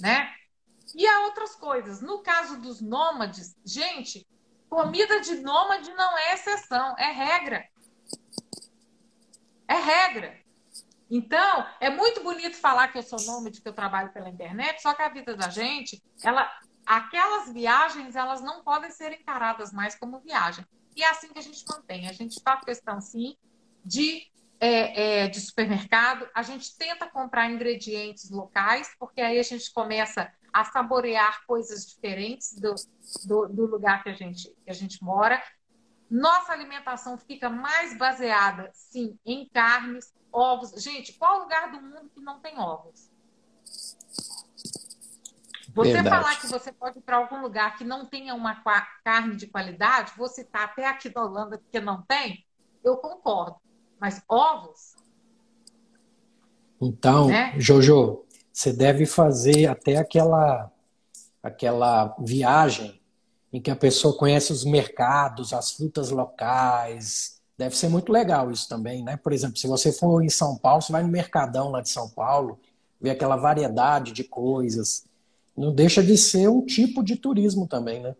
né? 0.00 0.34
E 0.94 1.06
há 1.06 1.20
outras 1.20 1.54
coisas. 1.54 2.00
No 2.00 2.22
caso 2.22 2.60
dos 2.60 2.80
nômades, 2.80 3.54
gente, 3.64 4.26
comida 4.70 5.20
de 5.20 5.36
nômade 5.36 5.92
não 5.92 6.16
é 6.16 6.34
exceção, 6.34 6.96
é 6.98 7.12
regra. 7.12 7.68
É 9.68 9.74
regra. 9.74 10.41
Então, 11.14 11.66
é 11.78 11.90
muito 11.90 12.22
bonito 12.22 12.56
falar 12.56 12.88
que 12.88 12.96
eu 12.96 13.02
sou 13.02 13.20
nômade, 13.26 13.60
que 13.60 13.68
eu 13.68 13.74
trabalho 13.74 14.10
pela 14.14 14.30
internet, 14.30 14.80
só 14.80 14.94
que 14.94 15.02
a 15.02 15.10
vida 15.10 15.36
da 15.36 15.50
gente, 15.50 16.02
ela, 16.24 16.50
aquelas 16.86 17.52
viagens, 17.52 18.16
elas 18.16 18.40
não 18.40 18.64
podem 18.64 18.90
ser 18.90 19.12
encaradas 19.12 19.74
mais 19.74 19.94
como 19.94 20.20
viagem. 20.20 20.64
E 20.96 21.02
é 21.02 21.10
assim 21.10 21.28
que 21.28 21.38
a 21.38 21.42
gente 21.42 21.66
mantém. 21.68 22.08
A 22.08 22.14
gente 22.14 22.40
faz 22.42 22.64
questão, 22.64 22.98
sim, 22.98 23.36
de, 23.84 24.26
é, 24.58 25.24
é, 25.24 25.28
de 25.28 25.38
supermercado, 25.38 26.26
a 26.34 26.42
gente 26.42 26.74
tenta 26.78 27.06
comprar 27.06 27.50
ingredientes 27.50 28.30
locais, 28.30 28.96
porque 28.98 29.20
aí 29.20 29.38
a 29.38 29.42
gente 29.42 29.70
começa 29.70 30.32
a 30.50 30.64
saborear 30.64 31.44
coisas 31.46 31.84
diferentes 31.84 32.54
do, 32.54 32.74
do, 33.26 33.48
do 33.48 33.66
lugar 33.66 34.02
que 34.02 34.08
a, 34.08 34.14
gente, 34.14 34.48
que 34.64 34.70
a 34.70 34.74
gente 34.74 35.02
mora. 35.04 35.42
Nossa 36.12 36.52
alimentação 36.52 37.16
fica 37.16 37.48
mais 37.48 37.96
baseada, 37.96 38.70
sim, 38.74 39.18
em 39.24 39.48
carnes, 39.48 40.12
ovos. 40.30 40.72
Gente, 40.82 41.14
qual 41.14 41.40
lugar 41.40 41.72
do 41.72 41.80
mundo 41.80 42.10
que 42.14 42.20
não 42.20 42.38
tem 42.38 42.58
ovos? 42.58 43.10
Você 45.74 45.92
Verdade. 45.94 46.08
falar 46.10 46.38
que 46.38 46.48
você 46.48 46.70
pode 46.70 46.98
ir 46.98 47.00
para 47.00 47.16
algum 47.16 47.40
lugar 47.40 47.78
que 47.78 47.84
não 47.84 48.04
tenha 48.04 48.34
uma 48.34 48.62
carne 49.02 49.36
de 49.36 49.46
qualidade, 49.46 50.12
você 50.14 50.42
está 50.42 50.64
até 50.64 50.86
aqui 50.86 51.10
na 51.14 51.24
Holanda 51.24 51.56
porque 51.56 51.80
não 51.80 52.02
tem, 52.02 52.44
eu 52.84 52.98
concordo. 52.98 53.56
Mas 53.98 54.22
ovos. 54.28 54.94
Então, 56.78 57.28
né? 57.28 57.54
Jojo, 57.58 58.26
você 58.52 58.70
deve 58.70 59.06
fazer 59.06 59.66
até 59.66 59.96
aquela, 59.96 60.70
aquela 61.42 62.14
viagem 62.18 63.01
em 63.52 63.60
que 63.60 63.70
a 63.70 63.76
pessoa 63.76 64.16
conhece 64.16 64.52
os 64.52 64.64
mercados, 64.64 65.52
as 65.52 65.72
frutas 65.72 66.10
locais. 66.10 67.40
Deve 67.58 67.76
ser 67.76 67.88
muito 67.88 68.10
legal 68.10 68.50
isso 68.50 68.68
também, 68.68 69.04
né? 69.04 69.16
Por 69.16 69.32
exemplo, 69.32 69.58
se 69.58 69.66
você 69.66 69.92
for 69.92 70.22
em 70.22 70.30
São 70.30 70.56
Paulo, 70.56 70.80
você 70.80 70.90
vai 70.90 71.02
no 71.02 71.08
Mercadão 71.08 71.70
lá 71.70 71.82
de 71.82 71.90
São 71.90 72.08
Paulo, 72.08 72.58
vê 73.00 73.10
aquela 73.10 73.36
variedade 73.36 74.12
de 74.12 74.24
coisas. 74.24 75.06
Não 75.54 75.74
deixa 75.74 76.02
de 76.02 76.16
ser 76.16 76.48
um 76.48 76.64
tipo 76.64 77.04
de 77.04 77.14
turismo 77.16 77.68
também, 77.68 78.00
né? 78.00 78.16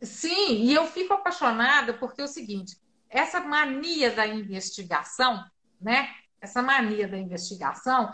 Sim, 0.00 0.62
e 0.62 0.74
eu 0.74 0.86
fico 0.86 1.12
apaixonada 1.12 1.92
porque 1.94 2.22
é 2.22 2.24
o 2.24 2.28
seguinte, 2.28 2.76
essa 3.08 3.38
mania 3.40 4.10
da 4.10 4.26
investigação, 4.26 5.44
né? 5.80 6.08
Essa 6.40 6.62
mania 6.62 7.06
da 7.06 7.18
investigação, 7.18 8.12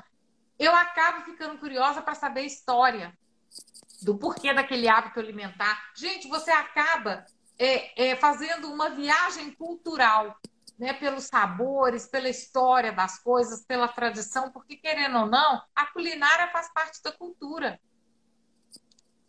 eu 0.59 0.75
acabo 0.75 1.25
ficando 1.25 1.57
curiosa 1.59 2.03
para 2.03 2.14
saber 2.14 2.41
a 2.41 2.47
história 2.47 3.16
do 4.03 4.16
porquê 4.16 4.55
daquele 4.55 4.88
hábito 4.88 5.18
alimentar. 5.18 5.90
Gente, 5.94 6.28
você 6.28 6.51
acaba 6.51 7.24
é, 7.59 8.11
é, 8.11 8.16
fazendo 8.16 8.72
uma 8.72 8.90
viagem 8.90 9.53
cultural, 9.53 10.38
né, 10.78 10.92
pelos 10.92 11.24
sabores, 11.24 12.07
pela 12.07 12.28
história 12.28 12.92
das 12.92 13.18
coisas, 13.18 13.64
pela 13.64 13.88
tradição, 13.88 14.53
porque 14.53 14.76
querendo 14.76 15.18
ou 15.18 15.26
não, 15.26 15.61
a 15.74 15.86
culinária 15.86 16.49
faz 16.53 16.72
parte 16.72 17.03
da 17.03 17.11
cultura. 17.11 17.80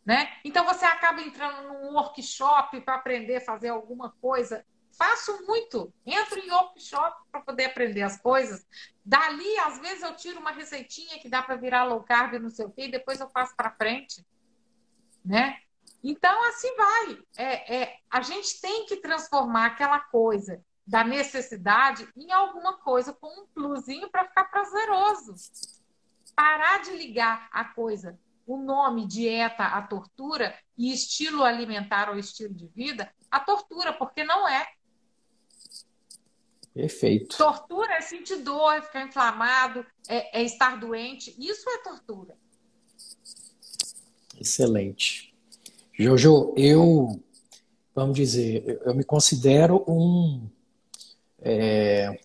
Né? 0.06 0.32
Então 0.44 0.66
você 0.66 0.86
acaba 0.86 1.22
entrando 1.22 1.68
num 1.68 1.94
workshop 1.94 2.82
para 2.82 2.96
aprender 2.96 3.38
a 3.38 3.42
fazer 3.42 3.70
alguma 3.70 4.12
coisa. 4.22 4.66
Faço 4.92 5.46
muito, 5.46 5.94
entro 6.06 6.40
em 6.40 6.52
workshop 6.52 7.24
para 7.32 7.42
poder 7.42 7.66
aprender 7.66 8.02
as 8.02 8.20
coisas. 8.20 8.66
Dali, 9.06 9.58
às 9.60 9.80
vezes, 9.80 10.04
eu 10.04 10.16
tiro 10.16 10.40
uma 10.40 10.52
receitinha 10.52 11.20
que 11.20 11.30
dá 11.30 11.42
para 11.42 11.56
virar 11.56 11.86
low 11.86 12.04
carb, 12.04 12.34
não 12.34 12.50
sei 12.50 12.68
e 12.78 12.92
depois 12.92 13.20
eu 13.20 13.30
passo 13.30 13.56
para 13.56 13.72
frente 13.72 14.24
né? 15.30 15.60
Então, 16.04 16.44
assim 16.50 16.76
vai. 16.76 17.20
É, 17.38 17.82
é, 17.82 17.96
a 18.10 18.22
gente 18.22 18.60
tem 18.60 18.88
que 18.88 18.98
transformar 18.98 19.68
aquela 19.68 20.00
coisa 20.00 20.60
da 20.88 21.04
necessidade 21.04 22.10
em 22.18 22.32
alguma 22.32 22.80
coisa 22.80 23.14
com 23.14 23.28
um 23.28 23.46
plusinho 23.46 24.10
para 24.10 24.28
ficar 24.28 24.46
prazeroso. 24.46 25.36
Parar 26.36 26.82
de 26.82 26.92
ligar 26.92 27.48
a 27.52 27.64
coisa, 27.64 28.20
o 28.48 28.58
nome 28.58 29.06
dieta 29.06 29.66
à 29.66 29.84
tortura 29.84 30.58
e 30.76 30.92
estilo 30.92 31.44
alimentar 31.44 32.10
ou 32.10 32.18
estilo 32.18 32.56
de 32.56 32.66
vida 32.68 33.14
à 33.30 33.40
tortura, 33.40 33.94
porque 33.94 34.24
não 34.24 34.48
é. 34.48 34.68
Perfeito. 36.74 37.38
Tortura 37.38 37.96
é 37.96 38.02
sentir 38.02 38.38
dor, 38.38 38.74
é 38.74 38.82
ficar 38.82 39.04
inflamado, 39.04 39.86
é, 40.08 40.40
é 40.40 40.44
estar 40.44 40.80
doente. 40.80 41.36
Isso 41.38 41.70
é 41.70 41.84
tortura. 41.84 42.36
Excelente. 44.40 45.34
Jojo, 45.98 46.54
eu, 46.56 47.20
vamos 47.94 48.16
dizer, 48.16 48.80
eu 48.86 48.96
me 48.96 49.04
considero 49.04 49.84
um 49.86 50.48
é, 51.42 52.20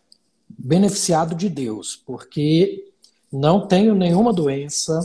beneficiado 0.48 1.34
de 1.34 1.48
Deus, 1.48 1.96
porque 1.96 2.92
não 3.32 3.66
tenho 3.66 3.94
nenhuma 3.94 4.32
doença, 4.32 5.00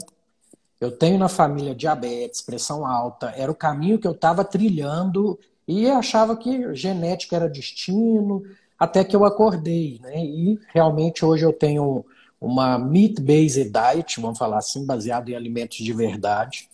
eu 0.80 0.91
tenho 0.91 1.18
na 1.18 1.28
família 1.28 1.74
diabetes, 1.74 2.41
pressão 2.41 2.86
alta, 2.86 3.34
era 3.36 3.51
o 3.51 3.55
caminho 3.55 3.97
que 3.97 4.07
eu 4.07 4.12
estava 4.12 4.45
trilhando 4.45 5.39
e 5.68 5.89
achava 5.89 6.38
que 6.38 6.74
genética 6.76 7.36
era 7.36 7.49
destino, 7.49 8.43
até 8.78 9.03
que 9.03 9.16
eu 9.16 9.26
acordei, 9.26 9.99
né? 10.01 10.24
E 10.24 10.60
realmente 10.74 11.26
hoje 11.26 11.43
eu 11.43 11.51
tenho 11.51 12.05
uma 12.39 12.80
meat-based 12.80 13.70
diet, 13.70 14.22
vamos 14.22 14.38
falar 14.38 14.60
assim, 14.60 14.86
baseado 14.86 15.30
em 15.30 15.36
alimentos 15.36 15.78
de 15.78 15.91
verdade. 15.91 16.70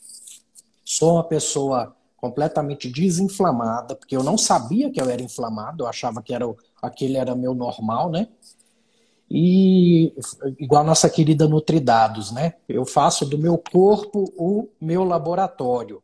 Sou 0.86 1.14
uma 1.16 1.24
pessoa 1.24 1.96
completamente 2.16 2.90
desinflamada, 2.90 3.96
porque 3.96 4.16
eu 4.16 4.24
não 4.24 4.38
sabia 4.38 4.92
que 4.92 5.02
eu 5.02 5.10
era 5.10 5.22
inflamado, 5.22 5.84
eu 5.84 5.88
achava 5.88 6.22
que 6.22 6.34
era 6.34 6.46
aquele 6.82 7.18
era 7.18 7.36
meu 7.36 7.54
normal, 7.56 8.10
né? 8.10 8.28
E 9.30 10.14
igual 10.60 10.84
a 10.84 10.86
nossa 10.86 11.10
querida 11.10 11.48
Nutridados, 11.48 12.32
né? 12.32 12.54
Eu 12.70 12.86
faço 12.86 13.26
do 13.26 13.38
meu 13.38 13.58
corpo 13.58 14.32
o 14.38 14.70
meu 14.80 15.04
laboratório 15.04 16.02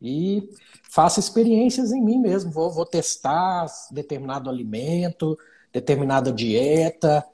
e 0.00 0.48
faço 0.88 1.20
experiências 1.20 1.92
em 1.92 2.02
mim 2.02 2.18
mesmo. 2.18 2.50
Vou, 2.50 2.70
vou 2.70 2.86
testar 2.86 3.66
determinado 3.90 4.48
alimento, 4.48 5.36
determinada 5.72 6.32
dieta 6.32 7.24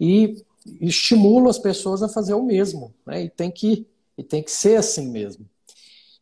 e 0.00 0.42
estimulo 0.80 1.48
as 1.48 1.58
pessoas 1.58 2.02
a 2.02 2.08
fazer 2.08 2.34
o 2.34 2.42
mesmo, 2.42 2.94
né? 3.06 3.24
E 3.24 3.30
tem 3.30 3.50
que, 3.50 3.86
e 4.16 4.22
tem 4.22 4.42
que 4.42 4.50
ser 4.50 4.76
assim 4.76 5.10
mesmo. 5.10 5.46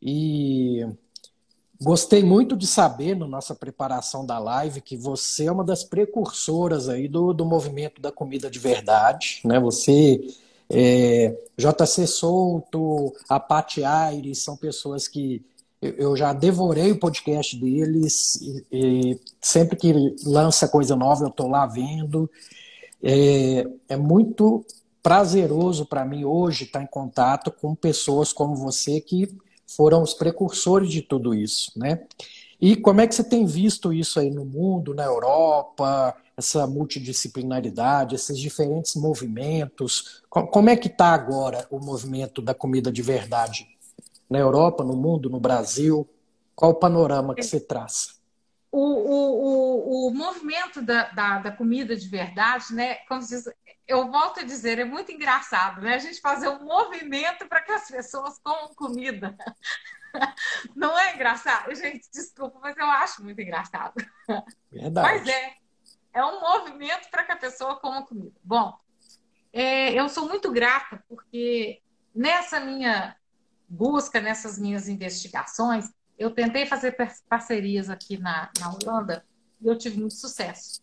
E 0.05 0.87
gostei 1.83 2.23
muito 2.23 2.55
de 2.55 2.67
saber, 2.67 3.17
na 3.17 3.27
nossa 3.27 3.55
preparação 3.55 4.27
da 4.27 4.39
live, 4.39 4.83
que 4.83 4.97
você 4.97 5.47
é 5.47 5.53
uma 5.53 5.65
das 5.65 5.83
precursoras 5.83 6.91
aí 6.91 7.09
do, 7.09 7.33
do 7.33 7.47
movimento 7.47 8.03
da 8.03 8.13
comida 8.13 8.51
de 8.51 8.59
verdade, 8.59 9.41
né? 9.45 9.59
Você, 9.59 10.21
é, 10.69 11.35
JC 11.57 12.07
Souto, 12.07 13.15
a 13.29 13.41
Pati 13.41 13.83
Aires, 13.83 14.43
são 14.43 14.57
pessoas 14.57 15.09
que 15.09 15.43
eu 15.81 16.17
já 16.17 16.33
devorei 16.33 16.93
o 16.93 16.99
podcast 16.99 17.57
deles 17.57 18.37
e, 18.41 18.67
e 18.73 19.21
sempre 19.41 19.77
que 19.77 20.17
lança 20.25 20.69
coisa 20.69 20.95
nova 20.97 21.25
eu 21.25 21.29
estou 21.29 21.49
lá 21.49 21.67
vendo. 21.67 22.31
É, 23.03 23.67
é 23.91 23.97
muito 23.97 24.65
prazeroso 25.03 25.85
para 25.85 26.05
mim 26.07 26.25
hoje 26.25 26.65
estar 26.65 26.83
em 26.83 26.87
contato 26.87 27.51
com 27.51 27.75
pessoas 27.75 28.33
como 28.33 28.57
você 28.57 29.01
que 29.01 29.29
foram 29.67 30.03
os 30.03 30.15
precursores 30.15 30.91
de 30.91 31.03
tudo 31.03 31.35
isso, 31.35 31.73
né? 31.77 32.05
E 32.61 32.77
como 32.77 33.01
é 33.01 33.07
que 33.07 33.15
você 33.15 33.25
tem 33.25 33.45
visto 33.45 33.93
isso 33.93 34.19
aí 34.19 34.31
no 34.31 34.45
mundo, 34.45 34.95
na 34.95 35.05
Europa, 35.05 36.17
essa 36.37 36.67
multidisciplinaridade, 36.67 38.15
esses 38.15 38.39
diferentes 38.39 38.95
movimentos? 38.95 40.23
Como 40.29 40.71
é 40.71 40.77
que 40.77 40.89
está 40.89 41.09
agora 41.09 41.67
o 41.71 41.79
movimento 41.79 42.41
da 42.41 42.55
comida 42.55 42.91
de 42.91 43.03
verdade 43.03 43.67
na 44.31 44.39
Europa, 44.39 44.83
no 44.83 44.97
mundo, 44.97 45.29
no 45.29 45.41
Brasil? 45.41 46.09
Qual 46.55 46.71
o 46.71 46.77
panorama 46.77 47.35
que 47.35 47.43
você 47.43 47.61
traz? 47.61 48.15
O, 48.77 48.81
o, 48.81 50.07
o, 50.07 50.09
o 50.09 50.15
movimento 50.15 50.83
da, 50.83 51.05
da, 51.11 51.39
da, 51.39 51.53
comida 51.53 51.95
de 51.95 52.09
verdade, 52.09 52.75
né? 52.75 52.97
Como 53.07 53.21
diz, 53.21 53.45
eu 53.87 54.11
volto 54.11 54.41
a 54.41 54.43
dizer, 54.43 54.81
é 54.81 54.85
muito 54.85 55.13
engraçado, 55.13 55.81
né? 55.81 55.95
A 55.95 55.99
gente 55.99 56.21
fazer 56.21 56.49
um 56.49 56.65
movimento 56.65 57.47
para 57.47 57.61
que 57.61 57.71
as 57.71 57.89
pessoas 57.89 58.41
comam 58.41 58.75
comida. 58.75 59.37
Não 60.75 60.99
é 60.99 61.15
engraçado? 61.15 61.73
Gente, 61.73 62.09
desculpa, 62.13 62.59
mas 62.61 62.77
eu 62.77 62.87
acho 62.87 63.23
muito 63.23 63.41
engraçado. 63.41 63.95
Verdade. 64.73 65.09
Mas 65.09 65.29
é. 65.29 65.55
É 66.13 66.25
um 66.25 66.41
movimento 66.41 67.11
para 67.11 67.25
que 67.25 67.33
a 67.33 67.37
pessoa 67.37 67.77
coma 67.77 68.07
comida. 68.07 68.35
Bom, 68.43 68.77
é, 69.53 69.93
eu 69.93 70.09
sou 70.09 70.29
muito 70.29 70.51
grata 70.51 71.03
porque 71.09 71.81
nessa 72.15 72.59
minha 72.59 73.17
busca, 73.69 74.21
nessas 74.21 74.59
minhas 74.59 74.89
investigações, 74.89 75.93
eu 76.19 76.31
tentei 76.31 76.67
fazer 76.67 76.97
parcerias 77.29 77.91
aqui 77.91 78.17
na, 78.17 78.51
na 78.59 78.73
Holanda 78.73 79.25
e 79.61 79.67
eu 79.67 79.77
tive 79.77 79.99
muito 79.99 80.15
sucesso, 80.15 80.81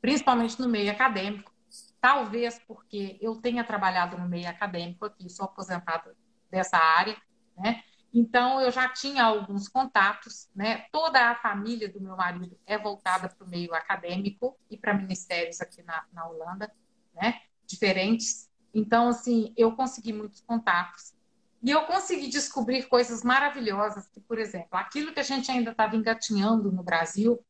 principalmente 0.00 0.60
no 0.60 0.68
meio 0.68 0.90
acadêmico. 0.90 1.52
Talvez 2.00 2.60
porque 2.66 3.18
eu 3.20 3.36
tenha 3.36 3.64
trabalhado 3.64 4.16
no 4.16 4.28
meio 4.28 4.48
acadêmico 4.48 5.04
aqui, 5.04 5.28
sou 5.28 5.44
aposentada 5.46 6.16
dessa 6.50 6.78
área, 6.78 7.16
né? 7.56 7.82
Então 8.14 8.60
eu 8.60 8.70
já 8.70 8.88
tinha 8.88 9.24
alguns 9.24 9.68
contatos, 9.68 10.48
né? 10.54 10.86
Toda 10.92 11.30
a 11.30 11.34
família 11.34 11.88
do 11.92 12.00
meu 12.00 12.16
marido 12.16 12.58
é 12.64 12.78
voltada 12.78 13.28
para 13.28 13.46
o 13.46 13.50
meio 13.50 13.74
acadêmico 13.74 14.56
e 14.70 14.78
para 14.78 14.94
ministérios 14.94 15.60
aqui 15.60 15.82
na, 15.82 16.04
na 16.12 16.26
Holanda, 16.26 16.72
né? 17.14 17.42
Diferentes. 17.66 18.48
Então, 18.72 19.08
assim, 19.08 19.52
eu 19.56 19.74
consegui 19.74 20.12
muitos 20.12 20.40
contatos 20.40 21.17
e 21.62 21.70
eu 21.70 21.84
consegui 21.86 22.28
descobrir 22.28 22.88
coisas 22.88 23.22
maravilhosas, 23.22 24.06
que, 24.08 24.20
por 24.20 24.38
exemplo, 24.38 24.68
aquilo 24.72 25.12
que 25.12 25.20
a 25.20 25.24
gente 25.24 25.50
ainda 25.50 25.72
estava 25.72 25.96
engatinhando 25.96 26.70
no 26.70 26.82
Brasil 26.82 27.44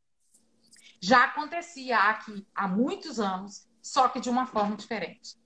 já 1.01 1.25
acontecia 1.25 1.99
aqui 1.99 2.47
há 2.55 2.67
muitos 2.67 3.21
anos, 3.21 3.69
só 3.83 4.09
que 4.09 4.21
de 4.21 4.29
uma 4.29 4.47
forma 4.47 4.77
diferente. 4.77 5.37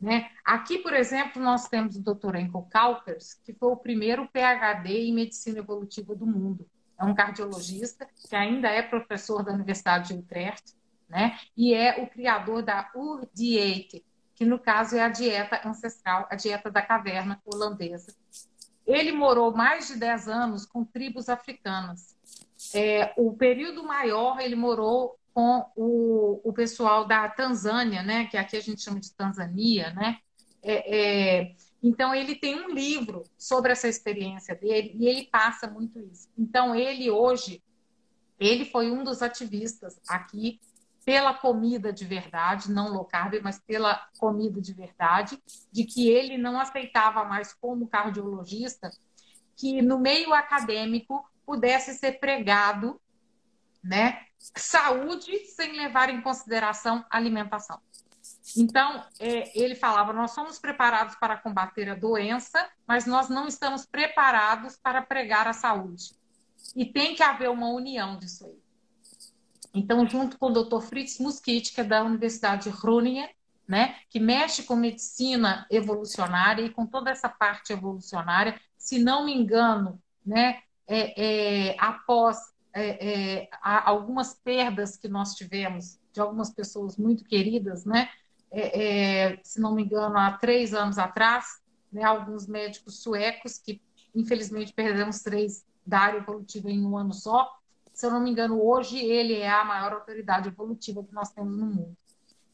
Né? 0.00 0.30
Aqui, 0.44 0.78
por 0.78 0.92
exemplo, 0.92 1.40
nós 1.40 1.68
temos 1.68 1.96
o 1.96 2.02
Dr. 2.02 2.36
Enkel 2.36 2.66
Kaupers, 2.70 3.34
que 3.34 3.52
foi 3.52 3.70
o 3.70 3.76
primeiro 3.76 4.28
PhD 4.28 5.08
em 5.08 5.14
medicina 5.14 5.58
evolutiva 5.58 6.14
do 6.14 6.26
mundo. 6.26 6.68
É 6.98 7.04
um 7.04 7.14
cardiologista 7.14 8.06
que 8.06 8.34
ainda 8.34 8.68
é 8.68 8.82
professor 8.82 9.44
da 9.44 9.52
Universidade 9.52 10.08
de 10.08 10.20
Utrecht, 10.20 10.74
né? 11.08 11.38
E 11.56 11.74
é 11.74 12.02
o 12.02 12.08
criador 12.08 12.62
da 12.62 12.90
UR-Diet, 12.94 14.04
que 14.34 14.44
no 14.44 14.58
caso 14.58 14.96
é 14.96 15.02
a 15.02 15.08
dieta 15.08 15.60
ancestral, 15.64 16.26
a 16.30 16.34
dieta 16.34 16.70
da 16.70 16.82
caverna 16.82 17.40
holandesa. 17.44 18.14
Ele 18.86 19.12
morou 19.12 19.54
mais 19.54 19.88
de 19.88 19.96
10 19.96 20.28
anos 20.28 20.66
com 20.66 20.84
tribos 20.84 21.28
africanas. 21.28 22.16
É, 22.74 23.12
o 23.16 23.32
período 23.34 23.84
maior 23.84 24.40
ele 24.40 24.56
morou 24.56 25.18
com 25.32 25.64
o, 25.76 26.40
o 26.44 26.52
pessoal 26.52 27.06
da 27.06 27.28
Tanzânia, 27.28 28.02
né, 28.02 28.26
que 28.26 28.36
aqui 28.36 28.56
a 28.56 28.60
gente 28.60 28.82
chama 28.82 29.00
de 29.00 29.12
Tanzânia, 29.12 29.92
né? 29.92 30.18
É, 30.62 31.40
é, 31.40 31.56
então 31.82 32.14
ele 32.14 32.36
tem 32.36 32.54
um 32.54 32.70
livro 32.70 33.24
sobre 33.36 33.72
essa 33.72 33.88
experiência 33.88 34.54
dele 34.54 34.94
e 34.94 35.06
ele 35.08 35.24
passa 35.24 35.66
muito 35.66 35.98
isso. 35.98 36.28
Então 36.38 36.74
ele 36.74 37.10
hoje 37.10 37.62
ele 38.38 38.64
foi 38.64 38.90
um 38.90 39.02
dos 39.02 39.22
ativistas 39.22 40.00
aqui 40.08 40.60
pela 41.04 41.34
comida 41.34 41.92
de 41.92 42.04
verdade, 42.04 42.70
não 42.70 42.92
low 42.92 43.04
carb, 43.04 43.34
mas 43.42 43.58
pela 43.58 44.06
comida 44.18 44.60
de 44.60 44.72
verdade, 44.72 45.42
de 45.70 45.84
que 45.84 46.08
ele 46.08 46.38
não 46.38 46.60
aceitava 46.60 47.24
mais 47.24 47.52
como 47.52 47.88
cardiologista 47.88 48.90
que 49.56 49.82
no 49.82 49.98
meio 49.98 50.32
acadêmico 50.32 51.24
pudesse 51.44 51.94
ser 51.94 52.18
pregado, 52.18 53.00
né, 53.82 54.26
saúde 54.56 55.38
sem 55.46 55.76
levar 55.76 56.08
em 56.08 56.20
consideração 56.20 57.04
alimentação. 57.10 57.80
Então, 58.56 59.04
é, 59.18 59.58
ele 59.58 59.74
falava: 59.74 60.12
nós 60.12 60.32
somos 60.32 60.58
preparados 60.58 61.14
para 61.16 61.36
combater 61.36 61.88
a 61.88 61.94
doença, 61.94 62.68
mas 62.86 63.06
nós 63.06 63.28
não 63.28 63.46
estamos 63.46 63.86
preparados 63.86 64.76
para 64.76 65.02
pregar 65.02 65.46
a 65.48 65.52
saúde. 65.52 66.14
E 66.76 66.84
tem 66.84 67.14
que 67.14 67.22
haver 67.22 67.50
uma 67.50 67.68
união 67.68 68.18
disso 68.18 68.46
aí. 68.46 68.61
Então, 69.74 70.06
junto 70.06 70.38
com 70.38 70.46
o 70.46 70.62
Dr. 70.62 70.80
Fritz 70.80 71.18
Muskit, 71.18 71.72
que 71.72 71.80
é 71.80 71.84
da 71.84 72.02
Universidade 72.02 72.70
de 72.70 72.76
Groningen, 72.76 73.28
né, 73.66 73.96
que 74.10 74.20
mexe 74.20 74.64
com 74.64 74.76
medicina 74.76 75.66
evolucionária 75.70 76.62
e 76.62 76.70
com 76.70 76.86
toda 76.86 77.10
essa 77.10 77.28
parte 77.28 77.72
evolucionária, 77.72 78.60
se 78.76 78.98
não 78.98 79.24
me 79.24 79.32
engano, 79.34 80.00
né, 80.26 80.60
é, 80.86 81.70
é, 81.70 81.76
após 81.78 82.38
é, 82.74 83.40
é 83.40 83.48
algumas 83.62 84.34
perdas 84.34 84.96
que 84.96 85.08
nós 85.08 85.34
tivemos 85.34 85.98
de 86.12 86.20
algumas 86.20 86.50
pessoas 86.50 86.96
muito 86.96 87.24
queridas, 87.24 87.84
né, 87.84 88.10
é, 88.50 89.30
é, 89.32 89.40
se 89.42 89.58
não 89.60 89.74
me 89.74 89.84
engano, 89.84 90.18
há 90.18 90.32
três 90.32 90.74
anos 90.74 90.98
atrás, 90.98 91.62
né, 91.90 92.04
alguns 92.04 92.46
médicos 92.46 93.02
suecos 93.02 93.56
que, 93.56 93.80
infelizmente, 94.14 94.72
perdemos 94.74 95.20
três 95.20 95.64
da 95.86 96.00
área 96.00 96.18
evolutiva 96.18 96.70
em 96.70 96.84
um 96.84 96.96
ano 96.96 97.14
só, 97.14 97.50
se 98.02 98.06
eu 98.06 98.10
não 98.10 98.20
me 98.20 98.32
engano, 98.32 98.60
hoje 98.60 98.98
ele 98.98 99.34
é 99.34 99.48
a 99.48 99.64
maior 99.64 99.92
autoridade 99.92 100.48
evolutiva 100.48 101.04
que 101.04 101.14
nós 101.14 101.30
temos 101.30 101.56
no 101.56 101.66
mundo. 101.66 101.96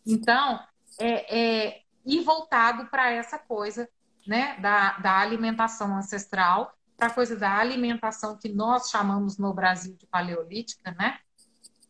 Então, 0.07 0.61
é, 1.01 1.39
é 1.39 1.83
ir 2.05 2.21
voltado 2.21 2.85
para 2.91 3.11
essa 3.11 3.39
coisa 3.39 3.89
né, 4.27 4.59
da, 4.61 4.99
da 4.99 5.19
alimentação 5.19 5.97
ancestral, 5.97 6.75
para 6.99 7.07
a 7.07 7.15
coisa 7.15 7.35
da 7.35 7.57
alimentação 7.57 8.37
que 8.37 8.51
nós 8.51 8.91
chamamos 8.91 9.39
no 9.39 9.55
Brasil 9.55 9.97
de 9.97 10.07
paleolítica, 10.07 10.95
né? 10.99 11.19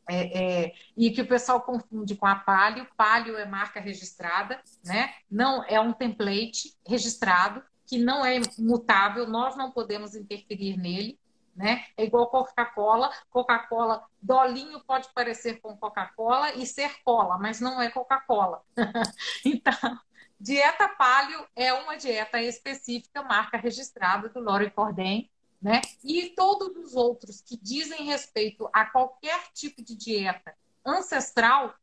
É, 0.08 0.66
é, 0.66 0.72
e 0.96 1.10
que 1.10 1.22
o 1.22 1.26
pessoal 1.26 1.60
confunde 1.60 2.14
com 2.14 2.26
a 2.26 2.36
palio. 2.36 2.86
Palio 2.96 3.36
é 3.36 3.44
marca 3.44 3.80
registrada, 3.80 4.62
né? 4.84 5.14
Não 5.28 5.64
é 5.64 5.80
um 5.80 5.92
template 5.92 6.76
registrado 6.86 7.60
que 7.84 7.98
não 7.98 8.24
é 8.24 8.38
mutável. 8.56 9.26
Nós 9.26 9.56
não 9.56 9.72
podemos 9.72 10.14
interferir 10.14 10.76
nele 10.76 11.18
né? 11.58 11.84
É 11.96 12.04
igual 12.04 12.28
Coca-Cola. 12.28 13.12
Coca-Cola, 13.28 14.06
dolinho 14.22 14.78
pode 14.84 15.08
parecer 15.12 15.60
com 15.60 15.76
Coca-Cola 15.76 16.54
e 16.54 16.64
ser 16.64 17.02
cola, 17.02 17.36
mas 17.36 17.60
não 17.60 17.82
é 17.82 17.90
Coca-Cola. 17.90 18.62
então, 19.44 20.00
dieta 20.38 20.88
palio 20.88 21.44
é 21.56 21.72
uma 21.72 21.96
dieta 21.96 22.40
específica, 22.40 23.24
marca 23.24 23.58
registrada 23.58 24.28
do 24.28 24.38
Lore 24.38 24.70
Cordem, 24.70 25.28
né? 25.60 25.80
E 26.04 26.30
todos 26.36 26.76
os 26.76 26.94
outros 26.94 27.40
que 27.40 27.56
dizem 27.56 28.04
respeito 28.04 28.70
a 28.72 28.84
qualquer 28.86 29.48
tipo 29.52 29.82
de 29.82 29.96
dieta 29.96 30.54
ancestral, 30.86 31.74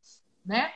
né? 0.46 0.74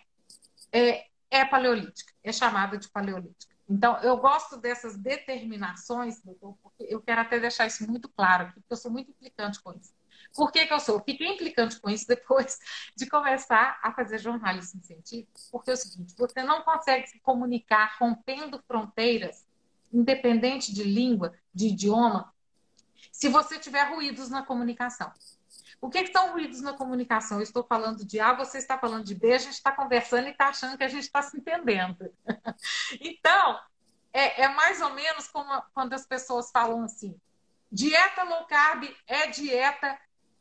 É, 0.73 1.07
é 1.31 1.45
paleolítica, 1.45 2.13
é 2.21 2.33
chamada 2.33 2.77
de 2.77 2.89
paleolítica. 2.89 3.55
Então, 3.69 3.97
eu 3.99 4.17
gosto 4.17 4.57
dessas 4.57 4.97
determinações, 4.97 6.21
doutor, 6.23 6.57
porque 6.63 6.87
eu 6.89 6.99
quero 6.99 7.21
até 7.21 7.39
deixar 7.39 7.67
isso 7.67 7.85
muito 7.89 8.09
claro, 8.09 8.51
porque 8.53 8.65
eu 8.67 8.77
sou 8.77 8.89
muito 8.89 9.11
implicante 9.11 9.61
com 9.61 9.71
isso. 9.73 9.93
Por 10.33 10.51
que, 10.51 10.65
que 10.65 10.73
eu 10.73 10.79
sou? 10.79 10.99
Fiquei 11.03 11.27
implicante 11.27 11.79
com 11.79 11.89
isso 11.89 12.07
depois 12.07 12.57
de 12.97 13.07
começar 13.07 13.79
a 13.83 13.93
fazer 13.93 14.17
jornalismo 14.17 14.81
científico, 14.83 15.39
porque 15.51 15.69
é 15.69 15.73
o 15.73 15.77
seguinte, 15.77 16.15
você 16.17 16.41
não 16.41 16.63
consegue 16.63 17.07
se 17.07 17.19
comunicar 17.19 17.95
rompendo 17.99 18.61
fronteiras, 18.67 19.45
independente 19.93 20.73
de 20.73 20.83
língua, 20.83 21.33
de 21.53 21.67
idioma, 21.67 22.33
se 23.11 23.29
você 23.29 23.59
tiver 23.59 23.83
ruídos 23.93 24.29
na 24.29 24.43
comunicação. 24.43 25.11
O 25.81 25.89
que, 25.89 26.03
que 26.03 26.11
são 26.11 26.33
ruídos 26.33 26.61
na 26.61 26.73
comunicação? 26.73 27.37
Eu 27.37 27.43
estou 27.43 27.63
falando 27.63 28.05
de 28.05 28.19
A, 28.19 28.33
você 28.33 28.57
está 28.57 28.77
falando 28.77 29.05
de 29.05 29.15
B, 29.15 29.33
a 29.33 29.37
gente 29.37 29.53
está 29.53 29.71
conversando 29.71 30.27
e 30.27 30.31
está 30.31 30.49
achando 30.49 30.77
que 30.77 30.83
a 30.83 30.89
gente 30.89 31.03
está 31.03 31.21
se 31.21 31.37
entendendo. 31.37 32.13
então, 32.99 33.59
é, 34.11 34.43
é, 34.43 34.47
mais 34.49 34.81
ou 34.81 34.89
menos 34.91 35.27
como 35.27 35.49
quando 35.73 35.93
as 35.93 36.05
pessoas 36.05 36.51
falam 36.51 36.83
assim: 36.83 37.19
dieta 37.71 38.23
low 38.23 38.45
carb 38.45 38.83
é 39.07 39.27
dieta, 39.27 39.97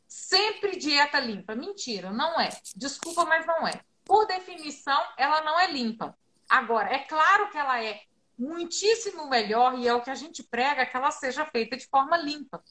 sempre 0.07 0.75
dieta 0.75 1.19
limpa. 1.19 1.55
Mentira, 1.55 2.11
não 2.11 2.39
é. 2.39 2.49
Desculpa, 2.75 3.23
mas 3.23 3.45
não 3.45 3.67
é. 3.67 3.81
Por 4.03 4.25
definição, 4.25 5.01
ela 5.17 5.41
não 5.41 5.59
é 5.59 5.71
limpa. 5.71 6.17
Agora, 6.49 6.89
é 6.91 6.99
claro 6.99 7.49
que 7.51 7.57
ela 7.57 7.81
é 7.81 8.01
muitíssimo 8.37 9.29
melhor, 9.29 9.77
e 9.77 9.87
é 9.87 9.93
o 9.93 10.01
que 10.01 10.09
a 10.09 10.15
gente 10.15 10.41
prega, 10.43 10.85
que 10.85 10.95
ela 10.95 11.11
seja 11.11 11.45
feita 11.45 11.77
de 11.77 11.85
forma 11.87 12.17
limpa. 12.17 12.63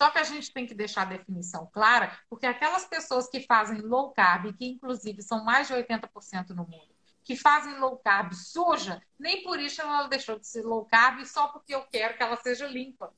Só 0.00 0.10
que 0.10 0.18
a 0.18 0.24
gente 0.24 0.52
tem 0.52 0.66
que 0.66 0.74
deixar 0.74 1.02
a 1.02 1.16
definição 1.16 1.68
clara, 1.72 2.18
porque 2.28 2.46
aquelas 2.46 2.84
pessoas 2.84 3.28
que 3.28 3.40
fazem 3.40 3.80
low 3.80 4.12
carb, 4.12 4.52
que 4.56 4.66
inclusive 4.66 5.22
são 5.22 5.44
mais 5.44 5.68
de 5.68 5.74
80% 5.74 6.50
no 6.50 6.66
mundo, 6.66 6.94
que 7.22 7.36
fazem 7.36 7.78
low 7.78 7.96
carb 7.98 8.32
suja, 8.34 9.00
nem 9.18 9.42
por 9.42 9.58
isso 9.58 9.80
ela 9.80 10.06
deixou 10.08 10.38
de 10.38 10.46
ser 10.46 10.62
low 10.62 10.84
carb, 10.84 11.24
só 11.24 11.48
porque 11.48 11.74
eu 11.74 11.82
quero 11.86 12.16
que 12.16 12.22
ela 12.22 12.36
seja 12.36 12.66
limpa. 12.66 13.12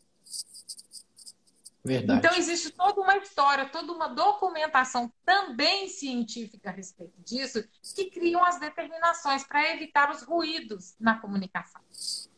Verdade. 1.86 2.18
Então, 2.18 2.36
existe 2.36 2.70
toda 2.70 3.00
uma 3.00 3.16
história, 3.16 3.68
toda 3.68 3.92
uma 3.92 4.08
documentação 4.08 5.12
também 5.24 5.88
científica 5.88 6.70
a 6.70 6.72
respeito 6.72 7.14
disso, 7.22 7.64
que 7.94 8.10
criam 8.10 8.44
as 8.44 8.58
determinações 8.58 9.46
para 9.46 9.72
evitar 9.72 10.10
os 10.10 10.22
ruídos 10.22 10.96
na 10.98 11.20
comunicação. 11.20 11.80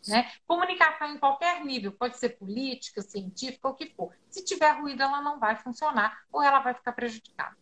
Né? 0.07 0.30
Comunicação 0.46 1.14
em 1.14 1.18
qualquer 1.18 1.64
nível, 1.64 1.92
pode 1.92 2.18
ser 2.18 2.30
política, 2.30 3.01
científica, 3.01 3.68
o 3.68 3.74
que 3.74 3.86
for. 3.94 4.14
Se 4.28 4.44
tiver 4.44 4.72
ruído, 4.72 5.03
ela 5.03 5.22
não 5.22 5.40
vai 5.40 5.57
funcionar 5.57 6.18
ou 6.30 6.42
ela 6.42 6.61
vai 6.61 6.74
ficar 6.74 6.92
prejudicada. 6.92 7.57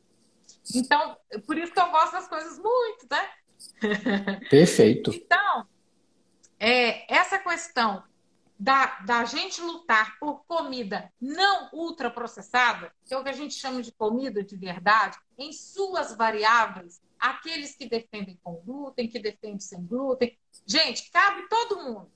Então, 0.75 1.17
por 1.47 1.57
isso 1.57 1.73
que 1.73 1.81
eu 1.81 1.91
gosto 1.91 2.13
das 2.13 2.29
coisas 2.29 2.59
muito, 2.59 3.07
né? 3.11 3.31
Perfeito. 4.51 5.11
então, 5.15 5.67
é, 6.59 7.13
essa 7.13 7.39
questão 7.39 8.03
da, 8.59 9.01
da 9.01 9.25
gente 9.25 9.61
lutar 9.61 10.19
por 10.19 10.45
comida 10.47 11.13
não 11.21 11.69
ultraprocessada, 11.73 12.93
que 13.05 13.13
é 13.13 13.19
o 13.19 13.23
que 13.23 13.29
a 13.29 13.35
gente 13.35 13.55
chama 13.55 13.83
de 13.83 13.93
comida 13.93 14.43
de 14.43 14.57
verdade, 14.57 15.19
em 15.37 15.53
suas 15.53 16.17
variáveis, 16.17 17.01
aqueles 17.19 17.77
que 17.77 17.89
defendem 17.89 18.39
com 18.43 18.55
glúten, 18.65 19.09
que 19.09 19.19
defendem 19.19 19.61
sem 19.61 19.85
glúten. 19.85 20.39
Gente, 20.67 21.11
cabe 21.11 21.47
todo 21.49 21.83
mundo. 21.83 22.11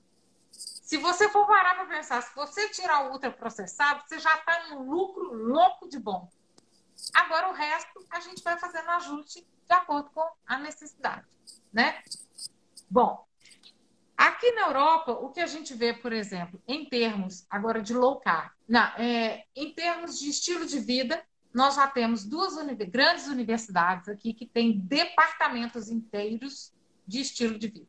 Se 0.51 0.97
você 0.97 1.29
for 1.29 1.47
parar 1.47 1.75
para 1.75 1.85
pensar, 1.85 2.21
se 2.21 2.35
você 2.35 2.69
tirar 2.69 3.07
o 3.07 3.13
ultraprocessado, 3.13 4.03
você 4.05 4.19
já 4.19 4.35
está 4.35 4.67
num 4.69 4.89
lucro 4.89 5.33
louco 5.33 5.87
de 5.87 5.99
bom. 5.99 6.29
Agora 7.13 7.49
o 7.49 7.53
resto 7.53 8.05
a 8.09 8.19
gente 8.19 8.43
vai 8.43 8.57
fazendo 8.57 8.89
ajuste 8.89 9.41
de 9.41 9.73
acordo 9.73 10.09
com 10.09 10.27
a 10.45 10.57
necessidade, 10.57 11.25
né? 11.71 12.03
Bom, 12.89 13.25
Aqui 14.21 14.51
na 14.51 14.67
Europa, 14.67 15.13
o 15.13 15.31
que 15.31 15.39
a 15.39 15.47
gente 15.47 15.73
vê, 15.73 15.95
por 15.95 16.13
exemplo, 16.13 16.61
em 16.67 16.85
termos 16.85 17.43
agora 17.49 17.81
de 17.81 17.91
low 17.91 18.19
carb, 18.19 18.51
é, 18.99 19.45
em 19.55 19.73
termos 19.73 20.19
de 20.19 20.29
estilo 20.29 20.63
de 20.67 20.79
vida, 20.79 21.25
nós 21.51 21.73
já 21.73 21.87
temos 21.87 22.23
duas 22.23 22.53
uni 22.53 22.75
grandes 22.85 23.25
universidades 23.25 24.07
aqui 24.07 24.31
que 24.31 24.45
têm 24.45 24.77
departamentos 24.77 25.89
inteiros 25.89 26.71
de 27.07 27.19
estilo 27.19 27.57
de 27.57 27.67
vida. 27.67 27.87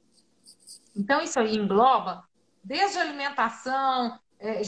Então, 0.96 1.20
isso 1.20 1.38
aí 1.38 1.54
engloba 1.54 2.26
desde 2.64 2.98
alimentação, 2.98 4.18
é, 4.38 4.62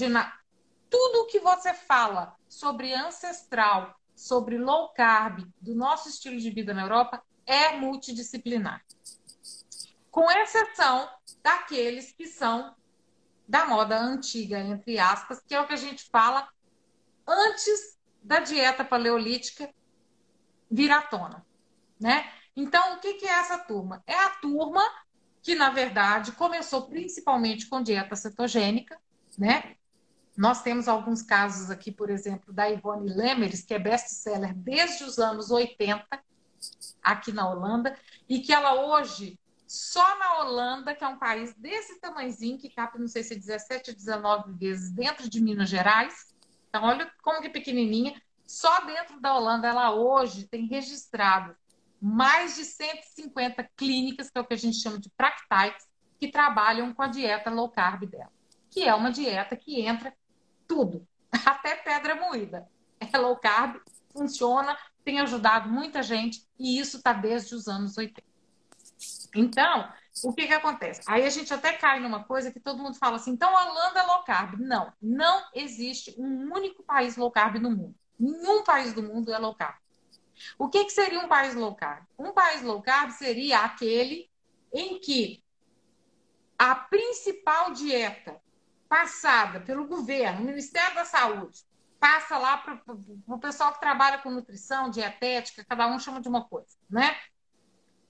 tudo 0.91 1.23
o 1.23 1.27
que 1.29 1.41
você 1.41 1.73
fala 1.73 2.37
sobre 2.47 2.93
ancestral, 2.93 3.99
sobre 4.15 4.59
low 4.59 4.91
carb, 4.91 5.51
do 5.63 5.75
nosso 5.75 6.11
estilo 6.11 6.37
de 6.37 6.51
vida 6.51 6.75
na 6.75 6.83
Europa, 6.83 7.25
é 7.47 7.75
multidisciplinar. 7.79 8.85
Com 10.11 10.31
exceção 10.31 11.09
daqueles 11.45 12.11
que 12.11 12.27
são 12.27 12.75
da 13.47 13.67
moda 13.67 14.01
antiga, 14.01 14.59
entre 14.59 14.99
aspas, 14.99 15.43
que 15.47 15.55
é 15.55 15.61
o 15.61 15.67
que 15.67 15.75
a 15.75 15.77
gente 15.77 16.09
fala 16.11 16.49
antes 17.29 17.99
da 18.23 18.41
dieta 18.41 18.83
paleolítica 18.83 19.73
vir 20.71 20.91
à 20.91 21.03
tona, 21.03 21.45
né? 22.01 22.27
Então, 22.57 22.95
o 22.95 23.01
que, 23.01 23.27
é 23.27 23.29
essa 23.29 23.59
turma? 23.59 24.03
É 24.07 24.15
a 24.15 24.31
turma 24.31 24.83
que, 25.43 25.55
na 25.55 25.69
verdade, 25.69 26.33
começou 26.33 26.89
principalmente 26.89 27.67
com 27.67 27.83
dieta 27.83 28.17
cetogênica, 28.17 28.99
né? 29.37 29.77
Nós 30.35 30.63
temos 30.63 30.89
alguns 30.89 31.21
casos 31.21 31.71
aqui, 31.71 31.93
por 31.93 32.09
exemplo, 32.09 32.53
da 32.55 32.71
Ivone 32.71 33.13
Lemmeris, 33.13 33.63
que 33.63 33.75
é 33.75 33.79
best-seller 33.79 34.55
desde 34.55 35.05
os 35.05 35.19
anos 35.19 35.51
80, 35.51 36.07
aqui 37.03 37.31
na 37.31 37.49
Holanda, 37.49 37.95
e 38.27 38.41
que 38.41 38.53
ela 38.53 38.87
hoje 38.87 39.39
só 39.75 40.19
na 40.19 40.39
Holanda, 40.39 40.95
que 40.95 41.03
é 41.03 41.09
um 41.09 41.19
país 41.19 41.53
desse 41.55 42.01
tamanhozinho, 42.01 42.59
que 42.59 42.71
cabe, 42.71 42.99
não 42.99 43.09
sei 43.09 43.25
se 43.25 43.35
17 43.35 43.91
ou 43.91 43.97
19 43.97 44.53
vezes 44.53 44.91
dentro 44.91 45.29
de 45.29 45.41
Minas 45.41 45.69
Gerais. 45.69 46.33
Então, 46.69 46.85
olha 46.85 47.11
como 47.23 47.41
que 47.41 47.49
pequenininha. 47.49 48.21
Só 48.47 48.85
dentro 48.85 49.21
da 49.21 49.35
Holanda, 49.35 49.67
ela 49.67 49.93
hoje 49.93 50.47
tem 50.47 50.67
registrado 50.67 51.57
mais 52.01 52.55
de 52.55 52.65
150 52.65 53.65
clínicas, 53.77 54.31
que 54.31 54.39
é 54.39 54.41
o 54.41 54.45
que 54.45 54.55
a 54.55 54.59
gente 54.59 54.77
chama 54.77 54.99
de 54.99 55.11
practices, 55.11 55.89
que 56.21 56.31
trabalham 56.31 56.95
com 56.95 57.03
a 57.03 57.09
dieta 57.09 57.51
low 57.51 57.69
carb 57.69 58.07
dela. 58.07 58.33
Que 58.71 58.85
é 58.85 58.95
uma 58.95 59.11
dieta 59.11 59.57
que 59.57 59.81
entra 59.81 60.15
tudo, 60.69 61.07
até 61.45 61.75
pedra 61.77 62.15
moída. 62.15 62.69
É 63.01 63.19
low 63.19 63.37
carb, 63.37 63.81
funciona, 64.13 64.77
tem 65.05 65.21
ajudado 65.21 65.69
muita 65.69 66.03
gente, 66.03 66.47
e 66.59 66.79
isso 66.79 66.99
está 66.99 67.13
desde 67.13 67.55
os 67.55 67.67
anos 67.67 67.99
80. 67.99 68.34
Então, 69.35 69.93
o 70.23 70.33
que, 70.33 70.47
que 70.47 70.55
acontece? 70.55 71.03
Aí 71.07 71.25
a 71.25 71.31
gente 71.31 71.53
até 71.53 71.73
cai 71.73 71.99
numa 71.99 72.25
coisa 72.25 72.53
que 72.53 72.61
todo 72.61 72.83
mundo 72.83 72.97
fala 72.97 73.17
assim, 73.17 73.33
então 73.33 73.57
a 73.57 73.65
Holanda 73.65 74.01
é 74.01 74.03
low 74.03 74.23
carb. 74.25 74.61
Não, 74.61 74.93
não 75.03 75.45
existe 75.55 76.15
um 76.19 76.53
único 76.55 76.83
país 76.83 77.17
low 77.17 77.31
carb 77.31 77.57
no 77.57 77.71
mundo. 77.71 77.95
Nenhum 78.19 78.63
país 78.63 78.93
do 78.93 79.03
mundo 79.03 79.33
é 79.33 79.39
low 79.39 79.55
carb. 79.55 79.77
O 80.59 80.69
que, 80.69 80.85
que 80.85 80.91
seria 80.91 81.21
um 81.21 81.29
país 81.29 81.55
low 81.55 81.75
carb? 81.75 82.05
Um 82.19 82.33
país 82.33 82.63
low 82.63 82.81
carb 82.83 83.11
seria 83.11 83.61
aquele 83.61 84.31
em 84.73 85.01
que 85.01 85.43
a 86.59 86.75
principal 86.75 87.73
dieta 87.73 88.41
passada 88.89 89.61
pelo 89.61 89.87
governo, 89.87 90.45
Ministério 90.45 90.95
da 90.95 91.05
Saúde, 91.05 91.65
passa 91.99 92.39
lá 92.39 92.59
para 92.59 92.81
o 93.27 93.39
pessoal 93.39 93.73
que 93.73 93.81
trabalha 93.81 94.19
com 94.19 94.31
nutrição, 94.31 94.91
dietética, 94.91 95.65
cada 95.65 95.87
um 95.89 95.99
chama 95.99 96.21
de 96.21 96.29
uma 96.29 96.45
coisa, 96.45 96.77
né? 96.89 97.17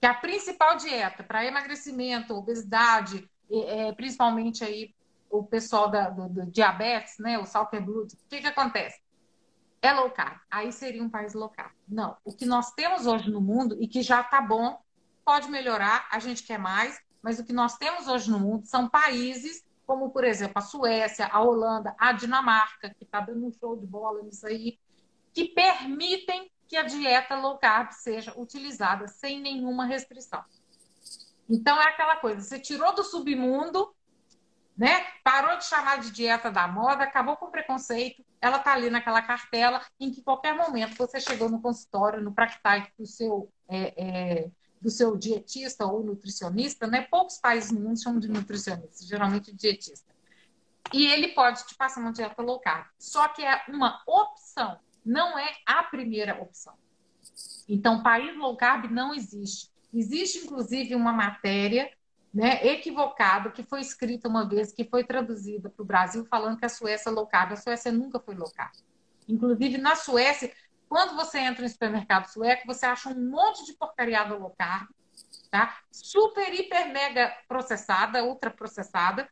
Que 0.05 0.09
a 0.09 0.12
principal 0.12 0.76
dieta 0.76 1.24
para 1.24 1.46
emagrecimento, 1.46 2.34
obesidade, 2.34 3.26
é, 3.50 3.90
principalmente 3.92 4.62
aí 4.62 4.94
o 5.30 5.42
pessoal 5.42 5.90
da, 5.90 6.11
do, 6.11 6.28
do, 6.28 6.46
diabetes, 6.50 7.16
né, 7.18 7.38
o 7.38 7.46
salt 7.46 7.70
blood, 7.80 8.12
o 8.12 8.28
que, 8.28 8.42
que 8.42 8.46
acontece? 8.46 9.00
É 9.80 9.94
low 9.94 10.11
carb. 10.11 10.38
Aí 10.50 10.70
seria 10.72 11.02
um 11.02 11.09
país 11.09 11.32
low 11.32 11.48
carb. 11.48 11.72
Não. 11.88 12.18
O 12.22 12.36
que 12.36 12.44
nós 12.44 12.70
temos 12.72 13.07
hoje 13.07 13.30
no 13.30 13.40
mundo 13.40 13.78
e 13.80 13.88
que 13.88 14.02
já 14.02 14.20
está 14.20 14.42
bom, 14.42 14.78
pode 15.24 15.48
melhorar, 15.50 16.07
a 16.12 16.18
gente 16.18 16.42
quer 16.42 16.59
mais, 16.59 17.00
mas 17.22 17.38
o 17.38 17.44
que 17.44 17.55
nós 17.55 17.78
temos 17.78 18.07
hoje 18.07 18.30
no 18.30 18.38
mundo 18.38 18.66
são 18.66 18.86
países 18.86 19.64
como, 19.86 20.11
por 20.11 20.22
exemplo, 20.22 20.59
a 20.59 20.61
Suécia, 20.61 21.28
a 21.28 21.40
Holanda, 21.40 21.96
a 21.98 22.12
Dinamarca, 22.12 22.90
que 22.90 23.05
está 23.05 23.20
dando 23.20 23.46
um 23.46 23.52
show 23.55 23.74
de 23.74 23.86
bola 23.86 24.22
nisso 24.22 24.46
aí, 24.46 24.78
que 25.32 25.46
permitem 25.46 26.50
que 26.68 26.76
a 26.76 26.82
dieta 26.82 27.36
low 27.36 27.58
carb 27.58 27.92
seja 27.92 28.32
utilizada 28.36 29.06
sem 29.08 29.40
nenhuma 29.40 29.84
restrição. 29.84 30.42
Então 31.48 31.80
é 31.80 31.84
aquela 31.84 32.16
coisa, 32.16 32.40
você 32.40 32.58
tirou 32.58 32.94
do 32.94 33.04
submundo, 33.04 33.94
né? 34.76 35.04
Parou 35.22 35.56
de 35.56 35.64
chamar 35.64 36.00
de 36.00 36.10
dieta 36.10 36.50
da 36.50 36.66
moda, 36.66 37.04
acabou 37.04 37.36
com 37.36 37.46
o 37.46 37.50
preconceito, 37.50 38.24
ela 38.40 38.56
está 38.56 38.72
ali 38.72 38.90
naquela 38.90 39.22
cartela 39.22 39.80
em 40.00 40.10
que 40.10 40.22
qualquer 40.22 40.54
momento 40.54 40.96
você 40.96 41.20
chegou 41.20 41.48
no 41.48 41.60
consultório, 41.60 42.22
no 42.22 42.34
practice 42.34 42.92
do 42.98 43.06
seu 43.06 43.52
é, 43.68 43.94
é, 43.96 44.50
do 44.80 44.90
seu 44.90 45.16
dietista 45.16 45.86
ou 45.86 46.04
nutricionista, 46.04 46.86
né? 46.86 47.06
Poucos 47.10 47.38
países 47.38 47.70
no 47.70 47.80
mundo 47.80 48.02
chamam 48.02 48.20
de 48.20 48.28
nutricionista, 48.28 49.06
geralmente 49.06 49.54
dietista. 49.54 50.12
E 50.92 51.06
ele 51.06 51.28
pode 51.28 51.66
te 51.66 51.74
passar 51.74 52.00
uma 52.00 52.12
dieta 52.12 52.42
low 52.42 52.60
carb. 52.60 52.86
Só 52.98 53.26
que 53.28 53.42
é 53.42 53.64
uma 53.68 54.02
opção 54.06 54.78
não 55.05 55.38
é 55.38 55.52
a 55.66 55.82
primeira 55.82 56.40
opção. 56.40 56.74
Então, 57.68 58.02
país 58.02 58.36
low 58.36 58.57
carb 58.57 58.90
não 58.90 59.14
existe. 59.14 59.70
Existe, 59.92 60.38
inclusive, 60.38 60.94
uma 60.94 61.12
matéria 61.12 61.90
né, 62.32 62.66
equivocada 62.66 63.50
que 63.50 63.62
foi 63.62 63.80
escrita 63.80 64.28
uma 64.28 64.48
vez, 64.48 64.72
que 64.72 64.84
foi 64.84 65.05
traduzida 65.05 65.70
para 65.70 65.82
o 65.82 65.86
Brasil, 65.86 66.24
falando 66.24 66.59
que 66.59 66.64
a 66.64 66.68
Suécia 66.68 67.11
é 67.11 67.12
low 67.12 67.26
carb. 67.26 67.52
A 67.52 67.57
Suécia 67.57 67.92
nunca 67.92 68.18
foi 68.18 68.34
low 68.34 68.50
carb. 68.50 68.72
Inclusive, 69.28 69.78
na 69.78 69.94
Suécia, 69.94 70.52
quando 70.88 71.16
você 71.16 71.38
entra 71.38 71.62
no 71.62 71.68
supermercado 71.68 72.26
sueco, 72.26 72.66
você 72.66 72.86
acha 72.86 73.09
um 73.09 73.30
monte 73.30 73.64
de 73.64 73.72
porcariada 73.74 74.34
low 74.34 74.55
carb, 74.59 74.88
tá? 75.50 75.78
Super, 75.90 76.52
hiper, 76.52 76.92
mega 76.92 77.32
processada, 77.48 78.24
ultra 78.24 78.50
processada, 78.50 79.28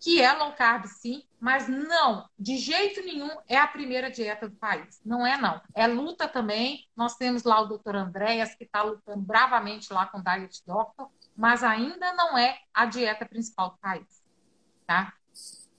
que 0.00 0.20
é 0.20 0.32
low 0.32 0.52
carb 0.52 0.86
sim, 0.86 1.24
mas 1.40 1.68
não, 1.68 2.28
de 2.36 2.56
jeito 2.56 3.00
nenhum 3.02 3.30
é 3.46 3.56
a 3.56 3.66
primeira 3.66 4.10
dieta 4.10 4.48
do 4.48 4.56
país. 4.56 5.00
Não 5.04 5.24
é 5.24 5.36
não. 5.36 5.60
É 5.72 5.86
luta 5.86 6.26
também. 6.26 6.88
Nós 6.96 7.14
temos 7.16 7.44
lá 7.44 7.60
o 7.60 7.66
doutor 7.66 7.94
Andréas, 7.94 8.54
que 8.56 8.64
está 8.64 8.82
lutando 8.82 9.20
bravamente 9.20 9.92
lá 9.92 10.06
com 10.06 10.18
o 10.18 10.22
Diet 10.22 10.62
Doctor, 10.66 11.08
mas 11.36 11.62
ainda 11.62 12.12
não 12.14 12.36
é 12.36 12.58
a 12.74 12.86
dieta 12.86 13.24
principal 13.24 13.70
do 13.70 13.78
país. 13.78 14.22
Tá? 14.84 15.12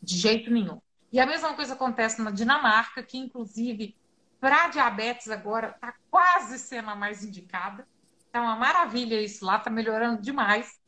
De 0.02 0.16
jeito 0.16 0.50
nenhum. 0.50 0.82
E 1.12 1.20
a 1.20 1.26
mesma 1.26 1.54
coisa 1.54 1.74
acontece 1.74 2.22
na 2.22 2.32
Dinamarca, 2.32 3.04
que 3.04 3.18
inclusive 3.18 3.98
para 4.40 4.70
diabetes 4.70 5.30
agora 5.30 5.72
está 5.72 5.94
quase 6.10 6.58
sendo 6.58 6.90
a 6.90 6.96
mais 6.96 7.24
indicada. 7.24 7.86
Tá 8.32 8.42
uma 8.42 8.56
maravilha 8.56 9.22
isso 9.22 9.44
lá, 9.44 9.58
está 9.58 9.70
melhorando 9.70 10.22
demais. 10.22 10.80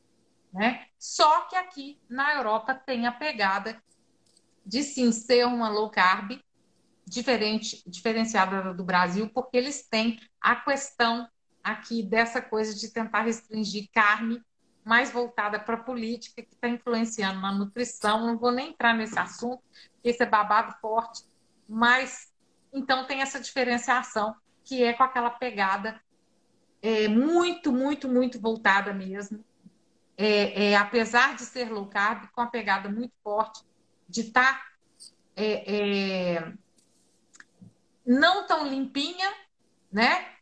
Né? 0.54 0.86
Só 0.98 1.42
que 1.42 1.56
aqui 1.56 2.00
na 2.08 2.36
Europa 2.36 2.74
tem 2.74 3.06
a 3.06 3.12
pegada 3.12 3.82
de 4.66 4.84
sim 4.84 5.12
ser 5.12 5.46
uma 5.46 5.70
low 5.70 5.90
carb 5.90 6.40
diferente, 7.06 7.84
diferenciada 7.88 8.74
do 8.74 8.84
Brasil, 8.84 9.30
porque 9.34 9.58
eles 9.58 9.88
têm 9.88 10.20
a 10.40 10.56
questão 10.56 11.28
aqui 11.64 12.02
dessa 12.04 12.42
coisa 12.42 12.74
de 12.74 12.90
tentar 12.90 13.22
restringir 13.22 13.90
carne 13.94 14.42
mais 14.84 15.12
voltada 15.12 15.60
para 15.60 15.76
a 15.76 15.84
política, 15.84 16.42
que 16.42 16.54
está 16.54 16.68
influenciando 16.68 17.40
na 17.40 17.52
nutrição. 17.52 18.26
Não 18.26 18.38
vou 18.38 18.52
nem 18.52 18.70
entrar 18.70 18.94
nesse 18.94 19.20
assunto, 19.20 19.62
esse 20.04 20.24
é 20.24 20.26
babado 20.26 20.74
forte, 20.80 21.24
mas 21.68 22.32
então 22.74 23.06
tem 23.06 23.22
essa 23.22 23.40
diferenciação 23.40 24.36
que 24.64 24.84
é 24.84 24.94
com 24.94 25.04
aquela 25.04 25.30
pegada 25.30 26.02
é, 26.82 27.08
muito, 27.08 27.72
muito, 27.72 28.08
muito 28.08 28.40
voltada 28.40 28.94
mesmo 28.94 29.44
é, 30.18 30.70
é, 30.70 30.78
apesar 30.78 31.36
de 31.36 31.42
ser 31.42 31.72
low 31.72 31.88
carb, 31.88 32.28
com 32.32 32.42
a 32.42 32.48
pegada 32.48 32.88
muito 32.88 33.14
forte 33.24 33.64
de 34.12 34.22
estar 34.22 34.60
tá, 34.60 34.72
é, 35.36 36.36
é, 36.36 36.54
não 38.06 38.46
tão 38.46 38.68
limpinha, 38.68 39.34
né? 39.92 40.36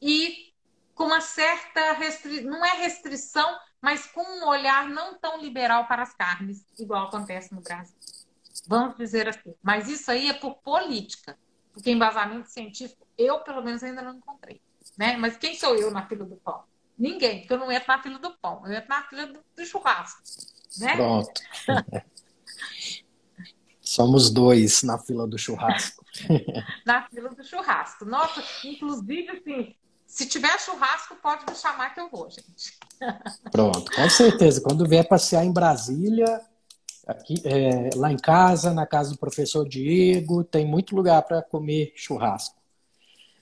E 0.00 0.52
com 0.94 1.04
uma 1.04 1.20
certa 1.20 1.92
restrição, 1.92 2.50
não 2.50 2.64
é 2.64 2.72
restrição, 2.78 3.58
mas 3.80 4.06
com 4.06 4.22
um 4.22 4.46
olhar 4.48 4.88
não 4.88 5.18
tão 5.18 5.40
liberal 5.40 5.86
para 5.86 6.02
as 6.02 6.14
carnes, 6.14 6.64
igual 6.78 7.06
acontece 7.06 7.54
no 7.54 7.60
Brasil. 7.60 7.96
Vamos 8.66 8.96
dizer 8.96 9.28
assim. 9.28 9.54
Mas 9.62 9.88
isso 9.88 10.10
aí 10.10 10.28
é 10.28 10.34
por 10.34 10.56
política, 10.56 11.38
porque 11.72 11.90
embasamento 11.90 12.48
científico 12.48 13.06
eu, 13.16 13.40
pelo 13.40 13.62
menos, 13.62 13.82
ainda 13.82 14.02
não 14.02 14.14
encontrei. 14.14 14.60
Né? 14.98 15.16
Mas 15.16 15.36
quem 15.36 15.54
sou 15.54 15.76
eu 15.76 15.90
na 15.90 16.06
fila 16.06 16.24
do 16.24 16.36
pão? 16.36 16.64
Ninguém, 16.98 17.40
porque 17.40 17.52
eu 17.52 17.58
não 17.58 17.72
entro 17.72 17.88
na 17.88 18.02
fila 18.02 18.18
do 18.18 18.36
pão, 18.38 18.62
eu 18.66 18.72
entro 18.72 18.88
na 18.88 19.02
fila 19.04 19.26
do, 19.26 19.44
do 19.56 19.64
churrasco. 19.64 20.22
Né? 20.78 20.96
Pronto. 20.96 21.32
Somos 23.90 24.30
dois 24.30 24.84
na 24.84 24.98
fila 24.98 25.26
do 25.26 25.36
churrasco. 25.36 26.06
na 26.86 27.08
fila 27.08 27.28
do 27.30 27.42
churrasco. 27.42 28.04
Nossa, 28.04 28.40
inclusive, 28.64 29.28
assim, 29.30 29.74
se 30.06 30.28
tiver 30.28 30.56
churrasco, 30.60 31.16
pode 31.16 31.44
me 31.44 31.56
chamar 31.56 31.92
que 31.92 31.98
eu 31.98 32.08
vou, 32.08 32.30
gente. 32.30 32.78
Pronto, 33.50 33.90
com 33.90 34.08
certeza. 34.08 34.60
Quando 34.60 34.86
vier 34.86 35.08
passear 35.08 35.44
em 35.44 35.52
Brasília, 35.52 36.40
aqui, 37.04 37.42
é, 37.44 37.90
lá 37.96 38.12
em 38.12 38.16
casa, 38.16 38.72
na 38.72 38.86
casa 38.86 39.10
do 39.10 39.18
professor 39.18 39.68
Diego, 39.68 40.44
tem 40.44 40.64
muito 40.64 40.94
lugar 40.94 41.22
para 41.22 41.42
comer 41.42 41.92
churrasco. 41.96 42.62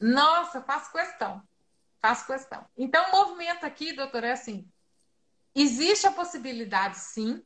Nossa, 0.01 0.62
faço 0.62 0.90
questão. 0.90 1.42
Faço 2.01 2.26
questão. 2.26 2.64
Então, 2.74 3.05
o 3.11 3.12
movimento 3.12 3.66
aqui, 3.66 3.92
doutor, 3.92 4.24
é 4.24 4.32
assim: 4.32 4.66
existe 5.55 6.07
a 6.07 6.11
possibilidade, 6.11 6.96
sim, 6.96 7.42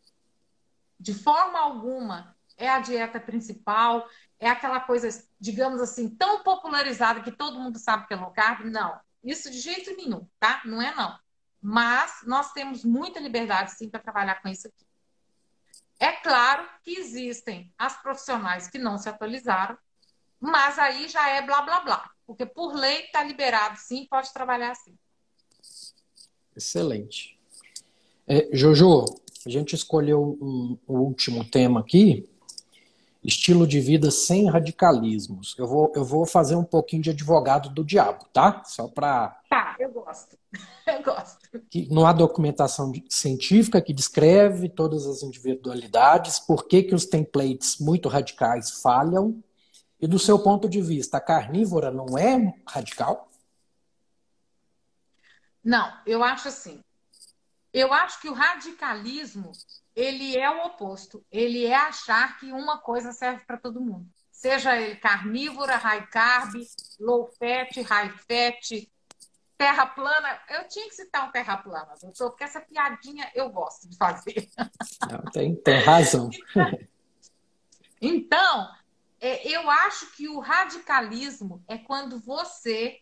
de 1.00 1.12
forma 1.12 1.58
alguma, 1.58 2.31
é 2.56 2.68
a 2.68 2.80
dieta 2.80 3.20
principal, 3.20 4.08
é 4.38 4.48
aquela 4.48 4.80
coisa, 4.80 5.08
digamos 5.38 5.80
assim, 5.80 6.08
tão 6.08 6.42
popularizada 6.42 7.20
que 7.22 7.32
todo 7.32 7.60
mundo 7.60 7.78
sabe 7.78 8.06
que 8.06 8.14
é 8.14 8.16
low 8.16 8.30
carb. 8.30 8.64
Não, 8.66 8.98
isso 9.22 9.50
de 9.50 9.58
jeito 9.58 9.94
nenhum, 9.96 10.26
tá? 10.38 10.62
Não 10.64 10.80
é 10.80 10.94
não. 10.94 11.18
Mas 11.60 12.22
nós 12.26 12.52
temos 12.52 12.84
muita 12.84 13.20
liberdade, 13.20 13.72
sim, 13.72 13.88
para 13.88 14.00
trabalhar 14.00 14.42
com 14.42 14.48
isso 14.48 14.66
aqui. 14.66 14.84
É 16.00 16.10
claro 16.10 16.68
que 16.82 16.98
existem 16.98 17.72
as 17.78 18.00
profissionais 18.02 18.66
que 18.66 18.78
não 18.78 18.98
se 18.98 19.08
atualizaram, 19.08 19.78
mas 20.40 20.76
aí 20.76 21.08
já 21.08 21.28
é 21.28 21.40
blá 21.40 21.62
blá 21.62 21.80
blá. 21.80 22.10
Porque 22.26 22.44
por 22.44 22.74
lei 22.74 23.04
está 23.04 23.22
liberado, 23.22 23.78
sim, 23.78 24.06
pode 24.10 24.32
trabalhar 24.32 24.72
assim. 24.72 24.98
Excelente. 26.56 27.38
É, 28.26 28.48
Jojo, 28.52 29.04
a 29.46 29.48
gente 29.48 29.74
escolheu 29.74 30.36
um, 30.40 30.78
um, 30.88 30.98
último 30.98 31.44
tema 31.44 31.80
aqui, 31.80 32.28
estilo 33.22 33.66
de 33.66 33.80
vida 33.80 34.10
sem 34.10 34.48
radicalismos. 34.48 35.54
Eu 35.56 35.66
vou, 35.66 35.92
eu 35.94 36.04
vou 36.04 36.26
fazer 36.26 36.56
um 36.56 36.64
pouquinho 36.64 37.02
de 37.02 37.10
advogado 37.10 37.68
do 37.68 37.84
diabo, 37.84 38.26
tá? 38.32 38.62
Só 38.64 38.88
para. 38.88 39.40
Tá, 39.48 39.76
eu 39.78 39.90
gosto. 39.90 40.36
Eu 40.84 41.02
gosto. 41.02 41.48
Que 41.70 41.88
não 41.94 42.04
há 42.04 42.12
documentação 42.12 42.92
científica 43.08 43.80
que 43.80 43.92
descreve 43.92 44.68
todas 44.68 45.06
as 45.06 45.22
individualidades, 45.22 46.40
por 46.40 46.66
que, 46.66 46.82
que 46.82 46.94
os 46.94 47.06
templates 47.06 47.78
muito 47.78 48.08
radicais 48.08 48.82
falham 48.82 49.42
e 50.00 50.08
do 50.08 50.18
seu 50.18 50.38
ponto 50.40 50.68
de 50.68 50.82
vista, 50.82 51.18
a 51.18 51.20
carnívora 51.20 51.90
não 51.90 52.18
é 52.18 52.52
radical? 52.66 53.30
Não, 55.62 55.92
eu 56.04 56.24
acho 56.24 56.48
assim. 56.48 56.82
Eu 57.72 57.92
acho 57.92 58.20
que 58.20 58.28
o 58.28 58.34
radicalismo 58.34 59.52
ele 59.94 60.36
é 60.36 60.50
o 60.50 60.66
oposto. 60.66 61.24
Ele 61.30 61.66
é 61.66 61.76
achar 61.76 62.38
que 62.38 62.52
uma 62.52 62.78
coisa 62.78 63.12
serve 63.12 63.44
para 63.44 63.58
todo 63.58 63.80
mundo. 63.80 64.06
Seja 64.30 64.76
ele 64.76 64.96
carnívora, 64.96 65.76
high 65.76 66.06
carb, 66.08 66.54
low 66.98 67.30
fat, 67.38 67.80
high 67.82 68.10
fat, 68.10 68.90
terra 69.56 69.86
plana. 69.86 70.40
Eu 70.48 70.66
tinha 70.66 70.88
que 70.88 70.94
citar 70.94 71.28
um 71.28 71.30
terra 71.30 71.56
plana, 71.58 71.94
doutor, 72.00 72.30
porque 72.30 72.44
essa 72.44 72.60
piadinha 72.60 73.30
eu 73.34 73.48
gosto 73.50 73.88
de 73.88 73.96
fazer. 73.96 74.48
Não, 75.08 75.22
tem, 75.32 75.54
tem 75.56 75.78
razão. 75.78 76.30
Então, 78.04 78.68
é, 79.20 79.48
eu 79.48 79.70
acho 79.70 80.10
que 80.16 80.28
o 80.28 80.40
radicalismo 80.40 81.62
é 81.68 81.78
quando 81.78 82.18
você, 82.18 83.00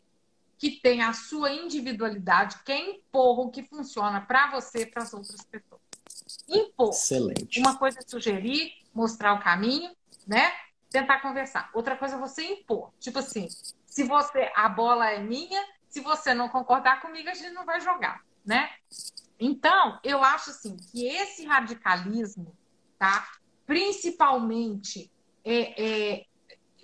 que 0.59 0.72
tem 0.72 1.03
a 1.03 1.14
sua 1.14 1.51
individualidade, 1.51 2.62
quer 2.66 2.78
impor 2.78 3.41
o 3.41 3.51
que 3.51 3.62
funciona 3.62 4.20
para 4.20 4.51
você 4.51 4.82
e 4.82 4.86
para 4.86 5.05
as 5.05 5.14
outras 5.14 5.43
pessoas. 5.43 5.80
Impor. 6.51 6.90
Excelente. 6.90 7.61
Uma 7.61 7.76
coisa 7.78 7.98
é 8.01 8.03
sugerir, 8.03 8.72
mostrar 8.94 9.34
o 9.34 9.40
caminho, 9.40 9.90
né? 10.26 10.53
Tentar 10.90 11.20
conversar. 11.20 11.70
Outra 11.72 11.96
coisa 11.96 12.16
é 12.16 12.18
você 12.18 12.42
impor. 12.44 12.92
Tipo 12.98 13.20
assim, 13.20 13.48
se 13.86 14.05
você 14.05 14.51
a 14.55 14.68
bola 14.68 15.11
é 15.11 15.18
minha, 15.18 15.64
se 15.88 16.01
você 16.01 16.34
não 16.34 16.48
concordar 16.48 17.01
comigo, 17.01 17.28
a 17.28 17.34
gente 17.34 17.53
não 17.53 17.64
vai 17.64 17.80
jogar, 17.80 18.22
né? 18.44 18.70
Então, 19.38 19.98
eu 20.05 20.22
acho 20.22 20.51
assim 20.51 20.76
que 20.76 21.07
esse 21.07 21.44
radicalismo, 21.46 22.57
tá? 22.98 23.28
Principalmente 23.66 25.11
é, 25.44 25.82
é, 26.12 26.26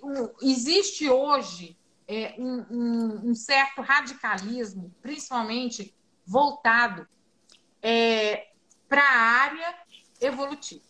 um, 0.01 0.29
existe 0.41 1.09
hoje 1.09 1.77
é, 2.07 2.35
um, 2.39 2.65
um, 2.69 3.29
um, 3.29 3.35
certo 3.35 3.81
radicalismo, 3.81 4.93
principalmente 5.01 5.93
voltado 6.25 7.07
é, 7.81 8.46
para 8.87 9.03
a 9.03 9.19
área 9.43 9.75
evolutiva. 10.21 10.85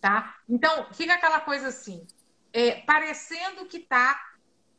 Tá? 0.00 0.36
Então, 0.48 0.92
fica 0.92 1.14
aquela 1.14 1.40
coisa 1.40 1.68
assim, 1.68 2.06
é, 2.52 2.82
parecendo 2.82 3.66
que 3.66 3.78
está 3.78 4.34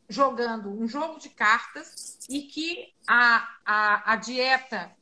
jogando 0.09 0.69
um 0.69 0.87
jogo 0.87 1.19
de 1.19 1.29
cartas 1.29 2.17
e 2.29 2.43
que 2.43 2.93
a, 3.07 3.57
a, 3.65 4.13
a 4.13 4.15
dieta 4.15 4.95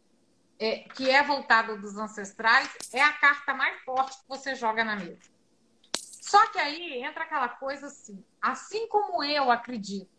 é, 0.58 0.80
que 0.80 1.10
é 1.10 1.22
voltada 1.22 1.78
dos 1.78 1.98
ancestrais 1.98 2.70
é 2.92 3.02
a 3.02 3.14
carta 3.14 3.54
mais 3.54 3.82
forte 3.84 4.18
que 4.18 4.28
você 4.28 4.56
joga 4.56 4.84
na 4.84 4.96
mesa. 4.96 5.22
Só 6.00 6.48
que 6.48 6.58
aí 6.58 7.04
entra 7.04 7.24
aquela 7.24 7.50
coisa 7.50 7.88
assim, 7.88 8.24
assim 8.42 8.88
como 8.88 9.24
eu 9.24 9.52
acredito 9.52 10.10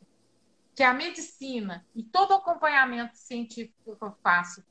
que 0.75 0.83
a 0.83 0.93
medicina 0.93 1.85
e 1.95 2.03
todo 2.03 2.31
o 2.33 2.35
acompanhamento 2.35 3.17
científico 3.17 3.97
que 3.97 4.05
eu 4.05 4.13
faço, 4.23 4.63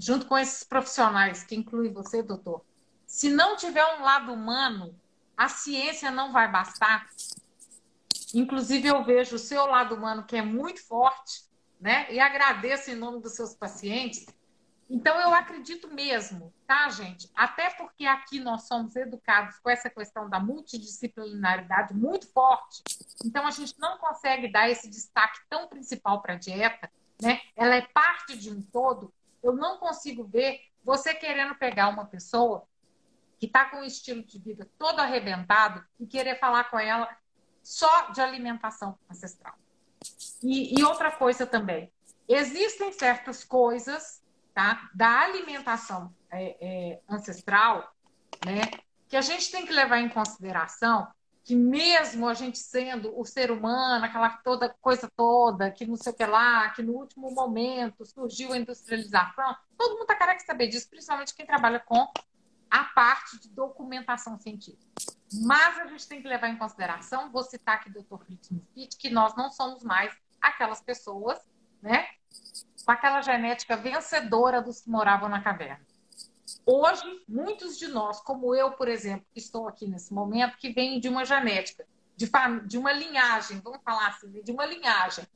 junto 0.00 0.26
com 0.26 0.36
esses 0.36 0.64
profissionais, 0.64 1.44
que 1.44 1.54
inclui 1.54 1.90
você, 1.90 2.22
doutor, 2.22 2.64
se 3.06 3.28
não 3.28 3.56
tiver 3.56 3.84
um 3.96 4.02
lado 4.02 4.32
humano, 4.32 4.98
a 5.36 5.48
ciência 5.48 6.10
não 6.10 6.32
vai 6.32 6.50
bastar. 6.50 7.08
Inclusive, 8.34 8.88
eu 8.88 9.04
vejo 9.04 9.36
o 9.36 9.38
seu 9.38 9.66
lado 9.66 9.94
humano, 9.94 10.24
que 10.24 10.36
é 10.36 10.42
muito 10.42 10.82
forte, 10.86 11.44
né? 11.80 12.12
E 12.12 12.18
agradeço 12.18 12.90
em 12.90 12.94
nome 12.94 13.20
dos 13.20 13.34
seus 13.34 13.54
pacientes, 13.54 14.26
então, 14.90 15.20
eu 15.20 15.32
acredito 15.32 15.86
mesmo, 15.86 16.52
tá, 16.66 16.88
gente? 16.88 17.30
Até 17.36 17.70
porque 17.70 18.04
aqui 18.04 18.40
nós 18.40 18.66
somos 18.66 18.96
educados 18.96 19.56
com 19.60 19.70
essa 19.70 19.88
questão 19.88 20.28
da 20.28 20.40
multidisciplinaridade 20.40 21.94
muito 21.94 22.26
forte. 22.32 22.82
Então, 23.24 23.46
a 23.46 23.52
gente 23.52 23.78
não 23.78 23.98
consegue 23.98 24.50
dar 24.50 24.68
esse 24.68 24.90
destaque 24.90 25.38
tão 25.48 25.68
principal 25.68 26.20
para 26.20 26.34
a 26.34 26.38
dieta, 26.38 26.90
né? 27.22 27.40
Ela 27.54 27.76
é 27.76 27.82
parte 27.82 28.36
de 28.36 28.50
um 28.50 28.60
todo. 28.60 29.14
Eu 29.42 29.52
não 29.54 29.78
consigo 29.78 30.24
ver 30.24 30.60
você 30.84 31.14
querendo 31.14 31.54
pegar 31.54 31.88
uma 31.88 32.06
pessoa 32.06 32.66
que 33.38 33.46
está 33.46 33.64
com 33.64 33.78
um 33.78 33.84
estilo 33.84 34.22
de 34.22 34.38
vida 34.38 34.68
todo 34.78 35.00
arrebentado 35.00 35.84
e 35.98 36.06
querer 36.06 36.38
falar 36.38 36.64
com 36.64 36.78
ela 36.78 37.08
só 37.62 38.10
de 38.10 38.20
alimentação 38.20 38.98
ancestral. 39.10 39.54
E, 40.42 40.78
e 40.78 40.84
outra 40.84 41.10
coisa 41.10 41.46
também, 41.46 41.92
existem 42.28 42.92
certas 42.92 43.44
coisas 43.44 44.22
tá, 44.54 44.90
da 44.94 45.20
alimentação 45.20 46.14
é, 46.30 46.56
é, 46.60 47.00
ancestral 47.08 47.94
né, 48.44 48.62
que 49.08 49.16
a 49.16 49.20
gente 49.20 49.50
tem 49.50 49.66
que 49.66 49.72
levar 49.72 49.98
em 49.98 50.08
consideração 50.08 51.08
que 51.42 51.56
mesmo 51.56 52.28
a 52.28 52.34
gente 52.34 52.58
sendo 52.58 53.18
o 53.18 53.24
ser 53.24 53.50
humano, 53.50 54.04
aquela 54.04 54.30
toda 54.38 54.68
coisa 54.80 55.10
toda, 55.16 55.70
que 55.70 55.86
não 55.86 55.96
sei 55.96 56.12
o 56.12 56.16
que 56.16 56.26
lá, 56.26 56.68
que 56.70 56.82
no 56.82 56.92
último 56.92 57.30
momento 57.30 58.04
surgiu 58.04 58.52
a 58.52 58.58
industrialização, 58.58 59.56
todo 59.76 59.92
mundo 59.92 60.02
está 60.02 60.14
querendo 60.14 60.40
saber 60.40 60.68
disso, 60.68 60.88
principalmente 60.88 61.34
quem 61.34 61.46
trabalha 61.46 61.80
com 61.80 62.06
a 62.70 62.84
parte 62.84 63.40
de 63.40 63.48
documentação 63.48 64.38
científica. 64.38 64.86
Mas 65.42 65.78
a 65.78 65.86
gente 65.86 66.06
tem 66.06 66.22
que 66.22 66.28
levar 66.28 66.48
em 66.48 66.56
consideração, 66.56 67.30
vou 67.30 67.42
citar 67.42 67.76
aqui 67.76 67.88
o 67.88 67.92
Dr. 67.92 68.24
Fritz 68.24 68.94
que 68.96 69.10
nós 69.10 69.34
não 69.34 69.50
somos 69.50 69.82
mais 69.82 70.14
aquelas 70.40 70.80
pessoas, 70.80 71.38
né, 71.82 72.06
com 72.84 72.92
aquela 72.92 73.20
genética 73.22 73.76
vencedora 73.76 74.62
dos 74.62 74.80
que 74.82 74.90
moravam 74.90 75.28
na 75.28 75.42
caverna. 75.42 75.84
Hoje, 76.64 77.02
muitos 77.28 77.78
de 77.78 77.88
nós, 77.88 78.20
como 78.20 78.54
eu, 78.54 78.72
por 78.72 78.88
exemplo, 78.88 79.26
que 79.32 79.40
estou 79.40 79.66
aqui 79.66 79.86
nesse 79.88 80.12
momento, 80.12 80.58
que 80.58 80.72
vem 80.72 81.00
de 81.00 81.08
uma 81.08 81.24
genética, 81.24 81.86
de, 82.16 82.30
de 82.66 82.78
uma 82.78 82.92
linhagem, 82.92 83.60
vamos 83.60 83.80
falar 83.82 84.08
assim, 84.08 84.30
de 84.42 84.52
uma 84.52 84.66
linhagem, 84.66 85.26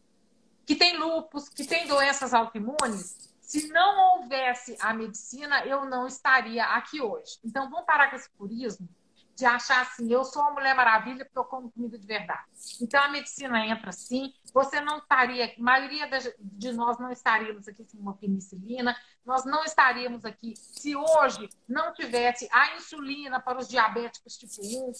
que 0.66 0.74
tem 0.74 0.96
lupus, 0.96 1.48
que 1.48 1.64
tem 1.64 1.86
doenças 1.86 2.32
autoimunes, 2.32 3.32
se 3.40 3.68
não 3.68 4.18
houvesse 4.18 4.76
a 4.80 4.94
medicina, 4.94 5.64
eu 5.66 5.84
não 5.84 6.06
estaria 6.06 6.64
aqui 6.64 7.00
hoje. 7.00 7.38
Então, 7.44 7.68
vamos 7.68 7.86
parar 7.86 8.10
com 8.10 8.16
esse 8.16 8.30
purismo 8.30 8.88
de 9.36 9.44
achar 9.44 9.82
assim, 9.82 10.10
eu 10.12 10.24
sou 10.24 10.42
uma 10.42 10.52
Mulher 10.52 10.74
Maravilha 10.74 11.24
porque 11.24 11.38
eu 11.38 11.44
como 11.44 11.70
comida 11.70 11.98
de 11.98 12.06
verdade. 12.06 12.44
Então 12.80 13.02
a 13.02 13.08
medicina 13.08 13.66
entra 13.66 13.90
sim, 13.90 14.32
você 14.52 14.80
não 14.80 14.98
estaria, 14.98 15.46
a 15.46 15.62
maioria 15.62 16.08
de 16.38 16.72
nós 16.72 16.98
não 16.98 17.10
estaríamos 17.10 17.66
aqui 17.66 17.84
sem 17.84 18.00
uma 18.00 18.14
penicilina, 18.14 18.96
nós 19.24 19.44
não 19.44 19.64
estaríamos 19.64 20.24
aqui 20.24 20.54
se 20.56 20.94
hoje 20.94 21.48
não 21.68 21.92
tivesse 21.92 22.48
a 22.52 22.76
insulina 22.76 23.40
para 23.40 23.58
os 23.58 23.68
diabéticos 23.68 24.36
tipo 24.36 24.54
1, 24.62 24.92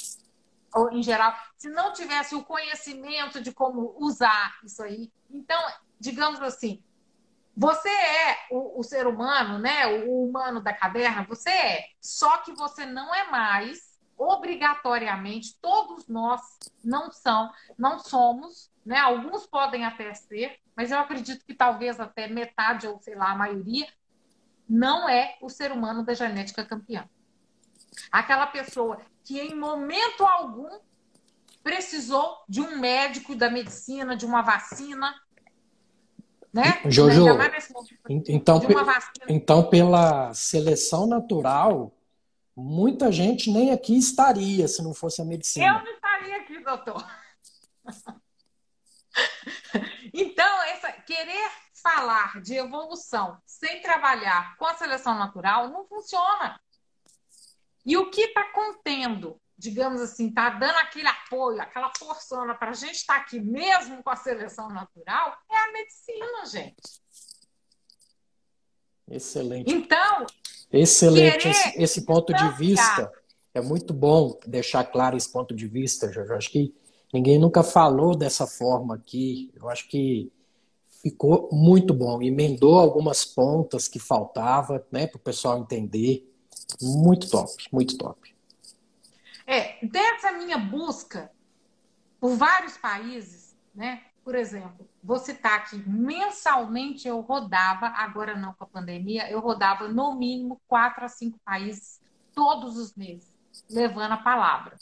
ou 0.75 0.91
em 0.91 1.03
geral, 1.03 1.33
se 1.57 1.69
não 1.69 1.93
tivesse 1.93 2.35
o 2.35 2.45
conhecimento 2.45 3.41
de 3.41 3.53
como 3.53 3.95
usar 3.99 4.59
isso 4.65 4.83
aí. 4.83 5.13
Então, 5.31 5.61
digamos 6.01 6.41
assim, 6.43 6.83
você 7.57 7.89
é 7.89 8.37
o, 8.51 8.81
o, 8.81 8.83
ser 8.83 9.07
humano, 9.07 9.61
né? 9.61 9.87
O 10.05 10.25
humano 10.25 10.61
da 10.61 10.73
caverna, 10.73 11.25
você 11.29 11.51
é. 11.51 11.85
Só 12.01 12.39
que 12.39 12.53
você 12.53 12.85
não 12.85 13.15
é 13.15 13.31
mais 13.31 13.94
obrigatoriamente, 14.17 15.57
todos 15.61 16.09
nós 16.09 16.41
não 16.83 17.11
são, 17.11 17.51
não 17.77 17.99
somos, 17.99 18.71
né? 18.85 18.99
Alguns 18.99 19.47
podem 19.47 19.85
até 19.85 20.13
ser, 20.15 20.59
mas 20.77 20.91
eu 20.91 20.99
acredito 20.99 21.45
que 21.45 21.55
talvez 21.55 21.99
até 21.99 22.29
metade 22.29 22.87
ou 22.87 22.99
sei 23.01 23.15
lá, 23.15 23.33
a 23.33 23.37
maioria 23.37 23.87
não 24.69 25.09
é 25.09 25.37
o 25.41 25.49
ser 25.49 25.73
humano 25.73 26.05
da 26.05 26.15
genética 26.15 26.65
campeã. 26.65 27.09
Aquela 28.11 28.47
pessoa 28.47 29.01
que 29.23 29.41
em 29.41 29.55
momento 29.55 30.25
algum 30.25 30.69
precisou 31.63 32.37
de 32.49 32.61
um 32.61 32.79
médico 32.79 33.35
da 33.35 33.51
medicina, 33.51 34.17
de 34.17 34.27
uma 34.27 34.43
vacina, 34.43 35.15
né? 36.53 36.81
Jojo, 36.85 37.25
então, 38.09 38.61
então 39.29 39.69
pela 39.69 40.33
seleção 40.35 41.07
natural, 41.07 41.93
muita 42.57 43.11
gente 43.11 43.51
nem 43.51 43.73
aqui 43.73 43.97
estaria 43.97 44.69
se 44.69 44.83
não 44.83 44.95
fosse 44.95 45.21
a 45.21 45.25
medicina. 45.25 45.67
Eu 45.67 45.85
não 45.85 45.93
estaria 45.93 46.37
aqui, 46.39 46.59
doutor. 46.61 47.07
Então, 50.17 50.63
essa, 50.63 50.93
querer 50.93 51.51
falar 51.83 52.41
de 52.41 52.55
evolução 52.55 53.37
sem 53.45 53.83
trabalhar 53.83 54.57
com 54.57 54.65
a 54.65 54.75
seleção 54.75 55.19
natural 55.19 55.69
não 55.69 55.85
funciona. 55.87 56.61
E 57.85 57.97
o 57.97 58.11
que 58.11 58.23
está 58.23 58.45
contendo, 58.53 59.41
digamos 59.59 60.01
assim, 60.01 60.29
está 60.29 60.51
dando 60.51 60.77
aquele 60.79 61.09
apoio, 61.09 61.61
aquela 61.61 61.91
forçona 61.99 62.55
para 62.55 62.71
a 62.71 62.75
gente 62.75 62.95
estar 62.95 63.17
tá 63.17 63.21
aqui 63.21 63.41
mesmo 63.41 64.03
com 64.05 64.11
a 64.11 64.17
seleção 64.17 64.69
natural, 64.69 65.37
é 65.51 65.57
a 65.57 65.73
medicina, 65.73 66.47
gente. 66.47 67.03
Excelente. 69.11 69.71
Então, 69.71 70.27
Excelente 70.73 71.49
esse, 71.49 71.83
esse, 71.83 72.03
ponto 72.05 72.33
de 72.33 72.49
vista. 72.57 73.11
É 73.53 73.61
muito 73.61 73.95
bom 73.95 74.39
deixar 74.47 74.85
claro 74.85 75.17
esse 75.17 75.31
ponto 75.31 75.55
de 75.55 75.67
vista, 75.67 76.13
Jorge. 76.13 76.31
Eu 76.31 76.37
acho 76.37 76.51
que 76.51 76.75
ninguém 77.13 77.39
nunca 77.39 77.63
falou 77.63 78.17
dessa 78.17 78.47
forma 78.47 78.95
aqui. 78.95 79.53
Eu 79.55 79.69
acho 79.69 79.89
que 79.89 80.33
ficou 81.03 81.49
muito 81.53 81.95
bom. 81.95 82.21
Emendou 82.23 82.79
algumas 82.79 83.25
pontas 83.25 83.87
que 83.87 83.99
faltava, 83.99 84.85
né, 84.91 85.07
para 85.07 85.19
o 85.19 85.23
pessoal 85.23 85.59
entender. 85.59 86.29
Muito 86.81 87.31
top, 87.31 87.53
muito 87.71 87.97
top. 87.97 88.35
É, 89.47 89.87
dessa 89.87 90.33
minha 90.33 90.59
busca 90.59 91.31
por 92.19 92.37
vários 92.37 92.79
países, 92.79 93.55
né? 93.75 94.03
Por 94.25 94.35
exemplo, 94.35 94.89
vou 95.03 95.19
citar 95.19 95.59
aqui, 95.59 95.77
mensalmente 95.87 97.07
eu 97.07 97.21
rodava, 97.21 97.89
agora 97.89 98.35
não 98.35 98.55
com 98.55 98.65
a 98.65 98.67
pandemia, 98.67 99.31
eu 99.31 99.39
rodava 99.39 99.87
no 99.87 100.15
mínimo 100.17 100.59
quatro 100.67 101.05
a 101.05 101.09
cinco 101.09 101.39
países 101.45 102.01
todos 102.33 102.79
os 102.79 102.95
meses, 102.97 103.37
levando 103.71 104.13
a 104.13 104.17
palavra. 104.17 104.79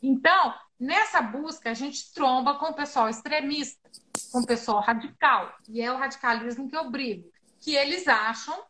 Então, 0.00 0.54
nessa 0.78 1.20
busca, 1.20 1.70
a 1.70 1.74
gente 1.74 2.14
tromba 2.14 2.54
com 2.54 2.66
o 2.66 2.74
pessoal 2.74 3.08
extremista, 3.08 3.90
com 4.30 4.38
o 4.38 4.46
pessoal 4.46 4.80
radical, 4.80 5.52
e 5.68 5.82
é 5.82 5.92
o 5.92 5.98
radicalismo 5.98 6.68
que 6.68 6.76
eu 6.76 6.88
brigo, 6.88 7.28
que 7.60 7.74
eles 7.74 8.06
acham 8.06 8.69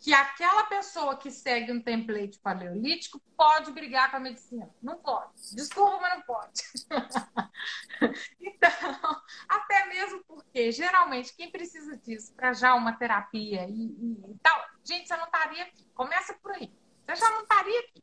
que 0.00 0.14
aquela 0.14 0.64
pessoa 0.64 1.14
que 1.16 1.30
segue 1.30 1.70
um 1.70 1.82
template 1.82 2.38
paleolítico 2.38 3.20
pode 3.36 3.70
brigar 3.70 4.10
com 4.10 4.16
a 4.16 4.20
medicina. 4.20 4.68
Não 4.82 4.98
pode. 4.98 5.54
Desculpa, 5.54 5.98
mas 6.00 6.14
não 6.14 6.22
pode. 6.22 6.62
então, 8.40 9.22
até 9.46 9.86
mesmo 9.88 10.24
porque, 10.24 10.72
geralmente, 10.72 11.36
quem 11.36 11.50
precisa 11.50 11.98
disso 11.98 12.34
para 12.34 12.54
já 12.54 12.74
uma 12.74 12.94
terapia 12.94 13.66
e, 13.68 13.86
e, 13.88 14.38
tal, 14.42 14.64
gente, 14.82 15.06
você 15.06 15.16
não 15.18 15.26
estaria 15.26 15.64
aqui. 15.64 15.84
Começa 15.94 16.32
por 16.42 16.52
aí. 16.52 16.72
Você 17.06 17.16
já 17.16 17.30
não 17.30 17.42
estaria 17.42 17.80
aqui. 17.80 18.02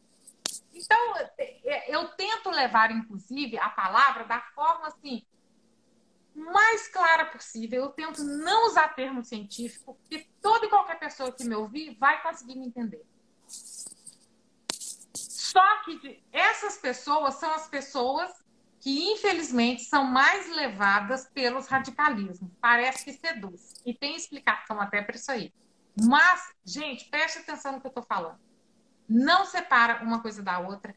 Então, 0.73 1.15
eu 1.87 2.09
tento 2.09 2.51
levar, 2.51 2.91
inclusive, 2.91 3.57
a 3.57 3.69
palavra 3.69 4.25
da 4.25 4.39
forma 4.53 4.87
assim, 4.87 5.25
mais 6.38 6.88
clara 6.88 7.25
possível. 7.25 7.83
Eu 7.83 7.89
tento 7.89 8.23
não 8.23 8.67
usar 8.67 8.89
termo 8.89 9.23
científico, 9.23 9.95
porque 9.95 10.27
toda 10.39 10.67
e 10.67 10.69
qualquer 10.69 10.99
pessoa 10.99 11.31
que 11.31 11.43
me 11.43 11.55
ouvir 11.55 11.97
vai 11.99 12.21
conseguir 12.21 12.55
me 12.55 12.67
entender. 12.67 13.03
Só 15.15 15.83
que 15.83 16.23
essas 16.31 16.77
pessoas 16.77 17.35
são 17.35 17.51
as 17.53 17.67
pessoas 17.67 18.31
que, 18.79 19.11
infelizmente, 19.11 19.83
são 19.85 20.03
mais 20.03 20.47
levadas 20.55 21.27
pelos 21.33 21.67
radicalismos. 21.67 22.51
Parece 22.61 23.03
que 23.03 23.13
seduz. 23.13 23.73
E 23.83 23.93
tem 23.93 24.15
explicação 24.15 24.79
até 24.79 25.01
para 25.01 25.15
isso 25.15 25.31
aí. 25.31 25.51
Mas, 25.99 26.53
gente, 26.63 27.09
preste 27.09 27.39
atenção 27.39 27.73
no 27.73 27.81
que 27.81 27.88
eu 27.88 27.89
estou 27.89 28.03
falando. 28.03 28.39
Não 29.09 29.45
separa 29.45 30.03
uma 30.03 30.21
coisa 30.21 30.43
da 30.43 30.59
outra 30.59 30.95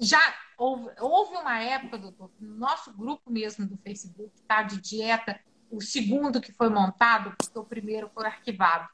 já 0.00 0.20
houve, 0.58 0.90
houve 1.00 1.36
uma 1.36 1.58
época, 1.60 1.98
doutor, 1.98 2.30
no 2.40 2.56
nosso 2.56 2.92
grupo 2.92 3.30
mesmo 3.30 3.66
do 3.66 3.76
Facebook, 3.76 4.32
tá, 4.46 4.62
de 4.62 4.80
dieta, 4.80 5.38
o 5.70 5.80
segundo 5.80 6.40
que 6.40 6.52
foi 6.52 6.68
montado, 6.68 7.34
porque 7.36 7.58
o 7.58 7.64
primeiro 7.64 8.08
foi 8.08 8.26
arquivado, 8.26 8.88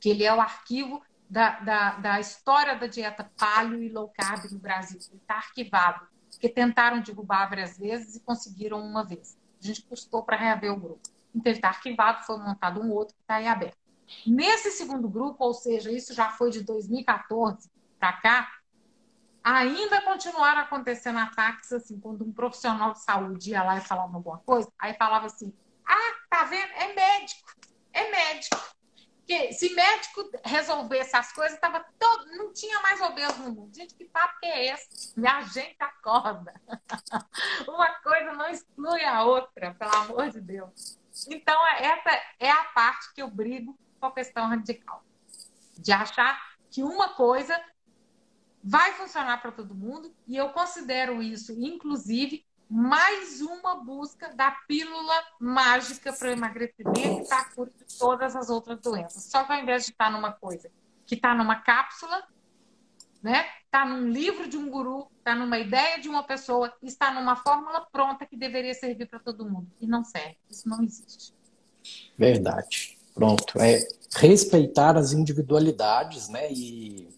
que 0.00 0.08
ele 0.08 0.24
é 0.24 0.34
o 0.34 0.40
arquivo 0.40 1.02
da, 1.28 1.60
da, 1.60 1.90
da 1.96 2.20
história 2.20 2.76
da 2.76 2.86
dieta 2.86 3.30
paleo 3.36 3.82
e 3.82 3.88
low 3.88 4.08
carb 4.08 4.50
no 4.50 4.58
Brasil. 4.58 4.98
Ele 5.10 5.20
está 5.20 5.34
arquivado, 5.34 6.06
porque 6.30 6.48
tentaram 6.48 7.00
derrubar 7.00 7.48
várias 7.48 7.78
vezes 7.78 8.16
e 8.16 8.20
conseguiram 8.20 8.80
uma 8.80 9.04
vez. 9.04 9.36
A 9.62 9.66
gente 9.66 9.82
custou 9.82 10.22
para 10.22 10.36
reaver 10.36 10.72
o 10.72 10.80
grupo. 10.80 11.00
Então, 11.34 11.50
ele 11.50 11.58
está 11.58 11.68
arquivado, 11.68 12.24
foi 12.24 12.38
montado 12.38 12.80
um 12.80 12.90
outro 12.90 13.14
que 13.14 13.20
está 13.22 13.36
aí 13.36 13.46
aberto. 13.46 13.76
Nesse 14.26 14.70
segundo 14.70 15.08
grupo, 15.08 15.44
ou 15.44 15.52
seja, 15.52 15.90
isso 15.90 16.14
já 16.14 16.30
foi 16.30 16.50
de 16.50 16.62
2014 16.62 17.70
para 17.98 18.12
cá, 18.14 18.48
ainda 19.42 20.00
continuaram 20.02 20.60
acontecendo 20.60 21.18
ataques, 21.18 21.72
assim, 21.72 21.98
quando 21.98 22.24
um 22.24 22.32
profissional 22.32 22.92
de 22.92 23.02
saúde 23.02 23.50
ia 23.50 23.62
lá 23.62 23.76
e 23.76 23.80
falava 23.80 24.14
alguma 24.14 24.38
coisa, 24.38 24.70
aí 24.78 24.94
falava 24.94 25.26
assim, 25.26 25.54
ah, 25.86 26.14
tá 26.28 26.44
vendo? 26.44 26.70
É 26.72 26.94
médico, 26.94 27.54
é 27.92 28.10
médico. 28.10 28.78
Porque 29.28 29.52
se 29.52 29.74
médico 29.74 30.30
resolvesse 30.42 31.14
as 31.14 31.30
coisas, 31.32 31.60
tava 31.60 31.84
todo, 31.98 32.30
não 32.30 32.50
tinha 32.50 32.80
mais 32.80 32.98
obeso 33.02 33.42
no 33.42 33.52
mundo. 33.52 33.76
Gente, 33.76 33.94
que 33.94 34.06
papo 34.06 34.40
que 34.40 34.46
é 34.46 34.72
esse? 34.72 35.12
Ajeita 35.22 35.84
a 35.84 35.92
corda. 36.02 36.54
Uma 37.68 37.90
coisa 38.00 38.32
não 38.32 38.48
exclui 38.48 39.04
a 39.04 39.24
outra, 39.24 39.74
pelo 39.74 39.94
amor 39.96 40.30
de 40.30 40.40
Deus. 40.40 40.98
Então, 41.28 41.60
essa 41.76 42.10
é 42.40 42.50
a 42.50 42.64
parte 42.74 43.12
que 43.12 43.20
eu 43.20 43.28
brigo 43.28 43.78
com 44.00 44.06
a 44.06 44.14
questão 44.14 44.48
radical. 44.48 45.04
De 45.76 45.92
achar 45.92 46.56
que 46.70 46.82
uma 46.82 47.10
coisa 47.10 47.54
vai 48.68 48.92
funcionar 48.92 49.40
para 49.40 49.50
todo 49.50 49.74
mundo 49.74 50.14
e 50.26 50.36
eu 50.36 50.50
considero 50.50 51.22
isso, 51.22 51.52
inclusive, 51.52 52.44
mais 52.68 53.40
uma 53.40 53.76
busca 53.76 54.28
da 54.34 54.50
pílula 54.68 55.14
mágica 55.40 56.12
para 56.12 56.28
o 56.28 56.32
emagrecimento 56.32 57.22
e 57.22 57.26
para 57.26 57.38
a 57.38 57.44
cura 57.46 57.70
de 57.74 57.98
todas 57.98 58.36
as 58.36 58.50
outras 58.50 58.78
doenças. 58.78 59.24
Só 59.24 59.42
que 59.44 59.52
ao 59.52 59.58
invés 59.58 59.86
de 59.86 59.92
estar 59.92 60.12
numa 60.12 60.32
coisa 60.32 60.70
que 61.06 61.14
está 61.14 61.34
numa 61.34 61.56
cápsula, 61.56 62.22
né? 63.22 63.46
Está 63.64 63.86
num 63.86 64.10
livro 64.10 64.46
de 64.46 64.58
um 64.58 64.68
guru, 64.70 65.08
está 65.18 65.34
numa 65.34 65.58
ideia 65.58 65.98
de 65.98 66.10
uma 66.10 66.22
pessoa, 66.22 66.70
está 66.82 67.10
numa 67.10 67.36
fórmula 67.36 67.86
pronta 67.90 68.26
que 68.26 68.36
deveria 68.36 68.74
servir 68.74 69.06
para 69.06 69.18
todo 69.18 69.48
mundo. 69.48 69.70
E 69.80 69.86
não 69.86 70.04
serve. 70.04 70.36
Isso 70.50 70.68
não 70.68 70.84
existe. 70.84 71.34
Verdade. 72.18 72.98
Pronto. 73.14 73.58
É 73.58 73.78
respeitar 74.14 74.96
as 74.98 75.12
individualidades, 75.12 76.28
né? 76.28 76.52
E 76.52 77.17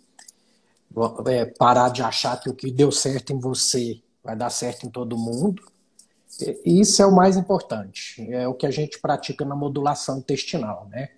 é, 1.27 1.45
parar 1.45 1.91
de 1.91 2.03
achar 2.03 2.41
que 2.41 2.49
o 2.49 2.55
que 2.55 2.71
deu 2.71 2.91
certo 2.91 3.33
em 3.33 3.39
você 3.39 4.01
vai 4.23 4.37
dar 4.37 4.51
certo 4.51 4.87
em 4.87 4.91
todo 4.91 5.17
mundo. 5.17 5.63
Isso 6.65 7.03
é 7.03 7.07
o 7.07 7.15
mais 7.15 7.37
importante. 7.37 8.27
É 8.33 8.47
o 8.49 8.55
que 8.55 8.67
a 8.67 8.71
gente 8.71 8.99
pratica 8.99 9.45
na 9.45 9.55
modulação 9.55 10.19
intestinal, 10.19 10.89
né? 10.91 11.11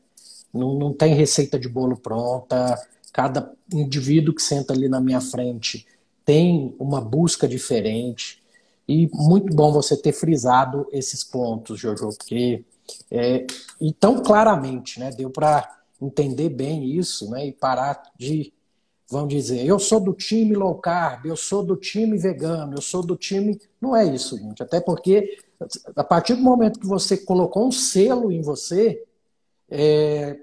Não, 0.53 0.75
não 0.75 0.93
tem 0.93 1.14
receita 1.14 1.59
de 1.59 1.68
bolo 1.68 1.97
pronta. 1.97 2.79
Cada 3.12 3.53
indivíduo 3.73 4.35
que 4.35 4.43
senta 4.43 4.73
ali 4.73 4.89
na 4.89 5.01
minha 5.01 5.20
frente 5.20 5.87
tem 6.25 6.75
uma 6.79 7.01
busca 7.01 7.49
diferente. 7.49 8.43
E 8.87 9.09
muito 9.12 9.55
bom 9.55 9.73
você 9.73 9.97
ter 9.97 10.12
frisado 10.12 10.87
esses 10.93 11.23
pontos, 11.23 11.79
Jojo, 11.81 12.09
porque 12.09 12.64
é, 13.11 13.47
e 13.81 13.93
tão 13.93 14.23
claramente, 14.23 14.99
né? 14.99 15.11
Deu 15.11 15.31
para 15.31 15.79
entender 16.01 16.49
bem 16.49 16.85
isso, 16.85 17.31
né? 17.31 17.47
E 17.47 17.53
parar 17.53 18.03
de 18.18 18.53
vão 19.13 19.27
dizer, 19.27 19.65
eu 19.67 19.79
sou 19.79 20.01
do 20.01 20.15
time 20.15 20.55
low 20.55 20.75
carb, 20.77 21.27
eu 21.27 21.37
sou 21.37 21.63
do 21.63 21.77
time 21.77 22.17
vegano, 22.17 22.77
eu 22.77 22.81
sou 22.81 23.03
do 23.03 23.15
time. 23.15 23.61
Não 23.79 23.95
é 23.95 24.07
isso, 24.07 24.39
gente. 24.39 24.63
Até 24.63 24.81
porque, 24.81 25.39
a 25.95 26.03
partir 26.03 26.35
do 26.35 26.41
momento 26.41 26.81
que 26.81 26.87
você 26.87 27.19
colocou 27.19 27.69
um 27.69 27.71
selo 27.71 28.33
em 28.33 28.41
você, 28.41 29.05
é... 29.71 30.39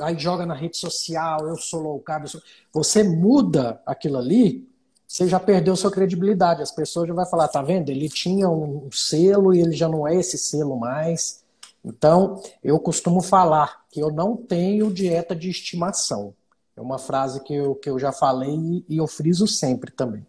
aí 0.00 0.18
joga 0.18 0.44
na 0.44 0.54
rede 0.54 0.76
social, 0.76 1.46
eu 1.46 1.56
sou 1.56 1.80
low 1.80 2.00
carb, 2.00 2.26
sou... 2.26 2.42
você 2.72 3.04
muda 3.04 3.80
aquilo 3.86 4.18
ali, 4.18 4.68
você 5.06 5.28
já 5.28 5.38
perdeu 5.38 5.76
sua 5.76 5.92
credibilidade. 5.92 6.62
As 6.62 6.72
pessoas 6.72 7.06
já 7.06 7.14
vão 7.14 7.24
falar, 7.24 7.46
tá 7.46 7.62
vendo? 7.62 7.90
Ele 7.90 8.08
tinha 8.08 8.50
um 8.50 8.90
selo 8.90 9.54
e 9.54 9.60
ele 9.60 9.72
já 9.72 9.88
não 9.88 10.08
é 10.08 10.16
esse 10.16 10.36
selo 10.36 10.76
mais. 10.76 11.44
Então, 11.84 12.42
eu 12.60 12.80
costumo 12.80 13.22
falar 13.22 13.84
que 13.88 14.00
eu 14.00 14.10
não 14.10 14.36
tenho 14.36 14.92
dieta 14.92 15.36
de 15.36 15.48
estimação. 15.48 16.34
É 16.76 16.80
uma 16.80 16.98
frase 16.98 17.42
que 17.44 17.54
eu, 17.54 17.74
que 17.76 17.88
eu 17.88 17.98
já 17.98 18.12
falei 18.12 18.84
e 18.88 18.96
eu 18.96 19.06
friso 19.06 19.46
sempre 19.46 19.90
também. 19.92 20.26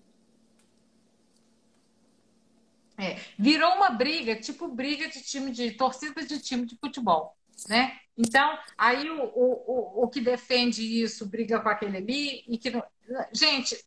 É, 2.97 3.19
virou 3.37 3.73
uma 3.73 3.89
briga, 3.89 4.39
tipo 4.39 4.67
briga 4.67 5.09
de 5.09 5.21
time 5.21 5.51
de 5.51 5.71
torcida 5.71 6.25
de 6.25 6.39
time 6.39 6.65
de 6.65 6.77
futebol, 6.77 7.35
né? 7.67 7.99
Então, 8.17 8.57
aí 8.77 9.09
o, 9.09 9.23
o, 9.23 10.03
o 10.03 10.07
que 10.07 10.21
defende 10.21 10.81
isso 10.81 11.25
briga 11.25 11.59
com 11.59 11.67
aquele 11.67 11.97
ali 11.97 12.43
e 12.47 12.57
que 12.57 12.71
gente, 13.33 13.77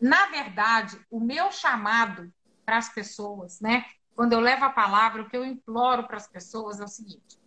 na 0.00 0.26
verdade, 0.26 0.98
o 1.08 1.20
meu 1.20 1.52
chamado 1.52 2.32
para 2.64 2.78
as 2.78 2.92
pessoas, 2.92 3.60
né? 3.60 3.84
Quando 4.16 4.32
eu 4.32 4.40
levo 4.40 4.64
a 4.64 4.70
palavra, 4.70 5.22
o 5.22 5.28
que 5.28 5.36
eu 5.36 5.44
imploro 5.44 6.04
para 6.06 6.16
as 6.16 6.26
pessoas 6.26 6.80
é 6.80 6.84
o 6.84 6.88
seguinte: 6.88 7.38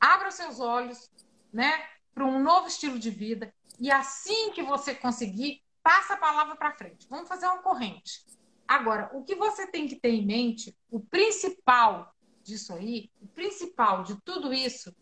abra 0.00 0.32
seus 0.32 0.58
olhos, 0.58 1.08
né? 1.52 1.84
Para 2.16 2.24
um 2.24 2.42
novo 2.42 2.66
estilo 2.66 2.98
de 2.98 3.10
vida. 3.10 3.52
E 3.78 3.90
assim 3.90 4.50
que 4.52 4.62
você 4.62 4.94
conseguir, 4.94 5.60
passa 5.82 6.14
a 6.14 6.16
palavra 6.16 6.56
para 6.56 6.72
frente. 6.72 7.06
Vamos 7.10 7.28
fazer 7.28 7.44
uma 7.46 7.58
corrente. 7.58 8.24
Agora, 8.66 9.10
o 9.12 9.22
que 9.22 9.34
você 9.34 9.66
tem 9.66 9.86
que 9.86 9.96
ter 9.96 10.08
em 10.08 10.24
mente, 10.24 10.74
o 10.90 10.98
principal 10.98 12.10
disso 12.42 12.72
aí, 12.72 13.10
o 13.20 13.26
principal 13.28 14.02
de 14.02 14.18
tudo 14.22 14.54
isso, 14.54 14.96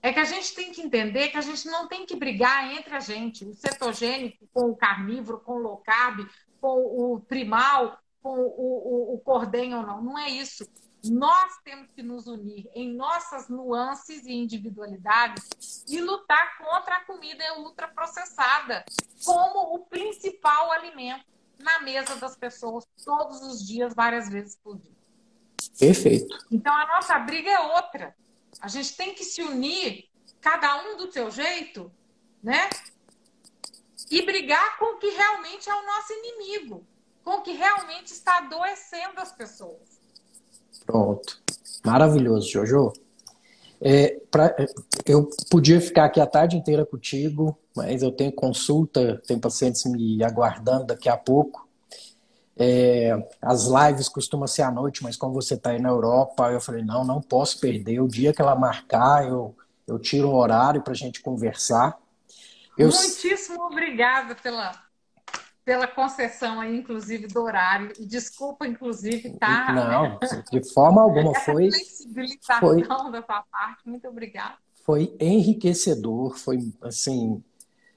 é 0.00 0.12
que 0.12 0.20
a 0.20 0.24
gente 0.24 0.54
tem 0.54 0.70
que 0.70 0.80
entender 0.80 1.28
que 1.30 1.36
a 1.36 1.42
gente 1.42 1.66
não 1.66 1.88
tem 1.88 2.06
que 2.06 2.14
brigar 2.14 2.72
entre 2.72 2.94
a 2.94 3.00
gente, 3.00 3.44
o 3.44 3.52
cetogênico 3.52 4.48
com 4.52 4.70
o 4.70 4.76
carnívoro, 4.76 5.40
com 5.40 5.54
o 5.54 5.58
low 5.58 5.78
carb, 5.78 6.28
com 6.60 6.78
o 6.78 7.20
primal, 7.20 7.98
com 8.22 8.30
o, 8.30 9.12
o, 9.12 9.14
o 9.14 9.18
cordem 9.18 9.74
ou 9.74 9.82
não. 9.82 10.00
Não 10.00 10.18
é 10.18 10.30
isso. 10.30 10.64
Nós 11.04 11.58
temos 11.62 11.90
que 11.92 12.02
nos 12.02 12.26
unir 12.26 12.68
em 12.74 12.92
nossas 12.92 13.48
nuances 13.48 14.24
e 14.26 14.32
individualidades 14.32 15.84
e 15.88 16.00
lutar 16.00 16.58
contra 16.58 16.96
a 16.96 17.04
comida 17.04 17.44
ultraprocessada 17.58 18.84
como 19.24 19.74
o 19.74 19.86
principal 19.86 20.72
alimento 20.72 21.24
na 21.58 21.80
mesa 21.80 22.16
das 22.16 22.36
pessoas 22.36 22.86
todos 23.04 23.40
os 23.42 23.66
dias, 23.66 23.94
várias 23.94 24.28
vezes 24.28 24.56
por 24.56 24.78
dia. 24.78 24.96
Perfeito. 25.78 26.36
Então 26.50 26.74
a 26.74 26.86
nossa 26.86 27.18
briga 27.20 27.50
é 27.50 27.58
outra. 27.58 28.16
A 28.60 28.68
gente 28.68 28.96
tem 28.96 29.14
que 29.14 29.24
se 29.24 29.42
unir, 29.42 30.08
cada 30.40 30.82
um 30.82 30.96
do 30.96 31.12
seu 31.12 31.30
jeito, 31.30 31.92
né? 32.42 32.68
E 34.10 34.22
brigar 34.22 34.78
com 34.78 34.96
o 34.96 34.98
que 34.98 35.08
realmente 35.08 35.68
é 35.68 35.74
o 35.74 35.86
nosso 35.86 36.12
inimigo, 36.12 36.86
com 37.24 37.36
o 37.36 37.42
que 37.42 37.52
realmente 37.52 38.12
está 38.12 38.38
adoecendo 38.38 39.20
as 39.20 39.32
pessoas. 39.32 39.95
Pronto. 40.84 41.38
Maravilhoso, 41.84 42.48
Jojo. 42.48 42.92
É, 43.80 44.18
pra, 44.30 44.54
é, 44.58 44.66
eu 45.04 45.28
podia 45.50 45.80
ficar 45.80 46.06
aqui 46.06 46.20
a 46.20 46.26
tarde 46.26 46.56
inteira 46.56 46.84
contigo, 46.84 47.56
mas 47.74 48.02
eu 48.02 48.10
tenho 48.10 48.32
consulta, 48.32 49.20
tem 49.26 49.38
pacientes 49.38 49.84
me 49.84 50.22
aguardando 50.24 50.86
daqui 50.86 51.08
a 51.08 51.16
pouco. 51.16 51.66
É, 52.58 53.12
as 53.40 53.66
lives 53.66 54.08
costumam 54.08 54.46
ser 54.46 54.62
à 54.62 54.70
noite, 54.70 55.02
mas 55.02 55.16
como 55.16 55.34
você 55.34 55.54
está 55.54 55.70
aí 55.70 55.80
na 55.80 55.90
Europa, 55.90 56.50
eu 56.50 56.60
falei, 56.60 56.82
não, 56.82 57.04
não 57.04 57.20
posso 57.20 57.60
perder. 57.60 58.00
O 58.00 58.08
dia 58.08 58.32
que 58.32 58.40
ela 58.40 58.56
marcar, 58.56 59.28
eu, 59.28 59.54
eu 59.86 59.98
tiro 59.98 60.30
um 60.30 60.34
horário 60.34 60.82
para 60.82 60.92
a 60.92 60.96
gente 60.96 61.20
conversar. 61.20 61.98
Eu... 62.78 62.88
Muitíssimo 62.88 63.62
obrigada 63.62 64.34
pela, 64.34 64.72
pela 65.66 65.88
concessão 65.88 66.60
aí, 66.60 66.78
inclusive, 66.78 67.26
do 67.26 67.42
horário. 67.42 67.92
E 67.98 68.06
desculpa, 68.06 68.68
inclusive, 68.68 69.30
tá? 69.30 69.72
Não, 69.72 70.18
de 70.48 70.72
forma 70.72 71.02
alguma 71.02 71.34
foi. 71.34 71.68
Flexibilização 71.72 72.60
foi, 72.60 72.82
da 73.10 73.20
sua 73.20 73.42
parte, 73.50 73.82
muito 73.84 74.06
obrigada. 74.06 74.54
Foi 74.84 75.12
enriquecedor, 75.18 76.38
foi 76.38 76.72
assim. 76.82 77.42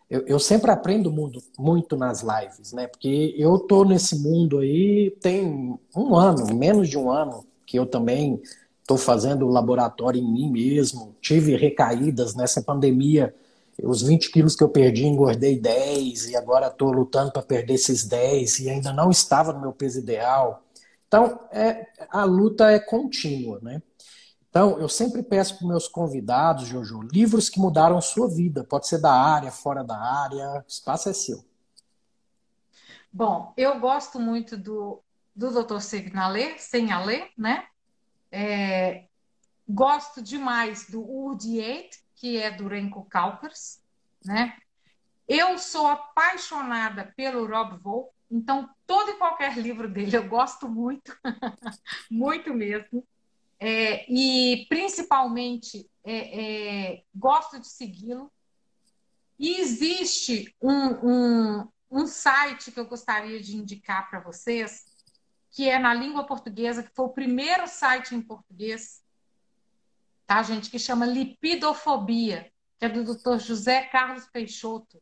Eu, 0.09 0.25
eu 0.25 0.39
sempre 0.39 0.71
aprendo 0.71 1.11
muito, 1.11 1.39
muito 1.59 1.95
nas 1.95 2.23
lives, 2.23 2.73
né? 2.73 2.87
Porque 2.87 3.35
eu 3.37 3.59
tô 3.59 3.85
nesse 3.85 4.17
mundo 4.17 4.57
aí 4.57 5.11
tem 5.21 5.79
um 5.95 6.15
ano, 6.15 6.51
menos 6.55 6.89
de 6.89 6.97
um 6.97 7.11
ano, 7.11 7.45
que 7.67 7.77
eu 7.77 7.85
também 7.85 8.41
estou 8.81 8.97
fazendo 8.97 9.47
laboratório 9.47 10.19
em 10.19 10.27
mim 10.27 10.51
mesmo. 10.51 11.15
Tive 11.21 11.55
recaídas 11.55 12.33
nessa 12.33 12.63
pandemia 12.63 13.35
os 13.83 14.01
20 14.01 14.31
quilos 14.31 14.55
que 14.55 14.63
eu 14.63 14.69
perdi, 14.69 15.05
engordei 15.05 15.59
10 15.59 16.29
e 16.29 16.35
agora 16.35 16.67
estou 16.67 16.91
lutando 16.91 17.31
para 17.31 17.41
perder 17.41 17.75
esses 17.75 18.05
10 18.05 18.59
e 18.59 18.69
ainda 18.69 18.91
não 18.93 19.09
estava 19.09 19.53
no 19.53 19.61
meu 19.61 19.73
peso 19.73 19.99
ideal. 19.99 20.63
Então, 21.07 21.39
é, 21.51 21.87
a 22.09 22.23
luta 22.23 22.71
é 22.71 22.79
contínua, 22.79 23.59
né? 23.61 23.81
Então, 24.49 24.79
eu 24.79 24.89
sempre 24.89 25.21
peço 25.21 25.57
para 25.57 25.67
meus 25.67 25.87
convidados, 25.87 26.67
Jojo, 26.67 27.01
livros 27.01 27.49
que 27.49 27.59
mudaram 27.59 28.01
sua 28.01 28.27
vida. 28.27 28.63
Pode 28.63 28.87
ser 28.87 28.99
da 28.99 29.13
área, 29.13 29.51
fora 29.51 29.83
da 29.83 29.97
área, 29.97 30.63
o 30.63 30.63
espaço 30.67 31.09
é 31.09 31.13
seu. 31.13 31.43
Bom, 33.11 33.53
eu 33.55 33.79
gosto 33.79 34.19
muito 34.19 34.57
do, 34.57 35.01
do 35.35 35.63
Dr. 35.63 35.79
Signalé, 35.79 36.57
sem 36.57 36.91
a 36.91 37.03
ler, 37.03 37.29
né? 37.37 37.65
É, 38.31 39.05
gosto 39.67 40.21
demais 40.21 40.87
do 40.89 41.01
Urdi 41.01 41.59
8, 41.59 41.97
que 42.19 42.37
é 42.37 42.51
do 42.51 42.67
Renko 42.67 43.05
Kalpers, 43.05 43.81
né? 44.25 44.57
Eu 45.25 45.57
sou 45.57 45.87
apaixonada 45.87 47.13
pelo 47.15 47.47
Rob 47.47 47.77
Volk, 47.77 48.13
então 48.29 48.69
todo 48.85 49.11
e 49.11 49.17
qualquer 49.17 49.57
livro 49.57 49.89
dele 49.89 50.17
eu 50.17 50.27
gosto 50.27 50.67
muito, 50.67 51.17
muito 52.11 52.53
mesmo. 52.53 53.07
É, 53.57 54.05
e 54.11 54.65
principalmente 54.67 55.89
é, 56.03 56.41
é, 56.93 57.03
gosto 57.15 57.57
de 57.57 57.67
segui-lo. 57.67 58.29
E 59.37 59.61
existe 59.61 60.53
um, 60.61 60.89
um, 61.07 61.67
um 61.89 62.05
site 62.05 62.71
que 62.71 62.79
eu 62.79 62.85
gostaria 62.85 63.41
de 63.41 63.55
indicar 63.55 64.09
para 64.09 64.19
vocês, 64.19 64.85
que 65.51 65.69
é 65.69 65.79
na 65.79 65.93
língua 65.93 66.25
portuguesa, 66.25 66.83
que 66.83 66.93
foi 66.93 67.05
o 67.05 67.13
primeiro 67.13 67.65
site 67.65 68.13
em 68.13 68.21
português 68.21 69.01
tá, 70.29 70.43
gente? 70.43 70.69
Que 70.69 70.77
chama 70.77 71.07
Lipidofobia, 71.07 72.53
que 72.77 72.85
é 72.85 72.89
do 72.89 73.03
Dr. 73.03 73.39
José 73.39 73.81
Carlos 73.85 74.27
Peixoto. 74.27 75.01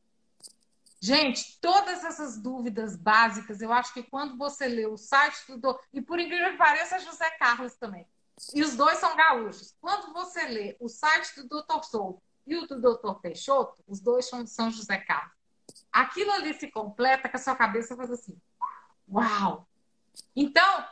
Gente, 1.02 1.60
todas 1.60 2.06
essas 2.06 2.42
dúvidas 2.42 2.96
básicas, 2.96 3.60
eu 3.60 3.74
acho 3.74 3.94
que 3.94 4.04
quando 4.04 4.38
você 4.38 4.70
lê 4.70 4.86
o 4.86 4.96
site 4.96 5.46
do 5.48 5.58
doutor, 5.58 5.84
e 5.94 6.02
por 6.02 6.18
incrível 6.18 6.52
que 6.52 6.58
pareça, 6.58 6.96
é 6.96 7.00
José 7.00 7.30
Carlos 7.32 7.76
também. 7.76 8.08
E 8.56 8.64
os 8.64 8.78
dois 8.78 9.00
são 9.00 9.18
gaúchos. 9.18 9.76
Quando 9.82 10.14
você 10.14 10.48
lê 10.48 10.78
o 10.80 10.88
site 10.88 11.42
do 11.42 11.62
Dr. 11.62 11.84
Souto 11.84 12.22
e 12.46 12.56
o 12.56 12.66
do 12.66 12.80
Dr. 12.80 13.20
Peixoto, 13.22 13.84
os 13.86 14.00
dois 14.00 14.30
são, 14.30 14.48
são 14.48 14.72
José 14.72 14.98
Carlos. 14.98 15.34
aquilo 15.92 16.32
ali 16.32 16.54
se 16.54 16.72
completa 16.72 17.28
que 17.28 17.36
a 17.36 17.40
sua 17.40 17.56
cabeça 17.56 17.98
faz 17.98 18.10
assim. 18.12 18.40
Uau! 19.12 19.68
Então, 20.34 20.88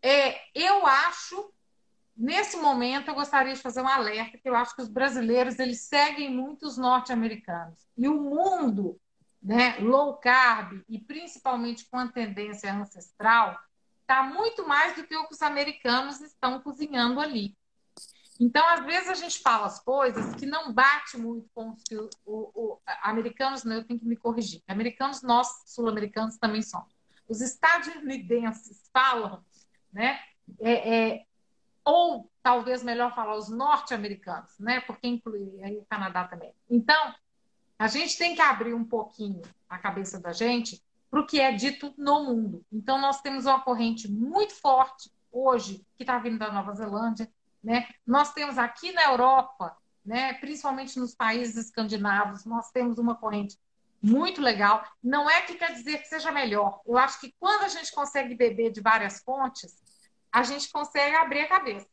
é, 0.00 0.40
eu 0.54 0.86
acho, 0.86 1.52
nesse 2.20 2.58
momento, 2.58 3.08
eu 3.08 3.14
gostaria 3.14 3.54
de 3.54 3.60
fazer 3.60 3.80
um 3.80 3.88
alerta, 3.88 4.36
que 4.36 4.48
eu 4.48 4.54
acho 4.54 4.76
que 4.76 4.82
os 4.82 4.88
brasileiros, 4.88 5.58
eles 5.58 5.80
seguem 5.80 6.30
muito 6.30 6.66
os 6.66 6.76
norte-americanos. 6.76 7.88
E 7.96 8.06
o 8.06 8.20
mundo 8.20 9.00
né, 9.42 9.78
low 9.78 10.18
carb, 10.18 10.82
e 10.86 10.98
principalmente 10.98 11.86
com 11.86 11.98
a 11.98 12.08
tendência 12.08 12.72
ancestral, 12.72 13.58
está 14.02 14.22
muito 14.22 14.68
mais 14.68 14.94
do 14.96 15.06
que 15.06 15.16
o 15.16 15.26
que 15.26 15.34
os 15.34 15.40
americanos 15.40 16.20
estão 16.20 16.60
cozinhando 16.60 17.20
ali. 17.20 17.56
Então, 18.38 18.66
às 18.68 18.84
vezes, 18.84 19.08
a 19.08 19.14
gente 19.14 19.40
fala 19.40 19.66
as 19.66 19.80
coisas 19.80 20.34
que 20.34 20.46
não 20.46 20.72
bate 20.72 21.16
muito 21.16 21.48
com 21.54 21.70
os 21.70 21.82
que 21.82 21.96
o, 21.96 22.08
o, 22.24 22.50
o 22.54 22.80
americanos, 23.02 23.64
né, 23.64 23.76
eu 23.76 23.84
tenho 23.84 24.00
que 24.00 24.06
me 24.06 24.16
corrigir. 24.16 24.62
Americanos, 24.68 25.22
nós, 25.22 25.48
sul-americanos, 25.66 26.36
também 26.38 26.62
somos. 26.62 26.94
Os 27.28 27.40
estadunidenses 27.40 28.90
falam, 28.92 29.44
né? 29.92 30.18
É, 30.58 31.12
é, 31.12 31.26
ou 31.84 32.30
talvez 32.42 32.82
melhor 32.82 33.14
falar 33.14 33.36
os 33.36 33.48
norte-americanos, 33.48 34.58
né? 34.58 34.80
Porque 34.80 35.06
inclui 35.06 35.62
aí 35.62 35.76
o 35.76 35.86
Canadá 35.88 36.24
também. 36.24 36.54
Então, 36.68 37.14
a 37.78 37.86
gente 37.88 38.16
tem 38.18 38.34
que 38.34 38.42
abrir 38.42 38.74
um 38.74 38.84
pouquinho 38.84 39.42
a 39.68 39.78
cabeça 39.78 40.20
da 40.20 40.32
gente 40.32 40.82
para 41.10 41.20
o 41.20 41.26
que 41.26 41.40
é 41.40 41.52
dito 41.52 41.92
no 41.96 42.24
mundo. 42.24 42.64
Então, 42.72 43.00
nós 43.00 43.20
temos 43.20 43.46
uma 43.46 43.60
corrente 43.60 44.10
muito 44.10 44.54
forte 44.54 45.10
hoje 45.32 45.84
que 45.96 46.02
está 46.02 46.18
vindo 46.18 46.38
da 46.38 46.52
Nova 46.52 46.74
Zelândia, 46.74 47.30
né? 47.62 47.88
Nós 48.06 48.32
temos 48.32 48.58
aqui 48.58 48.92
na 48.92 49.04
Europa, 49.04 49.76
né, 50.04 50.32
principalmente 50.34 50.98
nos 50.98 51.14
países 51.14 51.66
escandinavos, 51.66 52.44
nós 52.44 52.70
temos 52.70 52.98
uma 52.98 53.14
corrente 53.14 53.58
muito 54.02 54.40
legal. 54.40 54.82
Não 55.02 55.28
é 55.28 55.42
que 55.42 55.54
quer 55.54 55.72
dizer 55.72 55.98
que 55.98 56.08
seja 56.08 56.32
melhor. 56.32 56.80
Eu 56.86 56.96
acho 56.96 57.20
que 57.20 57.34
quando 57.38 57.64
a 57.64 57.68
gente 57.68 57.92
consegue 57.92 58.34
beber 58.34 58.70
de 58.72 58.80
várias 58.80 59.20
fontes, 59.20 59.76
a 60.32 60.42
gente 60.42 60.70
consegue 60.70 61.16
abrir 61.16 61.40
a 61.40 61.48
cabeça. 61.48 61.86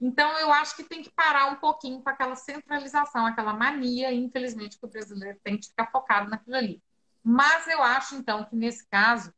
Então, 0.00 0.38
eu 0.38 0.52
acho 0.52 0.76
que 0.76 0.84
tem 0.84 1.02
que 1.02 1.10
parar 1.10 1.46
um 1.46 1.56
pouquinho 1.56 2.02
com 2.02 2.10
aquela 2.10 2.36
centralização, 2.36 3.26
aquela 3.26 3.54
mania, 3.54 4.12
infelizmente, 4.12 4.78
que 4.78 4.84
o 4.84 4.88
brasileiro 4.88 5.38
tem 5.42 5.58
de 5.58 5.68
ficar 5.68 5.90
focado 5.90 6.28
naquilo 6.28 6.56
ali. 6.56 6.82
Mas 7.22 7.66
eu 7.66 7.82
acho, 7.82 8.14
então, 8.14 8.44
que 8.44 8.54
nesse 8.54 8.86
caso, 8.88 9.32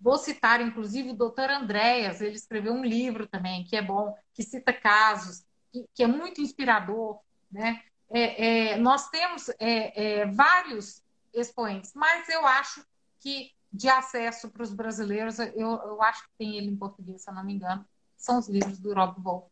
Vou 0.00 0.16
citar, 0.16 0.60
inclusive, 0.60 1.10
o 1.10 1.16
doutor 1.16 1.50
Andréas, 1.50 2.20
ele 2.20 2.36
escreveu 2.36 2.72
um 2.72 2.84
livro 2.84 3.26
também, 3.26 3.64
que 3.64 3.76
é 3.76 3.82
bom, 3.82 4.16
que 4.32 4.44
cita 4.44 4.72
casos, 4.72 5.44
que, 5.72 5.88
que 5.92 6.02
é 6.04 6.06
muito 6.06 6.40
inspirador. 6.40 7.18
Né? 7.50 7.82
É, 8.10 8.72
é, 8.72 8.76
nós 8.76 9.08
temos 9.08 9.48
é, 9.58 10.20
é 10.20 10.26
vários 10.26 11.02
expoentes, 11.34 11.92
mas 11.94 12.28
eu 12.28 12.46
acho 12.46 12.84
que 13.18 13.52
de 13.72 13.88
acesso 13.88 14.50
para 14.50 14.62
os 14.62 14.72
brasileiros, 14.72 15.38
eu, 15.38 15.52
eu, 15.54 16.02
acho 16.02 16.22
que 16.24 16.30
tem 16.38 16.56
ele 16.56 16.70
em 16.70 16.76
português, 16.76 17.22
se 17.22 17.30
eu 17.30 17.34
não 17.34 17.44
me 17.44 17.54
engano, 17.54 17.84
são 18.16 18.38
os 18.38 18.48
livros 18.48 18.78
do 18.78 18.94
Rob 18.94 19.20
Wolf. 19.20 19.44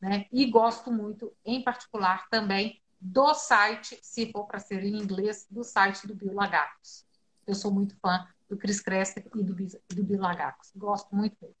Né? 0.00 0.26
E 0.32 0.46
gosto 0.50 0.92
muito, 0.92 1.32
em 1.44 1.62
particular, 1.62 2.28
também 2.28 2.80
do 3.00 3.34
site, 3.34 3.98
se 4.02 4.30
for 4.32 4.46
para 4.46 4.58
ser 4.58 4.82
em 4.82 4.96
inglês, 4.96 5.46
do 5.50 5.62
site 5.62 6.06
do 6.06 6.14
Bill 6.14 6.34
Lagartos. 6.34 7.04
Eu 7.46 7.54
sou 7.54 7.70
muito 7.70 7.96
fã 7.96 8.26
do 8.48 8.56
Chris 8.56 8.80
Cresta 8.80 9.20
e 9.20 9.42
do, 9.42 9.54
do 9.54 10.04
Bill 10.04 10.20
Lagacos. 10.20 10.70
Gosto 10.74 11.14
muito 11.14 11.36
dele. 11.40 11.54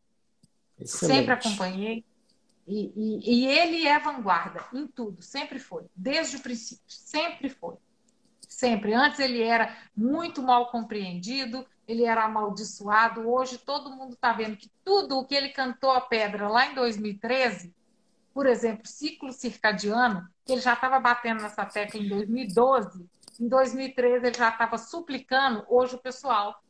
Excelente. 0.78 1.16
Sempre 1.18 1.32
acompanhei. 1.34 2.04
E, 2.66 2.92
e, 2.96 3.42
e, 3.42 3.46
ele 3.46 3.86
é 3.86 3.98
vanguarda 3.98 4.64
em 4.72 4.86
tudo, 4.86 5.20
sempre 5.20 5.58
foi, 5.58 5.84
desde 5.94 6.36
o 6.36 6.40
princípio, 6.40 6.82
sempre 6.88 7.50
foi. 7.50 7.76
Sempre. 8.54 8.94
Antes 8.94 9.18
ele 9.18 9.42
era 9.42 9.76
muito 9.96 10.40
mal 10.40 10.70
compreendido, 10.70 11.66
ele 11.88 12.04
era 12.04 12.24
amaldiçoado. 12.24 13.28
Hoje 13.28 13.58
todo 13.58 13.90
mundo 13.90 14.14
está 14.14 14.32
vendo 14.32 14.56
que 14.56 14.70
tudo 14.84 15.18
o 15.18 15.24
que 15.24 15.34
ele 15.34 15.48
cantou 15.48 15.90
a 15.90 16.00
pedra 16.00 16.48
lá 16.48 16.66
em 16.66 16.74
2013, 16.74 17.74
por 18.32 18.46
exemplo, 18.46 18.86
ciclo 18.86 19.32
circadiano, 19.32 20.28
que 20.44 20.52
ele 20.52 20.60
já 20.60 20.74
estava 20.74 21.00
batendo 21.00 21.42
nessa 21.42 21.66
tecla 21.66 22.00
em 22.00 22.08
2012, 22.08 23.04
em 23.40 23.48
2013 23.48 24.26
ele 24.26 24.38
já 24.38 24.50
estava 24.50 24.78
suplicando, 24.78 25.64
hoje 25.68 25.96
o 25.96 25.98
pessoal 25.98 26.62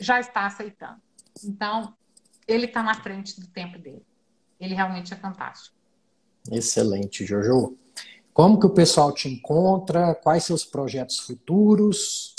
já 0.00 0.18
está 0.18 0.46
aceitando. 0.46 1.02
Então, 1.44 1.94
ele 2.48 2.64
está 2.64 2.82
na 2.82 2.94
frente 2.94 3.38
do 3.38 3.46
tempo 3.46 3.78
dele. 3.78 4.06
Ele 4.58 4.74
realmente 4.74 5.12
é 5.12 5.16
fantástico. 5.16 5.76
Excelente, 6.50 7.26
Jojo. 7.26 7.76
Como 8.36 8.60
que 8.60 8.66
o 8.66 8.74
pessoal 8.74 9.14
te 9.14 9.30
encontra? 9.30 10.14
Quais 10.14 10.44
seus 10.44 10.62
projetos 10.62 11.20
futuros? 11.20 12.36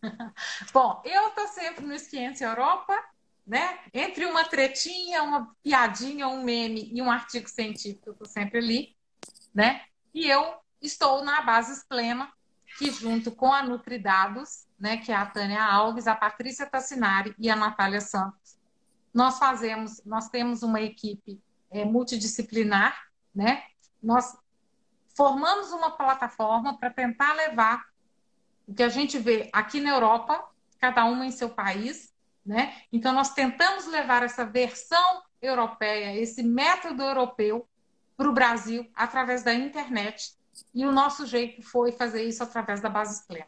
Bom, 0.72 1.02
eu 1.04 1.28
estou 1.28 1.46
sempre 1.48 1.84
no 1.84 1.92
Esquiense 1.92 2.42
Europa, 2.42 2.94
né? 3.46 3.78
Entre 3.92 4.24
uma 4.24 4.46
tretinha, 4.46 5.22
uma 5.22 5.54
piadinha, 5.62 6.26
um 6.28 6.42
meme 6.42 6.90
e 6.94 7.02
um 7.02 7.10
artigo 7.10 7.46
científico, 7.46 8.08
eu 8.08 8.12
estou 8.14 8.26
sempre 8.26 8.56
ali, 8.56 8.96
né? 9.54 9.82
E 10.14 10.30
eu 10.30 10.54
estou 10.80 11.22
na 11.22 11.42
Bases 11.42 11.84
Plena, 11.86 12.32
que 12.78 12.90
junto 12.90 13.30
com 13.30 13.52
a 13.52 13.62
Nutridados, 13.62 14.64
né, 14.80 14.96
que 14.96 15.12
é 15.12 15.14
a 15.14 15.26
Tânia 15.26 15.62
Alves, 15.62 16.06
a 16.06 16.16
Patrícia 16.16 16.64
Tassinari 16.64 17.34
e 17.38 17.50
a 17.50 17.56
Natália 17.56 18.00
Santos, 18.00 18.58
nós 19.12 19.38
fazemos, 19.38 20.02
nós 20.06 20.30
temos 20.30 20.62
uma 20.62 20.80
equipe 20.80 21.38
é, 21.70 21.84
multidisciplinar, 21.84 22.96
né? 23.34 23.62
Nós 24.02 24.34
formamos 25.16 25.72
uma 25.72 25.90
plataforma 25.90 26.78
para 26.78 26.90
tentar 26.90 27.32
levar 27.32 27.86
o 28.68 28.74
que 28.74 28.82
a 28.82 28.88
gente 28.88 29.18
vê 29.18 29.48
aqui 29.52 29.80
na 29.80 29.90
Europa, 29.90 30.44
cada 30.78 31.04
uma 31.06 31.24
em 31.24 31.30
seu 31.30 31.48
país, 31.48 32.12
né? 32.44 32.76
Então 32.92 33.12
nós 33.12 33.32
tentamos 33.32 33.86
levar 33.86 34.22
essa 34.22 34.44
versão 34.44 35.22
europeia, 35.40 36.20
esse 36.20 36.42
método 36.42 37.02
europeu 37.02 37.66
para 38.16 38.28
o 38.28 38.32
Brasil 38.32 38.88
através 38.94 39.42
da 39.42 39.54
internet 39.54 40.34
e 40.74 40.84
o 40.86 40.92
nosso 40.92 41.26
jeito 41.26 41.62
foi 41.62 41.92
fazer 41.92 42.22
isso 42.24 42.42
através 42.42 42.80
da 42.80 42.88
base 42.88 43.26
plena. 43.26 43.46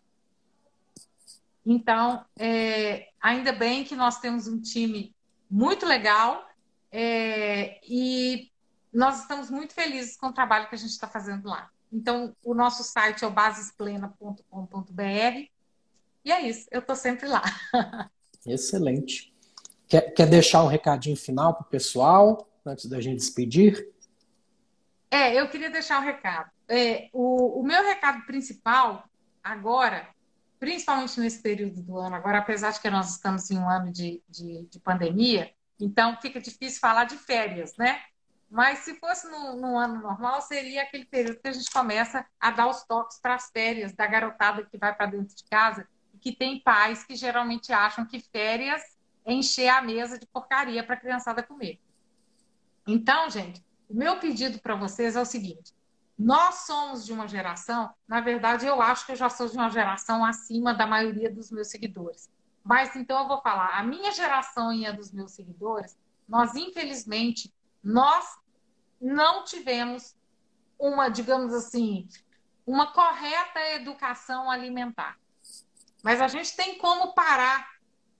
Então, 1.64 2.24
é, 2.38 3.08
ainda 3.20 3.52
bem 3.52 3.84
que 3.84 3.94
nós 3.94 4.20
temos 4.20 4.48
um 4.48 4.60
time 4.60 5.14
muito 5.50 5.84
legal 5.84 6.48
é, 6.90 7.78
e 7.84 8.50
nós 8.98 9.20
estamos 9.20 9.48
muito 9.48 9.74
felizes 9.74 10.16
com 10.16 10.26
o 10.26 10.32
trabalho 10.32 10.68
que 10.68 10.74
a 10.74 10.78
gente 10.78 10.90
está 10.90 11.06
fazendo 11.06 11.48
lá. 11.48 11.70
Então, 11.92 12.34
o 12.42 12.52
nosso 12.52 12.82
site 12.82 13.22
é 13.22 13.28
o 13.28 13.30
basesplena.com.br 13.30 15.48
e 16.24 16.32
é 16.32 16.42
isso, 16.42 16.66
eu 16.72 16.80
estou 16.80 16.96
sempre 16.96 17.28
lá. 17.28 17.44
Excelente. 18.44 19.32
Quer, 19.86 20.12
quer 20.12 20.26
deixar 20.26 20.64
um 20.64 20.66
recadinho 20.66 21.16
final 21.16 21.54
para 21.54 21.62
o 21.62 21.70
pessoal, 21.70 22.50
antes 22.66 22.86
da 22.86 23.00
gente 23.00 23.18
despedir? 23.18 23.88
É, 25.08 25.40
eu 25.40 25.48
queria 25.48 25.70
deixar 25.70 26.00
um 26.00 26.04
recado. 26.04 26.50
É, 26.68 27.08
o, 27.12 27.60
o 27.60 27.62
meu 27.62 27.84
recado 27.84 28.26
principal 28.26 29.08
agora, 29.44 30.08
principalmente 30.58 31.20
nesse 31.20 31.40
período 31.40 31.80
do 31.82 31.98
ano, 31.98 32.16
agora, 32.16 32.38
apesar 32.38 32.72
de 32.72 32.80
que 32.80 32.90
nós 32.90 33.12
estamos 33.12 33.48
em 33.48 33.58
um 33.58 33.70
ano 33.70 33.92
de, 33.92 34.20
de, 34.28 34.66
de 34.66 34.80
pandemia, 34.80 35.52
então 35.78 36.20
fica 36.20 36.40
difícil 36.40 36.80
falar 36.80 37.04
de 37.04 37.16
férias, 37.16 37.76
né? 37.76 38.02
Mas 38.50 38.78
se 38.80 38.94
fosse 38.94 39.28
no, 39.28 39.56
no, 39.56 39.76
ano 39.76 40.00
normal, 40.00 40.40
seria 40.40 40.82
aquele 40.82 41.04
período 41.04 41.40
que 41.40 41.48
a 41.48 41.52
gente 41.52 41.70
começa 41.70 42.24
a 42.40 42.50
dar 42.50 42.66
os 42.66 42.82
toques 42.84 43.18
para 43.18 43.34
as 43.34 43.50
férias 43.50 43.92
da 43.92 44.06
garotada 44.06 44.64
que 44.64 44.78
vai 44.78 44.94
para 44.94 45.06
dentro 45.06 45.36
de 45.36 45.44
casa 45.44 45.86
e 46.14 46.18
que 46.18 46.32
tem 46.34 46.58
pais 46.60 47.04
que 47.04 47.14
geralmente 47.14 47.72
acham 47.72 48.06
que 48.06 48.20
férias 48.20 48.82
é 49.24 49.32
encher 49.32 49.68
a 49.68 49.82
mesa 49.82 50.18
de 50.18 50.26
porcaria 50.26 50.82
para 50.82 50.94
a 50.94 50.98
criançada 50.98 51.42
comer. 51.42 51.78
Então, 52.86 53.28
gente, 53.28 53.62
o 53.86 53.94
meu 53.94 54.18
pedido 54.18 54.58
para 54.60 54.74
vocês 54.74 55.14
é 55.14 55.20
o 55.20 55.26
seguinte: 55.26 55.74
nós 56.18 56.66
somos 56.66 57.04
de 57.04 57.12
uma 57.12 57.28
geração, 57.28 57.92
na 58.06 58.22
verdade, 58.22 58.64
eu 58.64 58.80
acho 58.80 59.04
que 59.04 59.12
eu 59.12 59.16
já 59.16 59.28
sou 59.28 59.46
de 59.46 59.56
uma 59.56 59.68
geração 59.68 60.24
acima 60.24 60.72
da 60.72 60.86
maioria 60.86 61.30
dos 61.30 61.50
meus 61.50 61.68
seguidores. 61.68 62.30
Mas 62.64 62.96
então 62.96 63.22
eu 63.22 63.28
vou 63.28 63.40
falar, 63.42 63.78
a 63.78 63.82
minha 63.82 64.10
geração 64.10 64.72
e 64.72 64.86
a 64.86 64.92
dos 64.92 65.12
meus 65.12 65.32
seguidores, 65.32 65.96
nós 66.26 66.54
infelizmente 66.54 67.54
nós 67.82 68.26
não 69.00 69.44
tivemos 69.44 70.16
uma, 70.78 71.08
digamos 71.08 71.52
assim, 71.52 72.08
uma 72.66 72.92
correta 72.92 73.60
educação 73.74 74.50
alimentar. 74.50 75.18
Mas 76.02 76.20
a 76.20 76.28
gente 76.28 76.54
tem 76.54 76.78
como 76.78 77.14
parar 77.14 77.68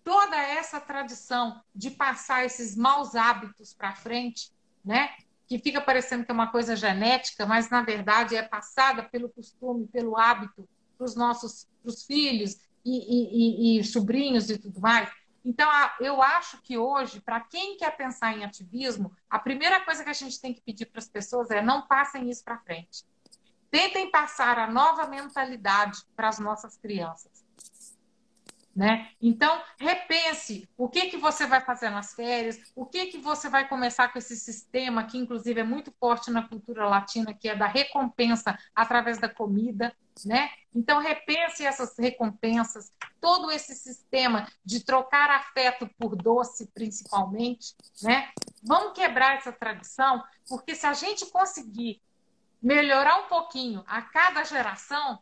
toda 0.02 0.36
essa 0.36 0.80
tradição 0.80 1.62
de 1.74 1.90
passar 1.90 2.44
esses 2.44 2.76
maus 2.76 3.14
hábitos 3.14 3.74
para 3.74 3.94
frente, 3.94 4.52
né? 4.84 5.10
que 5.48 5.58
fica 5.58 5.80
parecendo 5.80 6.24
que 6.24 6.30
é 6.30 6.34
uma 6.34 6.52
coisa 6.52 6.76
genética, 6.76 7.46
mas 7.46 7.70
na 7.70 7.82
verdade 7.82 8.36
é 8.36 8.42
passada 8.42 9.02
pelo 9.02 9.30
costume, 9.30 9.88
pelo 9.88 10.16
hábito 10.16 10.68
para 10.96 11.04
os 11.06 11.16
nossos 11.16 11.66
pros 11.82 12.04
filhos 12.04 12.58
e, 12.84 13.76
e, 13.76 13.80
e, 13.80 13.84
sobrinhos 13.84 14.50
e 14.50 14.58
tudo 14.58 14.78
mais. 14.78 15.08
Então, 15.48 15.66
eu 15.98 16.22
acho 16.22 16.60
que 16.60 16.76
hoje, 16.76 17.22
para 17.22 17.40
quem 17.40 17.78
quer 17.78 17.96
pensar 17.96 18.36
em 18.36 18.44
ativismo, 18.44 19.10
a 19.30 19.38
primeira 19.38 19.82
coisa 19.82 20.04
que 20.04 20.10
a 20.10 20.12
gente 20.12 20.38
tem 20.38 20.52
que 20.52 20.60
pedir 20.60 20.84
para 20.84 20.98
as 20.98 21.08
pessoas 21.08 21.50
é 21.50 21.62
não 21.62 21.86
passem 21.86 22.28
isso 22.28 22.44
para 22.44 22.58
frente. 22.58 23.02
Tentem 23.70 24.10
passar 24.10 24.58
a 24.58 24.70
nova 24.70 25.06
mentalidade 25.06 26.04
para 26.14 26.28
as 26.28 26.38
nossas 26.38 26.76
crianças. 26.76 27.37
Né? 28.78 29.08
Então, 29.20 29.60
repense 29.76 30.68
o 30.76 30.88
que, 30.88 31.08
que 31.08 31.16
você 31.16 31.48
vai 31.48 31.60
fazer 31.60 31.90
nas 31.90 32.14
férias, 32.14 32.60
o 32.76 32.86
que, 32.86 33.06
que 33.06 33.18
você 33.18 33.48
vai 33.48 33.68
começar 33.68 34.06
com 34.12 34.20
esse 34.20 34.36
sistema, 34.36 35.02
que 35.02 35.18
inclusive 35.18 35.58
é 35.58 35.64
muito 35.64 35.92
forte 35.98 36.30
na 36.30 36.46
cultura 36.46 36.86
latina, 36.86 37.34
que 37.34 37.48
é 37.48 37.56
da 37.56 37.66
recompensa 37.66 38.56
através 38.72 39.18
da 39.18 39.28
comida. 39.28 39.92
Né? 40.24 40.48
Então, 40.72 41.00
repense 41.00 41.66
essas 41.66 41.98
recompensas, 41.98 42.92
todo 43.20 43.50
esse 43.50 43.74
sistema 43.74 44.46
de 44.64 44.84
trocar 44.84 45.28
afeto 45.28 45.90
por 45.98 46.14
doce, 46.14 46.68
principalmente. 46.72 47.74
Né? 48.00 48.30
Vamos 48.62 48.92
quebrar 48.92 49.38
essa 49.38 49.50
tradição, 49.50 50.22
porque 50.48 50.76
se 50.76 50.86
a 50.86 50.92
gente 50.92 51.26
conseguir 51.32 52.00
melhorar 52.62 53.24
um 53.24 53.26
pouquinho 53.26 53.82
a 53.88 54.02
cada 54.02 54.44
geração, 54.44 55.18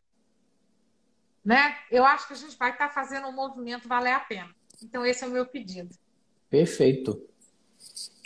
né? 1.46 1.78
Eu 1.92 2.04
acho 2.04 2.26
que 2.26 2.32
a 2.32 2.36
gente 2.36 2.58
vai 2.58 2.72
estar 2.72 2.90
fazendo 2.90 3.28
o 3.28 3.30
um 3.30 3.32
movimento 3.32 3.86
valer 3.86 4.12
a 4.12 4.18
pena. 4.18 4.52
Então, 4.82 5.06
esse 5.06 5.22
é 5.22 5.28
o 5.28 5.30
meu 5.30 5.46
pedido. 5.46 5.96
Perfeito. 6.50 7.24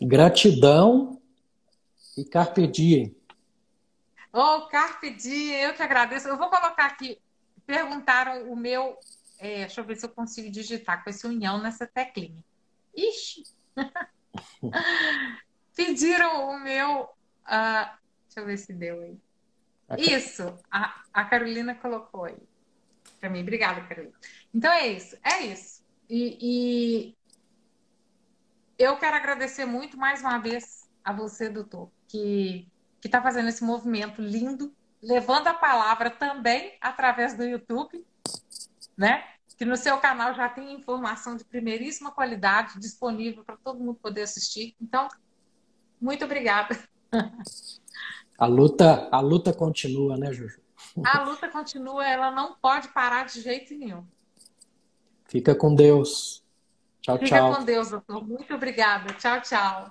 Gratidão 0.01 1.21
e 2.17 2.25
carpe 2.25 2.67
diem. 2.67 3.15
Oh, 4.33 4.63
carpe 4.69 5.11
diem, 5.11 5.65
eu 5.65 5.75
que 5.75 5.83
agradeço. 5.83 6.29
Eu 6.29 6.39
vou 6.39 6.49
colocar 6.49 6.87
aqui, 6.87 7.21
perguntaram 7.67 8.51
o 8.51 8.57
meu, 8.57 8.99
é, 9.39 9.67
deixa 9.67 9.83
eu 9.83 9.85
ver 9.85 9.97
se 9.97 10.07
eu 10.07 10.11
consigo 10.11 10.51
digitar 10.51 11.05
com 11.05 11.11
esse 11.11 11.27
união 11.27 11.61
nessa 11.61 11.87
teclinha. 11.87 12.43
Ixi! 12.97 13.43
Pediram 15.77 16.49
o 16.49 16.59
meu, 16.59 17.03
uh, 17.03 17.99
deixa 18.25 18.39
eu 18.39 18.47
ver 18.47 18.57
se 18.57 18.73
deu 18.73 19.03
aí. 19.03 19.19
Isso, 19.99 20.57
a, 20.71 21.03
a 21.13 21.25
Carolina 21.25 21.75
colocou 21.75 22.25
aí 22.25 22.50
para 23.21 23.31
mim. 23.31 23.43
Obrigada, 23.43 23.83
Carolina. 23.83 24.15
Então 24.55 24.73
é 24.73 24.89
isso, 24.89 25.17
é 25.23 25.47
isso. 25.47 25.85
E, 26.09 26.39
e, 26.41 27.17
eu 28.79 28.97
quero 28.97 29.17
agradecer 29.17 29.67
muito 29.67 29.97
mais 29.97 30.21
uma 30.23 30.39
vez 30.39 30.89
a 31.05 31.13
você, 31.13 31.49
doutor, 31.49 31.91
que 32.09 32.67
que 33.01 33.09
está 33.09 33.23
fazendo 33.23 33.49
esse 33.49 33.65
movimento 33.65 34.21
lindo, 34.21 34.75
levando 35.03 35.47
a 35.47 35.55
palavra 35.55 36.11
também 36.11 36.77
através 36.81 37.35
do 37.35 37.43
YouTube, 37.43 38.05
né? 38.97 39.25
Que 39.57 39.65
no 39.65 39.77
seu 39.77 39.97
canal 39.99 40.35
já 40.35 40.49
tem 40.49 40.75
informação 40.75 41.35
de 41.35 41.45
primeiríssima 41.45 42.11
qualidade 42.11 42.79
disponível 42.79 43.43
para 43.43 43.57
todo 43.57 43.81
mundo 43.81 43.99
poder 44.01 44.23
assistir. 44.23 44.75
Então, 44.81 45.09
muito 46.01 46.25
obrigada. 46.25 46.79
A 48.39 48.47
luta, 48.47 49.07
a 49.13 49.21
luta 49.21 49.53
continua, 49.53 50.17
né, 50.17 50.33
Juju? 50.33 50.60
A 51.05 51.23
luta 51.23 51.49
continua, 51.49 52.07
ela 52.07 52.31
não 52.31 52.55
pode 52.55 52.89
parar 52.89 53.27
de 53.27 53.41
jeito 53.41 53.75
nenhum. 53.75 54.05
Fica 55.27 55.55
com 55.55 55.75
Deus. 55.75 56.43
Tchau, 57.01 57.17
Fica 57.19 57.29
tchau. 57.29 57.49
Fica 57.49 57.59
com 57.59 57.65
Deus, 57.65 57.91
doutor. 57.91 58.27
Muito 58.27 58.55
obrigada. 58.55 59.13
Tchau, 59.15 59.41
tchau. 59.41 59.91